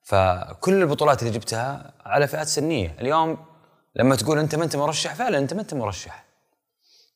فكل 0.03 0.81
البطولات 0.81 1.21
اللي 1.23 1.33
جبتها 1.33 1.93
على 2.05 2.27
فئات 2.27 2.47
سنية. 2.47 2.95
اليوم 2.99 3.37
لما 3.95 4.15
تقول 4.15 4.39
أنت 4.39 4.55
ما 4.55 4.63
أنت 4.63 4.75
مرشح 4.75 5.15
فعلا 5.15 5.37
أنت 5.37 5.53
ما 5.53 5.61
أنت 5.61 5.73
مرشح. 5.73 6.25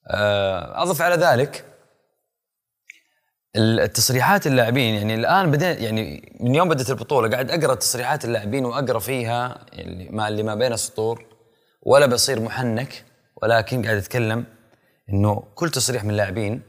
آه، 0.07 0.83
أضف 0.83 1.01
على 1.01 1.15
ذلك 1.15 1.65
التصريحات 3.55 4.47
اللاعبين 4.47 4.95
يعني 4.95 5.15
الآن 5.15 5.51
بديت 5.51 5.81
يعني 5.81 6.33
من 6.39 6.55
يوم 6.55 6.69
بدأت 6.69 6.89
البطولة 6.89 7.29
قاعد 7.29 7.51
أقرأ 7.51 7.75
تصريحات 7.75 8.25
اللاعبين 8.25 8.65
وأقرأ 8.65 8.99
فيها 8.99 9.65
اللي 9.73 10.09
ما 10.09 10.27
اللي 10.27 10.43
ما 10.43 10.55
بين 10.55 10.73
السطور 10.73 11.25
ولا 11.81 12.05
بصير 12.05 12.39
محنك 12.39 13.05
ولكن 13.41 13.85
قاعد 13.85 13.97
أتكلم 13.97 14.45
إنه 15.09 15.43
كل 15.55 15.69
تصريح 15.69 16.03
من 16.03 16.09
اللاعبين 16.09 16.61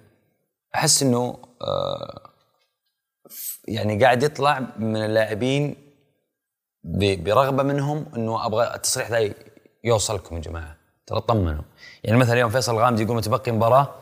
أحس 0.74 1.02
إنه 1.02 1.38
آه 1.62 2.30
يعني 3.68 4.04
قاعد 4.04 4.22
يطلع 4.22 4.60
من 4.78 4.96
اللاعبين 4.96 5.76
برغبة 6.84 7.62
منهم 7.62 8.06
إنه 8.16 8.46
أبغى 8.46 8.74
التصريح 8.74 9.10
ذا 9.10 9.34
يوصلكم 9.84 10.36
يا 10.36 10.40
جماعة. 10.40 10.76
ترى 11.06 11.20
طمنوا. 11.20 11.62
يعني 12.04 12.18
مثلا 12.18 12.32
اليوم 12.32 12.50
فيصل 12.50 12.74
الغامدي 12.74 13.02
يقول 13.02 13.16
متبقي 13.16 13.52
مباراة 13.52 13.94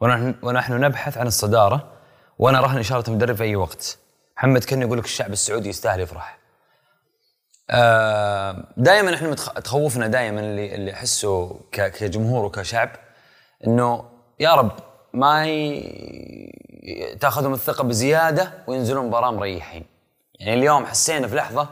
ونحن, 0.00 0.34
ونحن 0.42 0.80
نبحث 0.80 1.18
عن 1.18 1.26
الصدارة 1.26 1.93
وأنا 2.38 2.60
رهن 2.60 2.78
اشاره 2.78 3.10
المدرب 3.10 3.36
في 3.36 3.42
اي 3.44 3.56
وقت 3.56 3.98
محمد 4.36 4.64
كن 4.64 4.82
يقول 4.82 4.98
لك 4.98 5.04
الشعب 5.04 5.32
السعودي 5.32 5.68
يستاهل 5.68 6.00
يفرح 6.00 6.38
دائما 8.76 9.14
إحنا. 9.14 9.34
تخوفنا 9.34 10.06
دائما 10.06 10.40
اللي 10.40 10.74
اللي 10.74 10.92
احسه. 10.92 11.60
كجمهور 11.72 12.44
وكشعب 12.44 12.90
إنه 13.66 14.04
يا 14.40 14.54
رب 14.54 14.72
ما 15.12 15.46
ي... 15.46 17.16
تأخذهم 17.20 17.54
الثقة 17.54 17.84
بزيادة 17.84 18.52
وينزلون 18.66 19.06
مباراة 19.06 19.30
مريحين 19.30 19.84
يعني 20.40 20.54
اليوم 20.54 20.86
حسينا 20.86 21.28
في 21.28 21.36
لحظة 21.36 21.68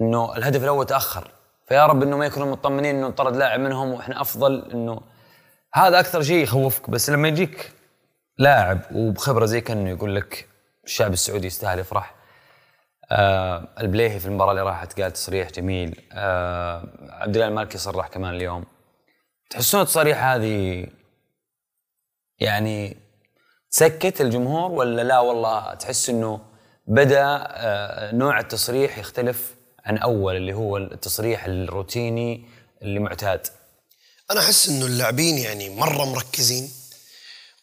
إنه 0.00 0.36
الهدف 0.36 0.62
الأول 0.64 0.86
تأخر 0.86 1.30
فيا 1.68 1.86
رب 1.86 2.02
إنه 2.02 2.16
ما 2.16 2.26
يكونوا 2.26 2.52
مطمنين 2.52 2.96
إنه 2.96 3.10
طرد 3.10 3.36
لاعب 3.36 3.60
منهم 3.60 3.92
وإحنا 3.92 4.20
أفضل 4.20 4.70
إنه 4.72 5.00
هذا 5.74 6.00
أكثر 6.00 6.22
شيء 6.22 6.42
يخوفك 6.42 6.90
بس 6.90 7.10
لما 7.10 7.28
يجيك 7.28 7.72
لاعب 8.40 8.80
وبخبرة 8.94 9.46
زي 9.46 9.60
كأنه 9.60 9.90
يقول 9.90 10.16
لك 10.16 10.48
الشعب 10.84 11.12
السعودي 11.12 11.46
يستاهل 11.46 11.78
يفرح 11.78 12.14
آه 13.10 13.68
البليهي 13.80 14.20
في 14.20 14.26
المباراة 14.26 14.50
اللي 14.50 14.62
راحت 14.62 15.00
قال 15.00 15.12
تصريح 15.12 15.50
جميل 15.50 16.02
آه 16.12 16.88
عبد 17.10 17.36
الله 17.36 17.48
المالكي 17.48 17.78
صرح 17.78 18.08
كمان 18.08 18.34
اليوم. 18.34 18.64
تحسون 19.50 19.80
التصاريح 19.80 20.24
هذه 20.24 20.86
يعني 22.38 22.96
تسكت 23.70 24.20
الجمهور 24.20 24.70
ولا 24.70 25.02
لا؟ 25.02 25.18
والله 25.18 25.74
تحس 25.74 26.10
إنه 26.10 26.40
بدأ 26.86 27.24
آه 27.26 28.14
نوع 28.14 28.40
التصريح 28.40 28.98
يختلف 28.98 29.54
عن 29.84 29.98
أول 29.98 30.36
اللي 30.36 30.52
هو 30.52 30.76
التصريح 30.76 31.44
الروتيني 31.44 32.44
اللي 32.82 33.00
معتاد. 33.00 33.46
أنا 34.30 34.40
أحس 34.40 34.68
إنه 34.68 34.86
اللاعبين 34.86 35.38
يعني 35.38 35.70
مرة 35.76 36.04
مركزين. 36.04 36.79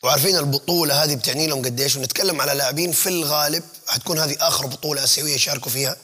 وعارفين 0.03 0.37
البطولة 0.37 1.03
هذه 1.03 1.15
بتعني 1.15 1.47
لهم 1.47 1.65
قديش؟ 1.65 1.95
ونتكلم 1.95 2.41
على 2.41 2.53
لاعبين 2.53 2.91
في 2.91 3.09
الغالب 3.09 3.63
حتكون 3.87 4.19
هذه 4.19 4.35
آخر 4.39 4.65
بطولة 4.65 5.03
آسيوية 5.03 5.35
يشاركوا 5.35 5.71
فيها. 5.71 5.97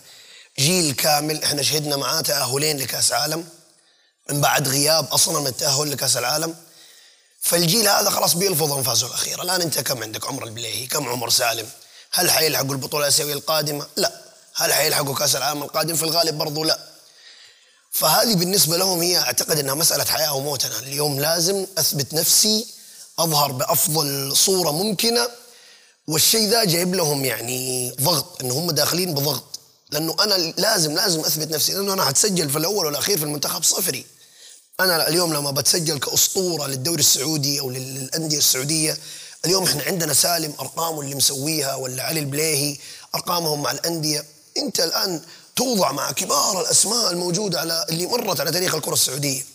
جيل 0.60 0.94
كامل 0.94 1.44
إحنا 1.44 1.62
شهدنا 1.62 1.96
معاه 1.96 2.22
تأهلين 2.22 2.78
لكأس 2.78 3.12
عالم. 3.12 3.48
من 4.30 4.42
بعد 4.42 4.68
غياب 4.68 5.06
أصلا 5.06 5.40
من 5.40 5.48
التأهل 5.48 5.92
لكأس 5.92 6.18
العالم. 6.18 6.56
فالجيل 7.42 7.88
هذا 7.88 8.10
خلاص 8.10 8.34
بيلفظ 8.34 8.74
أنفاسه 8.74 9.08
الأخيرة. 9.08 9.42
الآن 9.42 9.62
أنت 9.62 9.80
كم 9.80 10.04
عندك؟ 10.04 10.28
عمر 10.28 10.44
البليهي 10.44 10.88
كم 10.88 11.10
عمر 11.10 11.30
سالم؟ 11.30 11.70
هل 12.12 12.32
حيلحقوا 12.32 12.72
البطولة 12.72 13.04
الآسيوية 13.04 13.34
القادمة؟ 13.34 13.88
لا. 13.96 14.22
هل 14.56 14.74
حيلحقوا 14.74 15.16
كأس 15.16 15.36
العالم 15.36 15.64
القادم 15.64 15.96
في 15.96 16.04
الغالب؟ 16.04 16.38
برضو 16.38 16.64
لا. 16.64 16.80
فهذه 17.92 18.36
بالنسبة 18.36 18.78
لهم 18.78 19.02
هي 19.02 19.18
أعتقد 19.18 19.60
أنها 19.60 19.74
مسألة 19.74 20.06
حياة 20.06 20.34
وموت. 20.34 20.66
أنا 20.66 20.80
اليوم 20.80 21.20
لازم 21.20 21.66
أثبت 21.78 22.14
نفسي 22.14 22.73
أظهر 23.20 23.52
بأفضل 23.52 24.36
صورة 24.36 24.72
ممكنة 24.72 25.28
والشيء 26.08 26.50
ذا 26.50 26.64
جايب 26.64 26.96
لهم 26.96 27.26
يعني 27.26 27.92
ضغط 28.02 28.44
أنه 28.44 28.54
هم 28.54 28.72
داخلين 28.72 29.14
بضغط. 29.14 29.60
لأنه 29.92 30.16
أنا 30.20 30.34
لازم 30.58 30.96
لازم 30.96 31.20
أثبت 31.20 31.52
نفسي 31.52 31.74
لأنه 31.74 31.94
أنا 31.94 32.06
حتسجل 32.06 32.50
في 32.50 32.58
الأول 32.58 32.86
والأخير 32.86 33.18
في 33.18 33.24
المنتخب 33.24 33.64
صفري. 33.64 34.06
أنا 34.80 35.08
اليوم 35.08 35.34
لما 35.34 35.52
بتسجل 35.52 36.00
كأسطورة 36.00 36.68
للدوري 36.68 37.00
السعودي 37.00 37.60
أو 37.60 37.70
للأندية 37.70 38.38
السعودية 38.38 38.98
اليوم 39.46 39.64
إحنا 39.64 39.84
عندنا 39.84 40.14
سالم 40.14 40.54
أرقامه 40.60 41.02
اللي 41.02 41.16
مسويها 41.16 41.76
ولا 41.76 42.04
علي 42.04 42.20
البليهي 42.20 42.78
أرقامهم 43.16 43.62
مع 43.62 43.72
الأندية. 43.72 44.26
أنت 44.58 44.80
الآن 44.80 45.22
توضع 45.56 45.92
مع 45.92 46.12
كبار 46.12 46.62
الأسماء 46.62 47.12
الموجودة 47.12 47.60
على 47.60 47.86
اللي 47.90 48.06
مرت 48.06 48.40
على 48.40 48.52
تاريخ 48.52 48.76
الكرة 48.76 48.94
السعودية. 48.94 49.46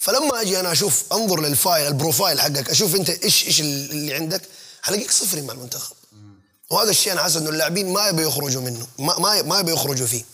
فلما 0.00 0.40
أجي 0.40 0.60
أنا 0.60 0.72
أشوف 0.72 1.04
أنظر 1.12 1.40
لل 1.40 1.55
file 1.55 1.86
ال 1.86 1.93
profile 1.93 2.40
حقك 2.40 2.70
أشوف 2.70 2.94
أنت 2.94 3.10
إيش 3.10 3.46
إيش 3.46 3.60
اللي 3.60 4.14
عندك 4.14 4.42
حلاقيك 4.82 5.10
صفري 5.10 5.40
مع 5.40 5.54
المنتخب. 5.54 5.96
وهذا 6.70 6.90
الشيء 6.90 7.12
أنا 7.12 7.22
حاسس 7.22 7.36
إنه 7.36 7.50
اللاعبين 7.50 7.92
ما 7.92 8.08
يبي 8.08 8.22
يخرجوا 8.22 8.62
منه 8.62 8.86
ما 8.98 9.18
ما 9.18 9.42
ما 9.42 9.58
يبي 9.58 9.72
يخرجوا 9.72 10.06
فيه. 10.06 10.24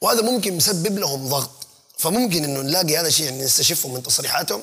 وهذا 0.00 0.22
ممكن 0.22 0.56
مسبب 0.56 0.98
لهم 0.98 1.28
ضغط. 1.28 1.50
فممكن 1.98 2.44
إنه 2.44 2.60
نلاقي 2.60 2.96
هذا 2.96 3.08
الشيء 3.08 3.26
يعني 3.26 3.44
نستشفه 3.44 3.88
من 3.88 4.02
تصريحاتهم 4.02 4.62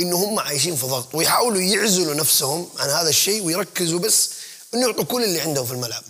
إنه 0.00 0.16
هم 0.16 0.38
عايشين 0.38 0.76
في 0.76 0.86
ضغط 0.86 1.14
ويحاولوا 1.14 1.60
يعزلوا 1.60 2.14
نفسهم 2.14 2.68
عن 2.78 2.90
هذا 2.90 3.08
الشيء 3.08 3.42
ويركزوا 3.42 3.98
بس 3.98 4.30
إنه 4.74 4.86
يعطوا 4.86 5.04
كل 5.04 5.24
اللي 5.24 5.40
عندهم 5.40 5.66
في 5.66 5.72
الملعب. 5.72 6.02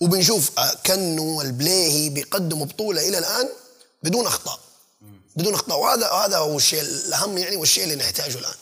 وبنشوف 0.00 0.50
كنو 0.86 1.38
والبليهي 1.38 2.08
بيقدموا 2.08 2.66
بطولة 2.66 3.08
إلى 3.08 3.18
الآن 3.18 3.48
بدون 4.02 4.26
أخطاء. 4.26 4.60
بدون 5.36 5.54
اخطاء 5.54 5.78
وهذا 5.78 6.10
هذا 6.10 6.38
هو 6.38 6.56
الشيء 6.56 6.80
الأهم 6.80 7.38
يعني 7.38 7.56
والشيء 7.56 7.84
اللي 7.84 7.96
نحتاجه 7.96 8.38
الآن. 8.38 8.54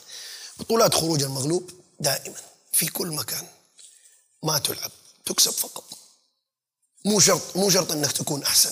بطولات 0.59 0.95
خروج 0.95 1.23
المغلوب 1.23 1.71
دائما 2.01 2.35
في 2.73 2.87
كل 2.87 3.09
مكان. 3.09 3.47
ما 4.43 4.59
تلعب. 4.59 4.91
تكسب 5.27 5.51
فقط. 5.51 5.85
مو 7.05 7.21
شرط 7.21 7.57
مو 7.57 7.71
شرط 7.71 7.93
إنك 7.93 8.13
تكون 8.13 8.43
أحسن. 8.43 8.71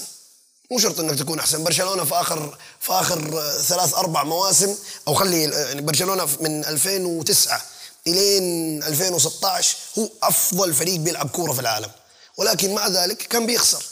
مو 0.70 0.78
شرط 0.78 1.00
إنك 1.00 1.18
تكون 1.18 1.38
أحسن. 1.38 1.64
برشلونة 1.64 2.04
في 2.04 2.14
اخر 2.14 2.58
في 2.80 2.92
آخر 2.92 3.50
ثلاث 3.62 3.94
أربع 3.94 4.24
مواسم 4.24 4.76
أو 5.08 5.14
خلي 5.14 5.42
يعني 5.42 5.80
برشلونة 5.80 6.28
من 6.40 6.64
2009 6.64 7.62
إلين 8.06 8.82
2016 8.82 9.76
هو 9.98 10.08
أفضل 10.22 10.74
فريق 10.74 11.00
بيلعب 11.00 11.28
كورة 11.28 11.52
في 11.52 11.60
العالم. 11.60 11.90
ولكن 12.36 12.74
مع 12.74 12.88
ذلك 12.88 13.16
كان 13.16 13.46
بيخسر. 13.46 13.84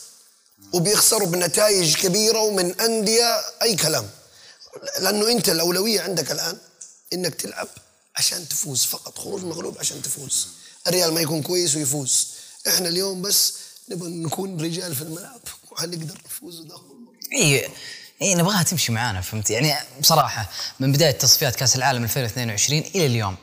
وبيخسر 0.72 1.24
بنتائج 1.24 1.96
كبيرة 1.96 2.38
ومن 2.38 2.80
أندية 2.80 3.40
أي 3.62 3.76
كلام. 3.76 4.10
لأنه 5.00 5.30
أنت 5.30 5.48
الأولوية 5.48 6.00
عندك 6.00 6.32
الآن 6.32 6.58
إنك 7.12 7.34
تلعب 7.34 7.68
عشان 8.16 8.48
تفوز. 8.48 8.84
فقط 8.84 9.18
خروج 9.18 9.44
مغلوب 9.44 9.78
عشان 9.78 10.02
تفوز. 10.02 10.48
الريال 10.86 11.14
ما 11.14 11.20
يكون 11.20 11.42
كويس 11.42 11.76
ويفوز. 11.76 12.28
إحنا 12.68 12.88
اليوم 12.88 13.22
بس 13.22 13.54
نبغى 13.90 14.10
نكون 14.10 14.60
رجال 14.60 14.94
في 14.94 15.02
الملعب 15.02 15.40
وحنقدر 15.70 16.14
نفوز 16.26 16.60
وناخذ 16.60 16.84
إي 17.32 17.68
إي 18.22 18.34
نبغاها 18.34 18.62
تمشي 18.62 18.92
معانا 18.92 19.20
فهمت؟ 19.20 19.50
يعني 19.50 19.74
بصراحة 20.00 20.50
من 20.80 20.92
بداية 20.92 21.10
تصفيات 21.10 21.56
كأس 21.56 21.76
العالم 21.76 22.04
2022 22.04 22.78
إلى 22.80 23.06
اليوم 23.06 23.36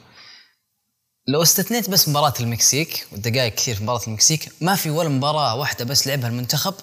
لو 1.27 1.41
استثنيت 1.43 1.89
بس 1.89 2.09
مباراة 2.09 2.33
المكسيك 2.39 3.07
والدقائق 3.11 3.55
كثير 3.55 3.75
في 3.75 3.83
مباراة 3.83 4.01
المكسيك 4.07 4.51
ما 4.61 4.75
في 4.75 4.89
ولا 4.89 5.09
مباراة 5.09 5.55
واحدة 5.55 5.85
بس 5.85 6.07
لعبها 6.07 6.29
المنتخب 6.29 6.73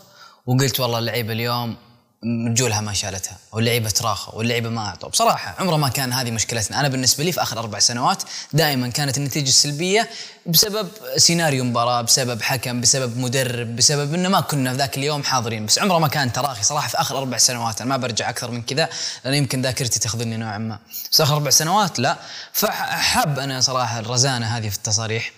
وقلت 0.46 0.80
والله 0.80 0.98
اللعيبة 0.98 1.32
اليوم 1.32 1.76
رجولها 2.24 2.80
ما 2.80 2.92
شالتها 2.92 3.36
واللعيبة 3.52 3.90
تراخوا 3.90 4.34
واللعيبة 4.34 4.68
ما 4.68 4.80
أعطوا. 4.80 5.08
بصراحة 5.08 5.54
عمره 5.58 5.76
ما 5.76 5.88
كان 5.88 6.12
هذه 6.12 6.30
مشكلتنا. 6.30 6.80
أنا 6.80 6.88
بالنسبة 6.88 7.24
لي 7.24 7.32
في 7.32 7.42
آخر 7.42 7.58
أربع 7.58 7.78
سنوات 7.78 8.22
دائما 8.52 8.88
كانت 8.88 9.16
النتيجة 9.18 9.48
السلبية 9.48 10.10
بسبب 10.46 10.88
سيناريو 11.16 11.64
مباراة 11.64 12.02
بسبب 12.02 12.42
حكم 12.42 12.80
بسبب 12.80 13.18
مدرب 13.18 13.76
بسبب 13.76 14.14
أنه 14.14 14.28
ما 14.28 14.40
كنا 14.40 14.72
في 14.72 14.78
ذاك 14.78 14.98
اليوم 14.98 15.22
حاضرين. 15.22 15.66
بس 15.66 15.78
عمره 15.78 15.98
ما 15.98 16.08
كان 16.08 16.32
تراخي 16.32 16.62
صراحة 16.62 16.88
في 16.88 17.00
آخر 17.00 17.18
أربع 17.18 17.36
سنوات. 17.36 17.80
أنا 17.80 17.90
ما 17.90 17.96
برجع 17.96 18.28
أكثر 18.28 18.50
من 18.50 18.62
كذا 18.62 18.88
لأن 19.24 19.34
يمكن 19.34 19.62
ذاكرتي 19.62 20.00
تخذلني 20.00 20.36
نوعا 20.36 20.58
ما. 20.58 20.78
بس 21.12 21.20
آخر 21.20 21.34
أربع 21.34 21.50
سنوات 21.50 21.98
لا. 21.98 22.16
فحاب 22.52 23.38
أنا 23.38 23.60
صراحة 23.60 23.98
الرزانة 23.98 24.56
هذه 24.56 24.68
في 24.68 24.76
التصاريح. 24.76 25.32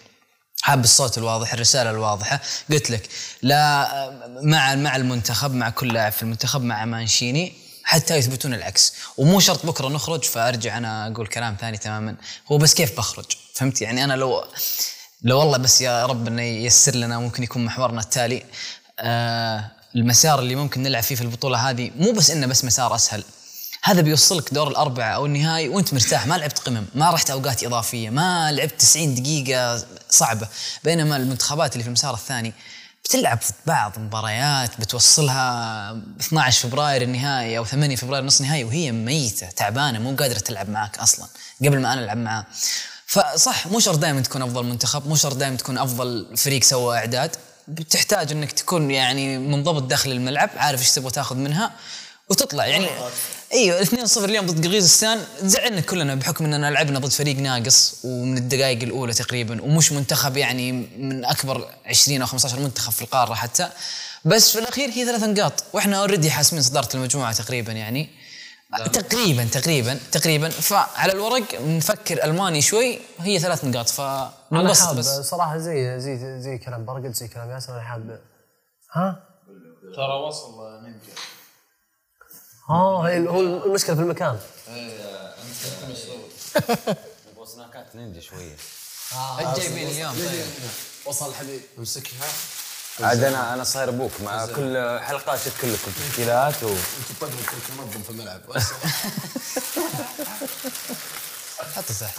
حاب 0.63 0.85
الصوت 0.85 1.19
الواضح 1.19 1.53
الرسالة 1.53 1.91
الواضحة. 1.91 2.41
قلت 2.71 2.91
لك 2.91 3.09
لا 3.43 3.89
مع 4.43 4.75
مع 4.75 4.97
المنتخب 4.97 5.55
مع 5.55 5.71
كل 5.71 5.93
لاعب 5.93 6.13
في 6.13 6.23
المنتخب 6.23 6.63
مع 6.63 6.85
مانشيني 6.85 7.53
حتى 7.85 8.17
يثبتون 8.17 8.55
العكس. 8.55 8.95
ومو 9.17 9.41
شرط 9.41 9.67
بكرة 9.67 9.89
نخرج 9.89 10.25
فأرجع 10.25 10.79
أنا 10.79 11.07
أقول 11.07 11.27
كلام 11.27 11.57
ثاني 11.61 11.79
تماما. 11.79 12.17
هو 12.53 12.59
بس 12.59 12.75
كيف 12.75 12.97
بخرج؟ 12.97 13.25
فهمت؟ 13.55 13.83
يعني 13.83 14.05
أنا 14.05 14.15
لو 14.15 14.45
لو 15.23 15.39
والله 15.39 15.59
بس 15.59 15.81
يا 15.81 16.07
رب 16.07 16.27
إنه 16.27 16.43
ييسر 16.43 16.95
لنا 16.95 17.19
ممكن 17.19 17.43
يكون 17.43 17.65
محورنا 17.65 18.01
التالي. 18.01 18.45
آه 19.01 19.71
المسار 19.95 20.39
اللي 20.39 20.55
ممكن 20.55 20.83
نلعب 20.83 21.03
فيه 21.03 21.15
في 21.15 21.23
البطولة 21.23 21.71
هذه 21.71 21.91
مو 21.97 22.13
بس 22.13 22.31
إنه 22.31 22.47
بس 22.47 22.65
مسار 22.65 22.95
أسهل. 22.95 23.25
هذا 23.85 24.01
بيوصلك 24.01 24.55
دور 24.55 24.69
الأربعة 24.69 25.15
أو 25.15 25.27
النهائي 25.27 25.69
وأنت 25.69 25.95
مرتاح 25.95 26.27
ما 26.27 26.35
لعبت 26.35 26.59
قمم 26.59 26.87
ما 26.95 27.11
رحت 27.11 27.31
أوقات 27.31 27.65
إضافية 27.65 28.11
ما 28.11 28.53
لعبت 28.53 28.81
90 28.81 29.15
دقيقة 29.15 29.85
صعبة. 30.11 30.49
بينما 30.85 31.17
المنتخبات 31.17 31.73
اللي 31.73 31.83
في 31.83 31.89
المسار 31.89 32.15
الثاني 32.15 32.53
بتلعب 33.05 33.39
بعض 33.67 33.99
مباريات 33.99 34.81
بتوصلها 34.81 35.91
12 36.21 36.69
فبراير 36.69 37.03
النهائي 37.03 37.59
أو 37.59 37.65
8 37.65 37.97
فبراير 37.97 38.25
نص 38.25 38.41
نهائي 38.41 38.65
وهي 38.65 38.93
ميتة 38.93 39.47
تعبانة 39.47 39.99
مو 39.99 40.17
قادرة 40.17 40.39
تلعب 40.39 40.69
معك 40.69 40.99
أصلا 40.99 41.27
قبل 41.61 41.81
ما 41.81 41.93
أنا 41.93 42.05
ألعب 42.05 42.17
معاه 42.17 42.47
فصح 43.07 43.67
مو 43.67 43.81
شرط 43.81 43.99
دائما 43.99 44.21
تكون 44.21 44.43
أفضل 44.43 44.65
منتخب 44.65 45.09
مو 45.09 45.17
شرط 45.17 45.37
دائما 45.37 45.57
تكون 45.57 45.79
أفضل 45.79 46.27
فريق 46.37 46.63
سوى 46.63 46.99
إعداد. 46.99 47.37
بتحتاج 47.69 48.33
إنك 48.33 48.53
تكون 48.53 48.91
يعني 48.91 49.39
منضبط 49.39 49.83
داخل 49.83 50.11
الملعب 50.11 50.51
عارف 50.57 50.81
إيش 50.81 50.91
تبغى 50.91 51.11
تاخذ 51.11 51.37
منها. 51.37 51.71
وتطلع 52.33 52.67
يعني. 52.67 52.89
إيوه 53.53 53.85
2-0 53.85 54.19
اليوم 54.19 54.47
ضد 54.47 54.67
قرغيزستان 54.67 55.21
زعلنا 55.43 55.81
كلنا 55.81 56.15
بحكم 56.15 56.45
إننا 56.45 56.71
لعبنا 56.71 56.99
ضد 56.99 57.11
فريق 57.11 57.37
ناقص 57.37 57.97
ومن 58.05 58.39
الدقائق 58.39 58.83
الأولى 58.83 59.13
تقريبا 59.13 59.63
ومش 59.63 59.93
منتخب 59.93 60.37
يعني 60.37 60.73
من 60.73 61.25
أكبر 61.25 61.69
20 61.87 62.21
أو 62.21 62.27
15 62.27 62.61
منتخب 62.61 62.93
في 62.93 63.03
القارة 63.03 63.35
حتى. 63.35 63.69
بس 64.25 64.53
في 64.53 64.59
الأخير 64.59 64.91
هي 64.91 65.05
ثلاث 65.05 65.23
نقاط 65.23 65.65
وإحنا 65.73 65.97
اوريدي 66.01 66.31
حاسمين 66.31 66.63
صدارة 66.63 66.89
المجموعة 66.95 67.33
تقريبا 67.33 67.73
يعني. 67.73 68.11
تقريبا 68.93 69.45
تقريبا 69.45 69.99
تقريبا. 70.13 70.49
فعلى 70.49 71.13
الورق 71.13 71.61
نفكر 71.61 72.25
ألماني 72.25 72.63
شوي 72.63 72.99
هي 73.21 73.39
ثلاث 73.39 73.65
نقاط 73.65 74.01
أنا 74.01 74.31
فننبسط 74.51 74.87
حاب 74.87 74.97
بس. 74.97 75.07
صراحة 75.07 75.59
زي 75.59 76.01
زي 76.01 76.41
زي 76.41 76.59
كلام 76.59 76.85
برقد 76.85 77.13
زي 77.15 77.29
كلام 77.29 77.51
ياسر 77.51 77.73
أنا 77.73 77.83
حاب. 77.83 78.21
ها؟ 78.93 79.23
ترى 79.97 80.15
وصل 80.27 80.83
نينجا. 80.83 81.13
آه 82.73 83.09
هي- 83.09 83.29
هو 83.29 83.41
المشكلة 83.41 83.97
في 83.97 84.03
المكان 84.03 84.39
نبغى 87.33 87.47
سناكات 87.55 87.87
نينجا 87.97 88.21
شوية 88.21 88.57
جايبين 89.57 89.89
اليوم 89.89 90.15
وصل 91.07 91.29
الحبيب 91.31 91.61
امسكها 91.79 92.29
عاد 93.01 93.25
أنا 93.25 93.55
أنا 93.55 93.65
صاير 93.65 93.89
أبوك 93.89 94.11
مع 94.25 94.47
كل 94.47 94.99
حلقه 95.01 95.35
اشكل 95.35 95.73
لكم 95.73 95.93
تشكيلات 96.11 96.63
و 96.63 96.69
انت 96.69 97.21
طقم 97.21 97.31
كنت 97.31 97.79
منظم 97.81 98.03
في 98.03 98.11
الملعب 98.11 98.41
حط 101.77 101.85
تحت 101.85 102.13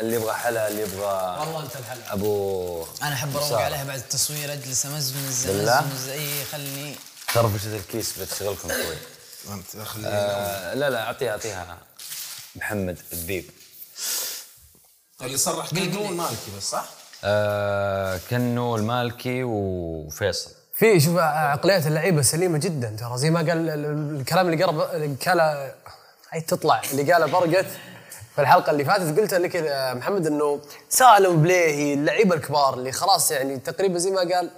اللي 0.00 0.16
يبغى 0.16 0.32
حلا 0.34 0.68
اللي 0.68 0.82
يبغى 0.82 1.36
والله 1.40 1.62
أنت 1.62 1.76
الحلا 1.76 2.04
أنا 2.04 2.12
ابو 2.12 2.82
أحب 3.02 3.36
أروق. 3.36 3.52
عليها 3.60 3.84
بعد 3.84 3.98
التصوير 3.98 4.52
أجلس 4.52 4.86
أمزمز 4.86 5.46
بالله؟ 5.46 5.78
أمزمز 5.78 6.08
اي 6.08 6.44
خلني 6.52 6.94
ترفشة 7.34 7.76
الكيس 7.76 8.18
بتشغلكم 8.18 8.68
شوي. 8.68 8.96
أنت 9.54 9.82
خلي 9.86 10.06
آه 10.06 10.74
لا 10.74 10.90
لا 10.90 11.02
أعطيها 11.06 11.30
أعطيها. 11.30 11.78
محمد 12.56 12.98
الذيب 13.12 13.44
اللي 15.22 15.36
صرح 15.36 15.70
كنو 15.70 16.08
المالكي 16.08 16.50
بس 16.56 16.70
صح؟ 16.70 16.84
آه 17.24 18.20
كنو 18.30 18.76
المالكي 18.76 19.42
وفيصل. 19.44 20.50
في 20.76 21.00
شوف 21.00 21.16
عقليه 21.18 21.86
اللعيبة 21.86 22.22
سليمة 22.22 22.58
جدا. 22.58 22.96
ترى 23.00 23.18
زي 23.18 23.30
ما 23.30 23.38
قال 23.38 23.50
ال- 23.50 23.68
ال- 23.70 24.20
الكلام 24.20 24.48
اللي 24.48 24.64
قرب 24.64 24.80
قاله 25.26 25.74
هاي 26.30 26.40
تطلع 26.40 26.82
اللي 26.92 27.12
قاله 27.12 27.26
برقت 27.26 27.66
في 28.34 28.40
الحلقة 28.40 28.70
اللي 28.70 28.84
فاتت. 28.84 29.18
قلت 29.20 29.34
لك 29.34 29.54
يا 29.54 29.94
محمد 29.94 30.26
إنه 30.26 30.60
سالم 30.88 31.42
بليهي 31.42 31.94
اللعيبة 31.94 32.34
الكبار 32.34 32.74
اللي 32.74 32.92
خلاص 32.92 33.30
يعني 33.30 33.58
تقريبا 33.58 33.98
زي 33.98 34.10
ما 34.10 34.18
قال 34.20 34.50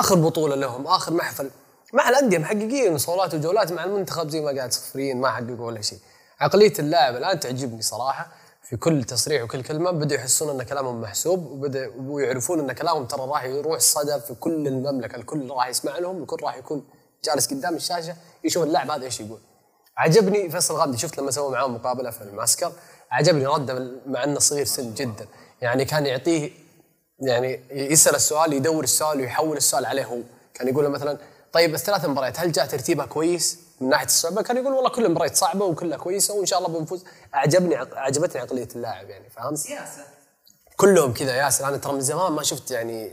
آخر 0.00 0.14
بطولة 0.14 0.54
لهم 0.56 0.86
آخر 0.86 1.12
محفل. 1.12 1.50
مع 1.92 2.08
الأندية 2.08 2.38
محققين 2.38 2.98
صولات 2.98 3.34
وجولات 3.34 3.72
مع 3.72 3.84
المنتخب 3.84 4.28
زي 4.28 4.40
ما 4.40 4.60
قال 4.60 4.72
صفريين 4.72 5.20
ما 5.20 5.30
حققوا 5.30 5.66
ولا 5.66 5.80
شيء. 5.80 5.98
عقلية 6.40 6.72
اللاعب 6.78 7.16
الآن 7.16 7.40
تعجبني 7.40 7.82
صراحة. 7.82 8.28
في 8.62 8.76
كل 8.76 9.04
تصريح 9.04 9.42
وكل 9.42 9.62
كلمة 9.62 9.90
بدأوا 9.90 10.20
يحسون 10.20 10.60
أن 10.60 10.66
كلامهم 10.66 11.00
محسوب 11.00 11.46
وبدا 11.46 11.92
ويعرفون 11.98 12.60
أن 12.60 12.72
كلامهم 12.72 13.04
ترى 13.06 13.20
راح 13.20 13.44
يروح 13.44 13.78
صدى 13.78 14.20
في 14.20 14.34
كل 14.34 14.66
المملكة. 14.66 15.16
الكل 15.16 15.50
راح 15.50 15.68
يسمع 15.68 15.98
لهم 15.98 16.22
الكل 16.22 16.36
راح 16.42 16.56
يكون 16.56 16.84
جالس 17.24 17.54
قدام 17.54 17.74
الشاشة 17.76 18.16
يشوف 18.44 18.64
اللاعب 18.64 18.90
هذا 18.90 19.04
إيش 19.04 19.20
يقول. 19.20 19.38
عجبني 19.96 20.50
فيصل 20.50 20.74
الغامدي 20.74 20.98
شفت 20.98 21.18
لما 21.18 21.30
سووا 21.30 21.50
معاه 21.50 21.66
مقابلة 21.66 22.10
في 22.10 22.22
المعسكر؟ 22.22 22.72
عجبني 23.10 23.46
رده 23.46 23.90
مع 24.06 24.24
أنه 24.24 24.38
صغير 24.38 24.64
سن 24.64 24.94
جدا. 24.94 25.26
يعني 25.60 25.84
كان 25.84 26.06
يعطيه 26.06 26.50
يعني 27.20 27.60
يسأل 27.70 28.14
السؤال 28.14 28.52
يدور 28.52 28.84
السؤال 28.84 29.20
ويحول 29.20 29.56
السؤال 29.56 29.86
عليه 29.86 30.04
هو. 30.04 30.18
كان 30.54 30.68
يقول 30.68 30.84
له 30.84 30.90
مثلا 30.90 31.18
طيب 31.58 31.74
الثلاث 31.74 32.04
مباريات 32.04 32.40
هل 32.40 32.52
جاء 32.52 32.66
ترتيبها 32.66 33.06
كويس 33.06 33.58
من 33.80 33.88
ناحية 33.88 34.06
الصعوبه 34.06 34.42
كان 34.42 34.56
يقول 34.56 34.72
والله 34.72 34.90
كل 34.90 35.04
المباريات 35.04 35.36
صعبة 35.36 35.64
وكلها 35.64 35.98
كويسة 35.98 36.34
وإن 36.34 36.46
شاء 36.46 36.58
الله 36.58 36.78
بنفوز. 36.78 37.04
أعجبني 37.34 37.76
عجبتني 37.76 38.40
عقلية 38.40 38.68
اللاعب 38.76 39.10
يعني 39.10 39.30
فهمت؟ 39.30 39.58
سياسة. 39.58 40.02
كلهم 40.76 41.12
كذا 41.12 41.36
ياسر 41.36 41.68
أنا 41.68 41.76
ترى 41.76 41.92
من 41.92 42.00
زمان 42.00 42.32
ما 42.32 42.42
شفت 42.42 42.70
يعني 42.70 43.10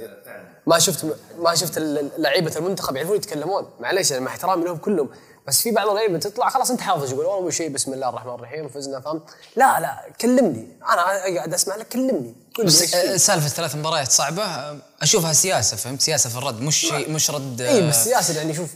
ما 0.67 0.79
شفت 0.79 1.17
ما 1.39 1.55
شفت 1.55 1.79
لعيبة 2.17 2.57
المنتخب 2.57 2.95
يعرفون 2.95 3.15
يتكلمون. 3.15 3.69
معليش 3.79 4.13
مع 4.13 4.31
احترامي 4.31 4.65
لهم 4.65 4.77
كلهم 4.77 5.09
بس 5.47 5.61
في 5.61 5.71
بعض 5.71 5.87
اللعيبة 5.87 6.19
تطلع 6.19 6.49
خلاص 6.49 6.71
أنت 6.71 6.81
حافظ 6.81 7.13
يقول 7.13 7.25
اول 7.25 7.53
شيء 7.53 7.69
بسم 7.69 7.93
الله 7.93 8.09
الرحمن 8.09 8.33
الرحيم 8.33 8.67
فزنا 8.69 8.99
فهمت؟ 8.99 9.23
لا 9.55 9.79
لا 9.79 10.11
كلمني. 10.21 10.77
أنا 10.83 11.01
قاعد 11.03 11.53
أسمع 11.53 11.75
لك 11.75 11.87
كلمني. 11.87 12.35
آه، 12.59 13.17
سالفة 13.17 13.47
ثلاث 13.47 13.75
مباريات 13.75 14.11
صعبة. 14.11 14.43
آه، 14.43 14.77
أشوفها 15.01 15.33
سياسة 15.33 15.77
فهمت؟ 15.77 16.01
سياسة 16.01 16.29
في 16.29 16.37
الرد 16.37 16.61
مش 16.61 16.75
شيء 16.75 17.11
مش 17.11 17.31
رد 17.31 17.61
آه، 17.61 17.69
اي 17.69 17.87
بس 17.89 18.07
ياسر 18.07 18.35
يعني 18.35 18.53
شوف 18.53 18.69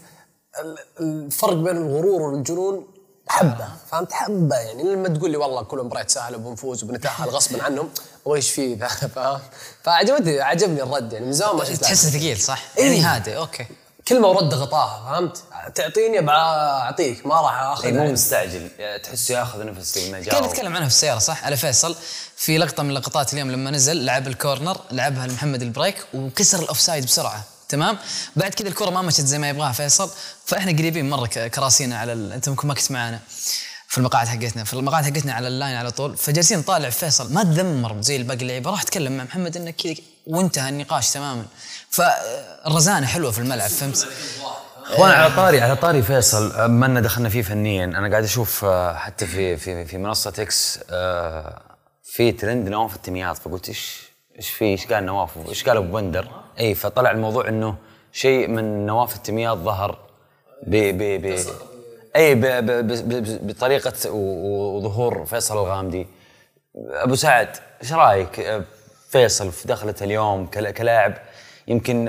ال- 0.62 0.78
الفرق 1.00 1.54
بين 1.54 1.78
الغرور 1.78 2.22
والجنون 2.22 2.88
حبة 3.28 3.68
فهمت؟ 3.92 4.14
حبة 4.14 4.56
يعني. 4.56 4.84
لما 4.84 5.10
تقول 5.10 5.32
لي 5.32 5.38
والله 5.38 5.62
كل 5.64 5.78
مباريات 5.78 6.10
سهلة 6.12 6.38
وبنفوز 6.38 6.84
وبنتأهل 6.84 7.30
غصبا 7.30 7.64
عنهم 7.64 7.90
وإيش 8.26 8.52
فيه 8.52 8.78
ذا؟ 8.78 8.88
فاهم 9.16 9.40
فعجبتني 9.84 10.42
عجبني 10.42 10.84
الرد 10.84 11.14
يعني 11.14 11.26
من 11.26 11.34
زمان 11.34 11.56
ما 11.56 11.64
شفت 11.64 11.82
تحسه. 11.82 12.10
ثقيل 12.10 12.40
صح؟ 12.42 12.64
إيه. 12.78 12.84
يعني 12.86 13.02
هادئ 13.02 13.38
okay. 13.38 13.66
كلمه 14.10 14.28
ورد 14.28 14.54
غطاها 14.54 15.14
فهمت 15.14 15.44
تعطيني 15.76 16.30
أعطيك 16.30 17.26
ما 17.26 17.36
راح 17.42 17.62
أخذ 17.62 17.86
إيه، 17.86 17.94
مو. 17.94 18.12
مستعجل 18.12 18.70
تحسه 19.04 19.40
ياخذ 19.40 19.66
نفس 19.66 19.98
لما 19.98 20.20
كان 20.20 20.44
نتكلم 20.44 20.76
عنها 20.76 20.88
في 20.88 20.94
السيارة 20.94 21.20
صح؟ 21.20 21.46
على 21.46 21.58
فيصل 21.58 21.96
في 22.36 22.58
لقطة 22.58 22.84
من 22.84 22.94
لقطات 22.94 23.34
اليوم 23.34 23.52
لما 23.52 23.72
نزل 23.72 24.06
لعب 24.06 24.28
ال 24.28 24.35
corner 24.35 24.78
لعبها 24.92 25.28
لمحمد 25.28 25.62
البريك 25.62 25.96
وكسر 26.14 26.60
ال 26.60 26.65
offside 26.66 27.06
بسرعة 27.06 27.44
تمام؟ 27.70 27.98
بعد 28.36 28.54
كذا 28.54 28.68
الكرة 28.68 28.90
ما 28.90 29.02
مشت 29.02 29.22
زي 29.22 29.38
ما 29.40 29.50
يبغاها 29.50 29.72
فيصل 29.72 30.10
فإحنا 30.46 30.72
قريبين 30.72 31.10
مرة 31.10 31.28
كراسينا 31.28 32.00
على 32.00 32.14
ال... 32.14 32.34
أنت 32.34 32.50
ممكن 32.50 32.68
ما 32.68 32.74
كنت 32.74 32.92
معانا 32.92 33.20
في 33.90 33.98
المقاعد 33.98 34.28
حقتنا 34.28 34.64
في 34.64 34.74
المقاعد 34.74 35.04
حقتنا 35.04 35.34
على 35.34 35.48
ال 35.48 35.53
line 35.53 35.76
على 35.76 35.92
طول 35.92 36.18
فجالسين 36.18 36.60
نطالع 36.60 36.90
فيصل 36.90 37.34
ما 37.34 37.44
تذمر 37.44 38.02
زي 38.02 38.16
الباقي 38.16 38.42
اللعيبة 38.42 38.72
راح 38.72 38.82
اتكلم 38.82 39.18
مع 39.18 39.24
محمد 39.24 39.58
إنه 39.58 39.72
كذا 39.72 39.96
وانتهى 40.28 40.70
النقاش 40.70 41.12
تماما 41.12 41.46
فالرزانه 41.90 43.08
حلوة 43.08 43.32
في 43.32 43.40
الملعب 43.40 43.70
فهمت؟ 43.70 44.08
اخوان 44.86 45.12
على 45.12 45.36
طاري 45.36 45.62
على 45.62 45.76
طاري 45.76 46.02
فيصل 46.02 46.66
ما 46.66 46.86
لنا 46.86 47.02
دخلنا 47.02 47.30
فيه 47.30 47.42
فنيا 47.42 47.86
أنا 47.86 48.10
قاعد 48.10 48.24
أشوف 48.24 48.66
آه، 48.66 48.94
حتى 48.94 49.28
في 49.28 49.58
في 49.58 49.86
في 49.86 49.98
منصة 49.98 50.34
إكس 50.40 50.80
آه، 50.90 51.62
في 52.04 52.32
ترند 52.32 52.70
نواف 52.70 52.96
التمياط 52.96 53.38
فقلت 53.38 53.70
إيش 53.70 54.02
إيش 54.38 54.50
في 54.50 54.66
إيش 54.66 54.88
قال 54.88 55.06
نواف 55.06 55.30
إيش 55.50 55.64
قال 55.64 55.78
أبو 55.78 55.92
بندر 55.92 56.28
إي 56.60 56.76
فطلع 56.76 57.12
الموضوع 57.12 57.48
إنه 57.48 57.76
شيء 58.12 58.48
من 58.48 58.86
نواف 58.86 59.16
التمياط 59.16 59.58
ظهر 59.58 59.98
ب 60.68 60.76
ب 60.76 61.22
ب 61.22 61.40
أي 62.16 62.36
ب 62.36 62.42
ب 62.46 62.88
ب 62.88 63.48
بطريقة 63.48 64.12
وظهور 64.12 65.26
فيصل 65.26 65.58
الغامدي. 65.58 66.08
أبو 66.76 67.16
سعد 67.16 67.50
إيش 67.84 67.94
رأيك؟ 67.94 68.64
فيصل 69.10 69.52
في 69.52 69.68
دخلة 69.68 69.96
اليوم 70.02 70.46
كلا- 70.46 70.72
كلاعب 70.72 71.14
يمكن 71.68 72.06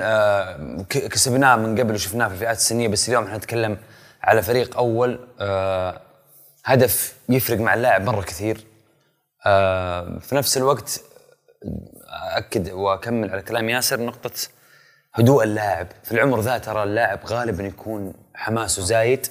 كسبناه 0.88 1.56
من 1.56 1.80
قبل 1.80 1.94
وشفناه 1.94 2.28
في 2.28 2.34
الفئات 2.34 2.56
السنية 2.56 2.88
بس 2.88 3.08
اليوم 3.08 3.24
إحنا 3.24 3.36
نتكلم 3.36 3.78
على 4.22 4.42
فريق 4.42 4.76
أول 4.76 5.18
هدف 6.64 7.14
يفرق 7.28 7.58
مع 7.58 7.74
اللاعب 7.74 8.02
مرة 8.02 8.22
كثير. 8.22 8.64
في 10.20 10.28
نفس 10.32 10.56
الوقت 10.56 11.00
اكد 12.36 12.70
وأكمل 12.70 13.30
على 13.30 13.42
كلام 13.42 13.68
ياسر 13.68 14.00
نقطة 14.00 14.30
هدوء 15.14 15.44
اللاعب. 15.44 15.86
في 16.04 16.12
العمر 16.12 16.40
ذا 16.40 16.58
ترى 16.58 16.82
اللاعب 16.82 17.18
غالبا 17.26 17.62
يكون 17.64 18.12
حماسه 18.34 18.82
زايد. 18.82 19.26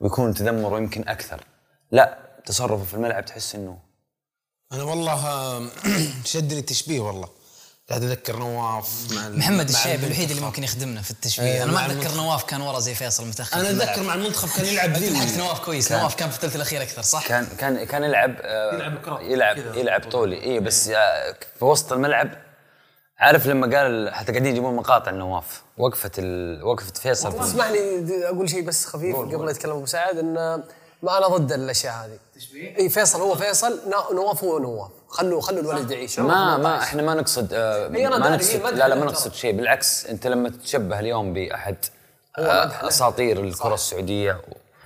ويكون 0.00 0.34
تذمره 0.34 0.78
يمكن 0.78 1.08
أكثر 1.08 1.44
لا 1.92 2.18
تصرفه 2.46 2.84
في 2.84 2.94
الملعب 2.94 3.24
تحس 3.24 3.54
إنه 3.54 3.78
أنا 4.72 4.82
والله 4.82 5.70
شدني 6.24 6.58
التشبيه 6.58 7.00
والله 7.00 7.28
قاعد 7.88 8.02
اتذكر 8.02 8.36
نواف 8.36 9.12
مع 9.12 9.28
محمد 9.28 9.72
مع 9.72 9.78
الشيب 9.78 10.04
الوحيد 10.04 10.30
اللي. 10.30 10.42
ممكن 10.42 10.64
يخدمنا 10.64 11.02
في 11.02 11.10
التشبيه 11.10 11.46
إيه، 11.46 11.62
أنا 11.62 11.72
ما 11.72 11.86
اتذكر. 11.86 12.14
نواف 12.16 12.44
كان 12.44 12.60
ورا 12.60 12.78
زي 12.80 12.94
فيصل 12.94 13.26
متاخر 13.26 13.60
أنا. 13.60 13.70
اتذكر 13.70 14.02
مع 14.02 14.14
المنتخب 14.14 14.48
كان 14.48 14.64
يلعب 14.66 14.92
ذي 14.96 15.38
نواف 15.38 15.60
كويس 15.64 15.92
نواف 15.92 16.14
كان 16.14 16.30
في 16.30 16.36
الثلث 16.36 16.56
الأخير 16.56 16.82
أكثر 16.82 17.02
صح؟ 17.02 17.28
كان 17.28 17.46
كان 17.58 17.84
كان 17.84 18.04
يلعب 18.04 18.36
آه، 18.40 18.74
يلعب 18.74 18.98
كرة 19.04 19.20
يلعب. 19.20 19.58
يلعب 19.58 20.10
طولي 20.10 20.42
اي 20.42 20.60
بس 20.60 20.88
في 21.58 21.64
وسط 21.64 21.92
الملعب 21.92 22.30
عارف 23.18 23.46
لما 23.46 23.78
قال 23.78 24.14
حتى 24.14 24.32
قاعدين 24.32 24.52
يجيبون 24.52 24.76
مقاطع 24.76 25.10
نواف 25.10 25.62
وقفة 25.78 26.10
ال... 26.18 26.64
وقفة 26.64 26.92
فيصل. 26.92 27.32
في 27.32 27.40
اسمح 27.42 27.70
لي 27.70 28.28
أقول 28.28 28.50
شيء 28.50 28.62
بس 28.62 28.86
خفيف 28.86 29.16
قبل 29.16 29.44
لا 29.44 29.50
يتكلم 29.50 29.72
أبو 29.72 29.86
سعد 29.86 30.18
إن 30.18 30.34
ما 31.02 31.18
أنا 31.18 31.28
ضد 31.28 31.52
الأشياء 31.52 31.94
هذه. 31.94 32.18
تشبيه؟ 32.34 32.76
إي 32.78 32.88
فيصل 32.88 33.20
هو 33.20 33.34
فيصل 33.34 33.80
نواف 34.12 34.44
هو 34.44 34.58
نواف. 34.58 34.90
خلوا 35.08 35.40
خلوا 35.40 35.60
الولد 35.60 35.90
يعيش. 35.90 36.18
ما 36.18 36.26
18. 36.56 36.62
ما 36.62 36.78
إحنا 36.82 37.02
ما 37.02 37.14
نقصد 37.14 37.48
آه 37.52 37.88
ما 37.88 38.28
نقصد 38.36 38.66
لا 38.66 38.88
لا 38.88 38.94
ما. 38.94 39.04
نقصد 39.04 39.32
شيء. 39.32 39.56
بالعكس 39.56 40.06
أنت 40.06 40.26
لما 40.26 40.48
تتشبه 40.48 41.00
اليوم 41.00 41.32
بأحد 41.32 41.76
هو 42.38 42.44
آه. 42.44 42.88
أساطير 42.88 43.40
الكرة 43.40 43.74
السعودية 43.74 44.40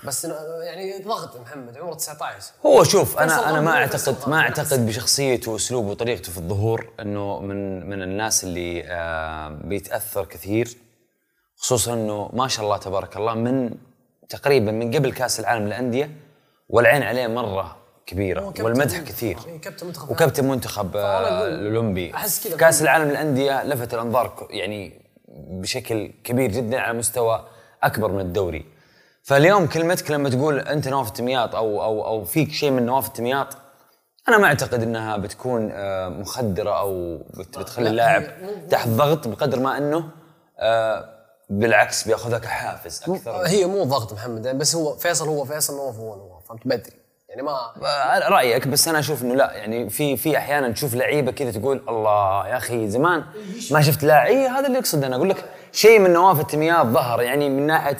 بس 0.04 0.24
يعني 0.62 1.02
ضغط 1.02 1.36
محمد 1.40 1.78
عمره 1.78 1.94
19 1.94 2.52
هو 2.66 2.84
شوف 2.84 3.18
أنا 3.18 3.50
أنا 3.50 3.60
ما 3.60 3.70
اعتقد 3.70 4.16
ما. 4.28 4.38
أعتقد 4.40 4.86
بشخصيته 4.86 5.50
وأسلوبه 5.52 5.88
وطريقته 5.90 6.32
في 6.32 6.38
الظهور 6.38 6.90
إنه 7.00 7.40
من 7.40 7.90
من 7.90 8.02
الناس 8.02 8.44
اللي 8.44 8.84
آه 8.86 9.48
بيتأثر 9.48 10.24
كثير 10.24 10.68
خصوصا 11.56 11.94
إنه 11.94 12.30
ما 12.32 12.48
شاء 12.48 12.64
الله 12.64 12.76
تبارك 12.76 13.16
الله 13.16 13.34
من 13.34 13.74
تقريبا 14.28 14.72
من 14.72 14.94
قبل 14.94 15.12
كأس 15.12 15.40
العالم 15.40 15.66
للأندية 15.66 16.10
والعين 16.68 17.02
عليه 17.02 17.26
مرة 17.26 17.76
كبيرة 18.06 18.54
والمدح 18.60 18.98
منتخب. 18.98 19.04
كثير 19.04 19.38
إيه، 19.46 19.60
كابتن 19.60 19.86
منتخب 19.86 20.10
وكابتن 20.10 20.48
منتخب 20.48 20.96
آه 20.96 21.48
الأولمبي 21.48 22.12
كأس 22.58 22.82
العالم 22.82 23.08
للأندية 23.10 23.64
لفت 23.64 23.94
الأنظار 23.94 24.46
يعني 24.50 25.02
بشكل 25.28 26.12
كبير 26.24 26.50
جدا 26.50 26.78
على 26.80 26.98
مستوى 26.98 27.44
أكبر 27.82 28.12
من 28.12 28.20
الدوري 28.20 28.71
فاليوم 29.22 29.66
كلمتك 29.66 30.10
لما 30.10 30.28
تقول 30.30 30.58
أنت 30.60 30.88
نواف 30.88 31.08
التمياط 31.08 31.54
أو 31.54 31.82
أو 31.84 32.06
أو 32.06 32.24
فيك 32.24 32.52
شيء 32.52 32.70
من 32.70 32.86
نواف 32.86 33.06
التمياط 33.06 33.56
أنا 34.28 34.38
ما 34.38 34.46
أعتقد 34.46 34.82
إنها 34.82 35.16
بتكون 35.16 35.70
آه، 35.72 36.08
مخدرة 36.08 36.78
أو 36.78 37.18
بت- 37.18 37.58
بتخلي 37.58 37.88
اللاعب 37.90 38.22
تحت 38.70 38.88
ضغط 38.88 39.28
بقدر 39.28 39.60
ما 39.60 39.78
إنه 39.78 40.08
آه، 40.58 41.08
بالعكس 41.50 42.04
بياخذها 42.08 42.38
كحافز 42.38 43.02
أكثر. 43.08 43.30
هي 43.46 43.66
مو 43.66 43.84
ضغط 43.84 44.12
محمد 44.12 44.46
يعني 44.46 44.58
بس 44.58 44.74
هو 44.76 44.96
فيصل 44.96 45.28
هو 45.28 45.44
فيصل 45.44 45.76
نواف 45.76 45.96
هو 45.96 46.16
نواف 46.16 46.46
فهمت؟ 46.48 46.60
بدري. 46.66 46.92
يعني 47.28 47.42
ما 47.42 47.52
آه، 47.86 48.28
رأيك 48.28 48.68
بس 48.68 48.88
أنا 48.88 48.98
أشوف 48.98 49.22
إنه 49.22 49.34
لا 49.34 49.52
يعني 49.52 49.90
في 49.90 50.16
في 50.16 50.36
أحيانا 50.38 50.68
تشوف 50.72 50.94
لعيبة 50.94 51.32
كذا 51.32 51.50
تقول 51.50 51.82
الله 51.88 52.48
يا 52.48 52.56
أخي 52.56 52.90
زمان 52.90 53.24
ما 53.70 53.80
شفت 53.82 54.04
لاعب. 54.04 54.26
إيه 54.26 54.58
هذا 54.58 54.66
اللي 54.66 54.78
اقصد 54.78 55.04
أنا 55.04 55.16
أقول 55.16 55.28
لك 55.30 55.44
شيء 55.72 55.98
من 55.98 56.12
نواف 56.12 56.40
التمياط 56.40 56.86
ظهر 56.86 57.22
يعني 57.22 57.48
من 57.50 57.66
ناحية 57.66 57.98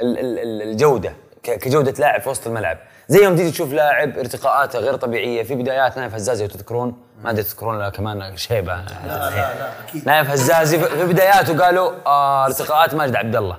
الجودة 0.00 1.12
كجودة 1.42 1.94
لاعب 1.98 2.20
في 2.20 2.28
وسط 2.28 2.46
الملعب. 2.46 2.78
زي 3.08 3.24
يوم 3.24 3.36
تيجي 3.36 3.50
تشوف 3.50 3.72
لاعب 3.72 4.18
ارتقاءاته 4.18 4.78
غير 4.78 4.96
طبيعية 4.96 5.42
في 5.42 5.54
بدايات 5.54 5.98
نايف 5.98 6.14
هزازي 6.14 6.44
وتذكرون 6.44 7.02
ما 7.22 7.30
أدري 7.30 7.42
تذكرون 7.42 7.78
لا 7.78 7.88
كمان 7.88 8.36
شيبة. 8.36 8.76
لا 8.76 8.84
لا 9.06 9.30
لا 9.30 9.72
نايف 10.06 10.30
هزازي 10.30 10.78
في 10.78 11.06
بداياته 11.06 11.64
قالوا 11.64 11.92
آه 12.06 12.46
ارتقاءات 12.46 12.94
ماجد 12.94 13.16
عبد 13.16 13.36
الله 13.36 13.56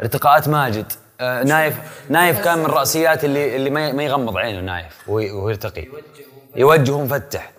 ارتقاءات 0.00 0.48
ماجد. 0.48 0.92
آه 1.20 1.42
نايف 1.42 1.76
نايف 2.08 2.44
كان 2.44 2.58
من 2.58 2.64
الراسيات 2.64 3.24
اللي 3.24 3.56
اللي 3.56 3.70
ما 3.70 4.02
يغمض 4.02 4.36
عينه 4.36 4.60
نايف 4.60 5.08
وهو 5.08 5.36
وهو 5.36 5.48
يرتقي 5.48 5.86
يوجه 6.56 6.92
ومفتح 6.92 7.50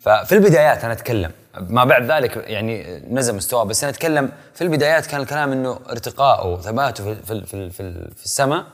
ففي 0.00 0.32
البدايات 0.32 0.84
أنا 0.84 0.92
أتكلم 0.92 1.32
ما 1.60 1.84
بعد 1.84 2.10
ذلك 2.10 2.36
يعني 2.36 2.98
نزل 3.10 3.34
مستواه 3.34 3.64
بس 3.64 3.84
أنا 3.84 3.92
أتكلم 3.92 4.32
في 4.54 4.64
البدايات 4.64 5.06
كان 5.06 5.20
الكلام 5.20 5.52
إنه 5.52 5.80
ارتقاءه 5.90 6.46
وثباته 6.46 7.04
في 7.04 7.22
في 7.22 7.46
في, 7.46 7.70
في, 7.70 8.10
في 8.16 8.24
السماء 8.24 8.64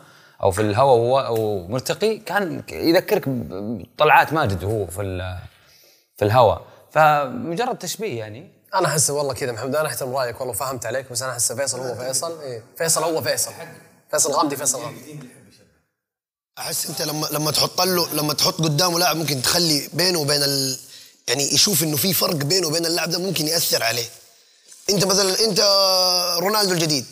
أو 0.43 0.51
في 0.51 0.61
الهواء 0.62 1.01
وهو 1.33 1.66
مرتقي 1.68 2.18
كان 2.18 2.62
يذكرك 2.72 3.22
بطلعات 3.29 4.33
ماجد 4.33 4.64
وهو 4.64 4.87
في 4.87 5.03
ال- 5.03 5.39
في 6.16 6.24
الهواء. 6.24 6.62
فمجرد 6.91 7.79
تشبيه 7.79 8.18
يعني. 8.18 8.51
أنا 8.74 8.87
أحس 8.87 9.11
والله 9.11 9.35
كذا 9.35 9.53
محمد 9.53 9.77
أنا 9.77 9.89
أحترم 9.89 10.16
رأيك 10.16 10.41
والله 10.41 10.55
فهمت 10.55 10.87
عليك 10.87 11.12
بس 11.12 11.22
أنا 11.22 11.33
أحس 11.33 11.53
فيصل 11.53 11.81
هو 11.81 11.95
فيصل. 11.95 12.41
إيه 12.41 12.62
فيصل 12.79 13.03
هو 13.03 13.22
فيصل. 13.22 13.53
فيصل 14.11 14.33
غامدي 14.33 14.57
فيصل 14.57 14.81
غامدي. 14.83 15.18
أحس 16.59 16.91
أنت 16.91 17.03
لما 17.03 17.27
لما 17.33 17.51
تحط 17.51 17.81
له 17.81 18.14
لما 18.14 18.35
تحط 18.35 18.55
قدامه 18.62 18.99
لاعب 18.99 19.16
ممكن 19.16 19.43
تخلي 19.43 19.89
بينه 19.93 20.18
وبين 20.18 20.43
ال 20.43 20.77
يعني 21.29 21.55
يشوف 21.55 21.83
إنه 21.83 21.97
في 21.97 22.14
فرق 22.14 22.35
بينه 22.35 22.66
وبين 22.66 22.87
اللاعب 22.87 23.11
ده 23.11 23.18
ممكن 23.18 23.49
يأثر 23.49 23.83
عليه. 23.83 24.09
أنت 24.91 25.05
مثلا 25.05 25.45
أنت 25.45 25.61
رونالدو 26.39 26.72
الجديد. 26.72 27.07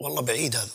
والله 0.00 0.22
بعيد 0.22 0.56
هذا. 0.56 0.68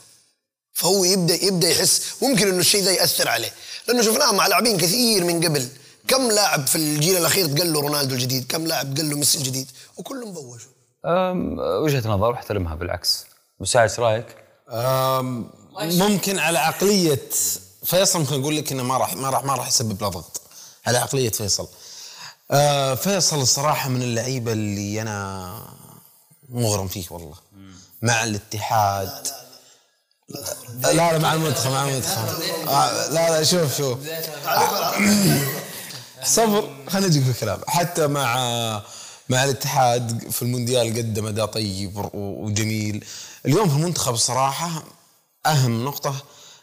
فهو 0.74 1.04
يبدأ 1.04 1.46
يبدأ 1.46 1.70
يحس 1.70 2.02
ممكن 2.22 2.48
إنه 2.48 2.60
الشيء 2.60 2.84
ده 2.84 2.92
يأثر 2.92 3.28
عليه. 3.28 3.54
لأنه 3.88 4.02
شفناه 4.02 4.32
مع 4.32 4.48
لاعبين 4.48 4.78
كثير 4.78 5.24
من 5.24 5.46
قبل. 5.46 5.68
كم 6.08 6.32
لاعب 6.32 6.68
في 6.68 6.76
الجيل 6.76 7.18
الأخير 7.18 7.46
قال 7.46 7.74
له 7.74 7.82
رونالدو 7.82 8.16
الجديد؟ 8.16 8.48
كم 8.52 8.68
لاعب 8.68 8.98
قال 8.98 9.10
له 9.10 9.18
ميسي 9.18 9.38
الجديد؟ 9.38 9.68
وكلهم 9.98 10.34
بوشوا. 10.34 10.72
أم، 11.06 11.60
وجهة 11.60 12.08
نظر 12.08 12.34
احترمها 12.34 12.76
بالعكس. 12.76 13.26
مساعد 13.60 13.90
إيش 13.90 14.00
رأيك؟ 14.00 14.26
ممكن 15.80 16.40
على 16.40 16.60
عقلية 16.60 17.30
فيصل 17.84 18.20
ممكن 18.20 18.42
أقول 18.42 18.58
لك 18.58 18.72
إنه 18.72 18.84
ما 18.84 18.98
راح 18.98 19.16
ما 19.16 19.30
راح 19.30 19.44
ما 19.44 19.56
راح 19.56 19.68
يسبب 19.68 20.02
له 20.02 20.10
ضغط. 20.10 20.42
على 20.86 20.98
عقلية 20.98 21.30
فيصل. 21.30 21.68
أه 22.52 22.96
فيصل 22.96 23.42
الصراحة 23.42 23.90
من 23.90 24.02
اللعيبة 24.02 24.52
اللي 24.52 25.02
أنا 25.02 25.54
مغرم 26.50 26.88
فيه 26.88 27.06
والله. 27.10 27.36
مع 28.02 28.24
الاتحاد. 28.24 29.28
لا 30.82 30.94
لا 30.94 31.18
مع 31.18 31.34
المنتخب 31.34 31.72
مع 31.72 31.88
المنتخب. 31.90 32.42
آه 32.68 33.08
لا 33.10 33.30
لا 33.32 33.44
شوف 33.44 33.78
شوف. 33.78 34.00
صبر 36.24 36.70
خلينا 36.90 37.08
نجيك 37.08 37.24
في 37.24 37.30
الكلام. 37.30 37.60
حتى 37.68 38.08
مع 38.08 38.36
مع 39.30 39.44
الاتحاد 39.44 40.30
في 40.32 40.42
المونديال 40.42 40.98
قدم 40.98 41.26
أداء 41.28 41.46
طيب 41.46 42.10
وجميل. 42.14 43.06
اليوم 43.46 43.70
في 43.70 43.76
المنتخب 43.76 44.14
الصراحه 44.14 44.84
أهم 45.46 45.86
نقطة 45.86 46.16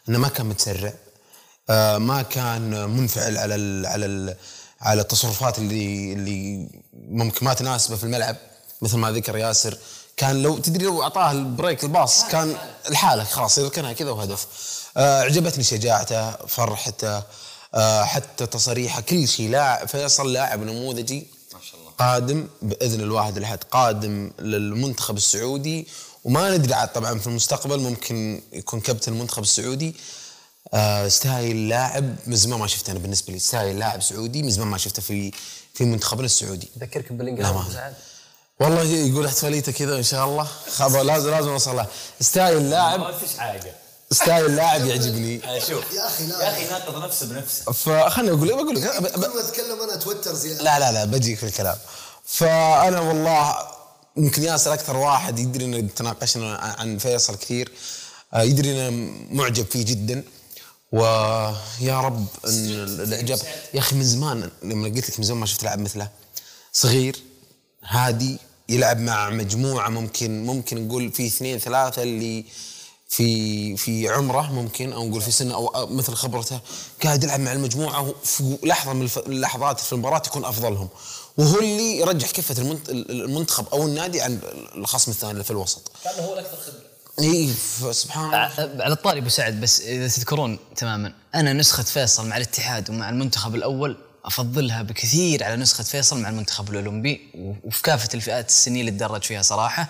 إنه 0.09 0.17
ما 0.19 0.27
كان 0.27 0.45
متسرع. 0.45 0.93
آه، 1.69 1.97
ما 1.97 2.21
كان 2.21 2.89
منفعل 2.89 3.37
على 3.37 3.55
ال 3.55 3.85
على 3.85 4.05
ال 4.05 4.35
على 4.81 5.01
التصرفات 5.01 5.57
اللي 5.59 6.13
اللي 6.13 6.69
ممكن 6.93 7.45
ما 7.45 7.53
تناسبه 7.53 7.95
في 7.95 8.03
الملعب 8.03 8.35
مثل 8.81 8.97
ما 8.97 9.11
ذكر 9.11 9.37
ياسر. 9.37 9.77
كان 10.17 10.43
لو 10.43 10.57
تدري 10.57 10.85
لو 10.85 11.03
أعطاه 11.03 11.31
البريك 11.31 11.83
ال 11.83 11.91
pass 11.91 12.25
كان 12.25 12.57
الحاله 12.89 13.23
خلاص 13.23 13.57
يركنها 13.57 13.93
كذا 13.93 14.11
وهدف. 14.11 14.47
آه، 14.97 15.21
عجبتني 15.21 15.63
شجاعته 15.63 16.31
فرحته 16.31 17.23
آه، 17.75 18.03
حتى 18.03 18.45
تصريحه 18.45 19.01
كل 19.01 19.27
شيء. 19.27 19.49
لاعب 19.49 19.87
فيصل 19.87 20.33
لاعب 20.33 20.63
نموذجي 20.63 21.27
ما 21.53 21.59
شاء 21.71 21.79
الله. 21.79 21.91
قادم 21.91 22.47
بإذن 22.61 22.99
الواحد 23.01 23.37
الأحد 23.37 23.63
قادم 23.71 24.31
للمنتخب 24.39 25.17
السعودي. 25.17 25.87
وما 26.23 26.57
ندري 26.57 26.73
عاد 26.73 26.93
طبعا 26.93 27.19
في 27.19 27.27
المستقبل 27.27 27.79
ممكن 27.79 28.41
يكون 28.53 28.79
كابتن 28.79 29.13
المنتخب 29.13 29.43
السعودي. 29.43 29.95
style 31.07 31.69
لاعب 31.69 32.15
من 32.27 32.35
زمان 32.35 32.59
ما 32.59 32.67
شفته 32.67 32.91
أنا 32.91 32.99
بالنسبة 32.99 33.33
لي. 33.33 33.39
style 33.39 33.79
لاعب 33.79 34.01
سعودي 34.01 34.43
من 34.43 34.51
زمان 34.51 34.67
ما 34.67 34.77
شفته 34.77 35.01
في 35.01 35.31
في 35.73 35.85
منتخبنا 35.85 36.25
السعودي. 36.25 36.69
اذكرك 36.77 37.11
لا 37.11 37.17
بالانجليزي 37.17 37.53
ما 37.53 37.65
سعد. 37.73 37.93
والله 38.59 38.83
يقول 38.83 39.25
احتفاليته 39.25 39.71
كذا 39.71 39.97
إن 39.97 40.03
شاء 40.03 40.25
الله. 40.25 40.47
خبر 40.75 41.01
لازم 41.01 41.29
لازم 41.29 41.49
أوصل 41.49 41.75
له. 41.75 41.87
style 42.21 42.69
لاعب 42.69 43.13
فيش 43.13 43.37
حاجة. 43.37 43.73
style 44.11 44.55
لاعب 44.55 44.85
يعجبني. 44.85 45.41
شوف. 45.67 45.93
يا 45.93 46.07
أخي 46.07 46.25
لا. 46.27 46.43
يا 46.43 46.51
أخي 46.51 46.65
ناقض 46.65 47.03
نفسه 47.03 47.25
بنفسه. 47.25 47.71
فخلني 47.71 48.29
أقول 48.29 48.47
بقول 48.47 48.75
لك. 48.75 48.91
كل 49.13 49.19
ما 49.19 49.39
أتكلم 49.39 49.81
أنا 49.81 49.93
اتوتر 49.93 50.33
زيادة. 50.33 50.63
لا 50.63 50.79
لا 50.79 50.91
لا 50.91 51.05
بجيك 51.05 51.37
في 51.37 51.45
الكلام. 51.45 51.77
فأنا 52.25 52.99
والله 52.99 53.55
يمكن 54.17 54.43
ياسر 54.43 54.73
أكثر 54.73 54.97
واحد 54.97 55.39
يدري 55.39 55.65
إن 55.65 55.93
تناقشنا 55.93 56.55
عن 56.57 56.97
فيصل 56.97 57.35
كثير. 57.35 57.71
آه، 58.33 58.41
يدري 58.41 58.87
ان 58.87 59.27
معجب 59.31 59.65
فيه 59.65 59.85
جدا. 59.85 60.23
ويا 60.91 62.01
رب 62.01 62.27
إن 62.47 62.69
الاعجاب 62.99 63.39
يا 63.73 63.79
أخي 63.79 63.95
من 63.95 64.03
زمان 64.03 64.51
لما 64.63 64.87
قلت 64.87 65.09
لك 65.09 65.19
من 65.19 65.25
زمان 65.25 65.39
ما 65.39 65.45
شفت 65.45 65.63
لاعب 65.63 65.79
مثله. 65.79 66.09
صغير 66.73 67.15
هادي 67.83 68.37
يلعب 68.69 68.99
مع 68.99 69.29
مجموعة 69.29 69.89
ممكن 69.89 70.45
ممكن 70.45 70.87
نقول 70.87 71.11
في 71.11 71.27
اثنين 71.27 71.57
ثلاثة 71.59 72.03
اللي 72.03 72.45
في 73.09 73.77
في 73.77 74.09
عمره 74.09 74.51
ممكن 74.51 74.93
أو 74.93 75.07
نقول 75.09 75.21
في 75.21 75.31
سنة 75.31 75.53
أو 75.53 75.87
مثل 75.87 76.13
خبرته 76.13 76.59
قاعد 77.03 77.23
يلعب 77.23 77.39
مع 77.39 77.51
المجموعة 77.51 78.13
في 78.23 78.57
لحظة 78.63 78.93
من 78.93 79.09
اللحظات 79.27 79.79
في 79.79 79.93
المباراة 79.93 80.21
يكون 80.27 80.45
أفضلهم. 80.45 80.89
وهو 81.37 81.59
اللي 81.59 81.97
يرجح 81.97 82.31
كفة 82.31 82.61
المنت- 82.61 82.89
المنتخب 82.89 83.67
أو 83.73 83.85
النادي 83.85 84.21
عن 84.21 84.39
الخصم 84.75 85.11
الثاني 85.11 85.31
اللي 85.33 85.43
في 85.43 85.51
الوسط. 85.51 85.91
كان 86.03 86.23
هو 86.25 86.33
الأكثر 86.33 86.57
خبرة. 86.57 86.88
إي 87.19 87.49
سبحان 87.91 88.25
الله. 88.25 88.37
ع- 88.37 88.83
على 88.83 88.93
الطاري 88.93 89.19
أبو 89.19 89.29
سعد 89.29 89.61
بس 89.61 89.81
إذا 89.81 90.07
تذكرون 90.07 90.59
تماما 90.75 91.13
أنا 91.35 91.53
نسخة 91.53 91.83
فيصل 91.83 92.27
مع 92.27 92.37
الاتحاد 92.37 92.89
ومع 92.89 93.09
المنتخب 93.09 93.55
الأول 93.55 93.97
أفضلها 94.25 94.81
بكثير 94.81 95.43
على 95.43 95.55
نسخة 95.55 95.83
فيصل 95.83 96.19
مع 96.21 96.29
المنتخب 96.29 96.69
الأولمبي 96.69 97.21
وفي 97.63 97.81
كافة 97.81 98.09
الفئات 98.13 98.49
السنية 98.49 98.79
اللي 98.79 98.91
تدرج 98.91 99.23
فيها 99.23 99.41
صراحة. 99.41 99.89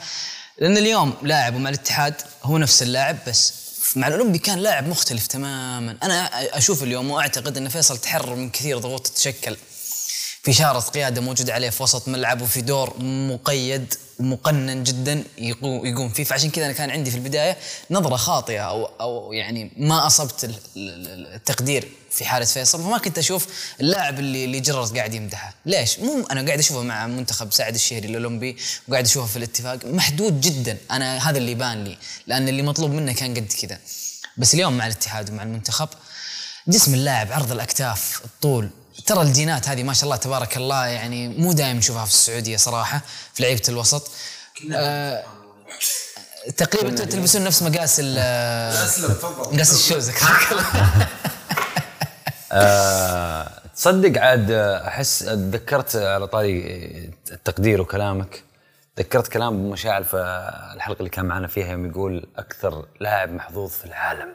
لأن 0.60 0.78
اليوم 0.78 1.14
لاعب 1.22 1.54
مع 1.56 1.70
الاتحاد 1.70 2.14
هو 2.44 2.58
نفس 2.58 2.82
اللاعب 2.84 3.18
بس 3.28 3.54
مع 3.96 4.08
الأولمبي 4.08 4.38
كان 4.40 4.60
لاعب 4.60 4.88
مختلف 4.88 5.28
تماما. 5.28 5.98
أنا 6.04 6.30
أشوف 6.58 6.84
اليوم 6.84 7.12
وأعتقد 7.12 7.58
أن 7.58 7.70
فيصل 7.70 7.98
تحرر 7.98 8.36
من 8.36 8.50
كثير 8.50 8.78
ضغوط 8.80 9.08
تتشكل 9.08 9.58
في 10.50 10.54
شارة 10.54 10.80
قيادة 10.80 11.22
موجود 11.22 11.50
عليه 11.50 11.70
في 11.70 11.84
وسط 11.84 12.08
ملعب 12.08 12.42
وفي 12.42 12.62
دور 12.62 12.94
مقيد 13.04 13.94
ومقنن 14.20 14.84
جدا 14.84 15.24
يقو- 15.38 15.86
يقوم 15.86 16.10
فيه. 16.10 16.24
فعشان 16.24 16.50
كذا 16.50 16.66
أنا 16.66 16.74
كان 16.74 16.90
عندي 16.92 17.12
في 17.12 17.18
البداية 17.18 17.58
نظرة 17.92 18.16
خاطئة 18.16 18.60
أو 18.62 18.86
أو 18.86 19.34
يعني 19.34 19.72
ما 19.78 20.08
ال- 20.78 21.34
التقدير 21.36 21.90
في 22.12 22.26
حاله 22.26 22.46
فيصل. 22.46 22.84
فما 22.84 22.98
كنت 22.98 23.18
أشوف 23.18 23.48
اللاعب 23.82 24.20
اللي 24.20 24.46
اللي 24.46 24.60
جررت 24.60 24.96
قاعد 24.98 25.14
يمدحه، 25.14 25.54
ليش؟ 25.66 26.00
مو 26.00 26.28
أنا 26.32 26.46
قاعد 26.46 26.60
أشوفه 26.60 26.82
مع 26.82 27.08
منتخب 27.08 27.52
سعد 27.54 27.74
الشهري 27.74 28.08
الأولمبي 28.08 28.58
وقاعد 28.88 29.06
أشوفه 29.06 29.28
في 29.28 29.38
الاتفاق. 29.38 29.86
محدود 29.86 30.42
جدا. 30.42 30.78
أنا 30.92 31.30
هذا 31.30 31.38
اللي 31.38 31.52
يبان 31.52 31.84
لي 31.84 31.98
لأن 32.28 32.48
اللي 32.50 32.62
مطلوب 32.62 32.92
منه 32.92 33.14
كان 33.14 33.34
قد 33.36 33.54
كذا. 33.62 33.78
بس 34.38 34.54
اليوم 34.54 34.78
مع 34.78 34.88
الاتحاد 34.88 35.30
ومع 35.30 35.44
المنتخب 35.44 35.90
جسم 36.68 36.94
اللاعب 36.94 37.32
عرض 37.32 37.52
الأكتاف 37.52 38.22
الطول 38.26 38.70
ترى 39.10 39.22
الجينات 39.22 39.70
هذه 39.70 39.84
ما 39.84 39.94
شاء 39.94 40.04
الله 40.04 40.16
تبارك 40.16 40.58
الله 40.58 40.86
يعني 40.86 41.28
مو 41.28 41.54
دائما 41.54 41.80
نشوفها 41.80 42.06
في 42.06 42.12
السعودية 42.12 42.58
صراحة 42.58 43.02
في 43.34 43.44
لعيبه 43.44 43.62
الوسط. 43.70 44.12
آه 44.74 45.24
تقريبا 46.58 46.90
أنتم 46.90 47.06
تلبسون 47.06 47.44
نفس 47.44 47.64
مقاس 47.64 48.00
ال 48.04 48.16
مقاس 49.54 49.74
الشوز. 49.74 50.12
آه، 52.52 53.52
تصدق 53.76 54.22
عاد 54.22 54.52
أحس 54.52 55.20
تذكرت 55.20 55.96
على 55.96 56.28
طاري 56.28 56.60
التقدير 57.32 57.82
وكلامك 57.82 58.44
تذكرت 58.96 59.28
كلام 59.28 59.54
أبو 59.54 59.72
مشاعل 59.72 60.04
في 60.04 60.18
الحلقة 60.76 61.00
اللي 61.00 61.10
كان 61.10 61.26
معنا 61.26 61.48
فيها 61.48 61.72
يوم 61.72 61.86
يقول 61.86 62.28
أكثر 62.38 62.86
لاعب 63.00 63.32
محظوظ 63.32 63.72
في 63.72 63.86
العالم 63.86 64.34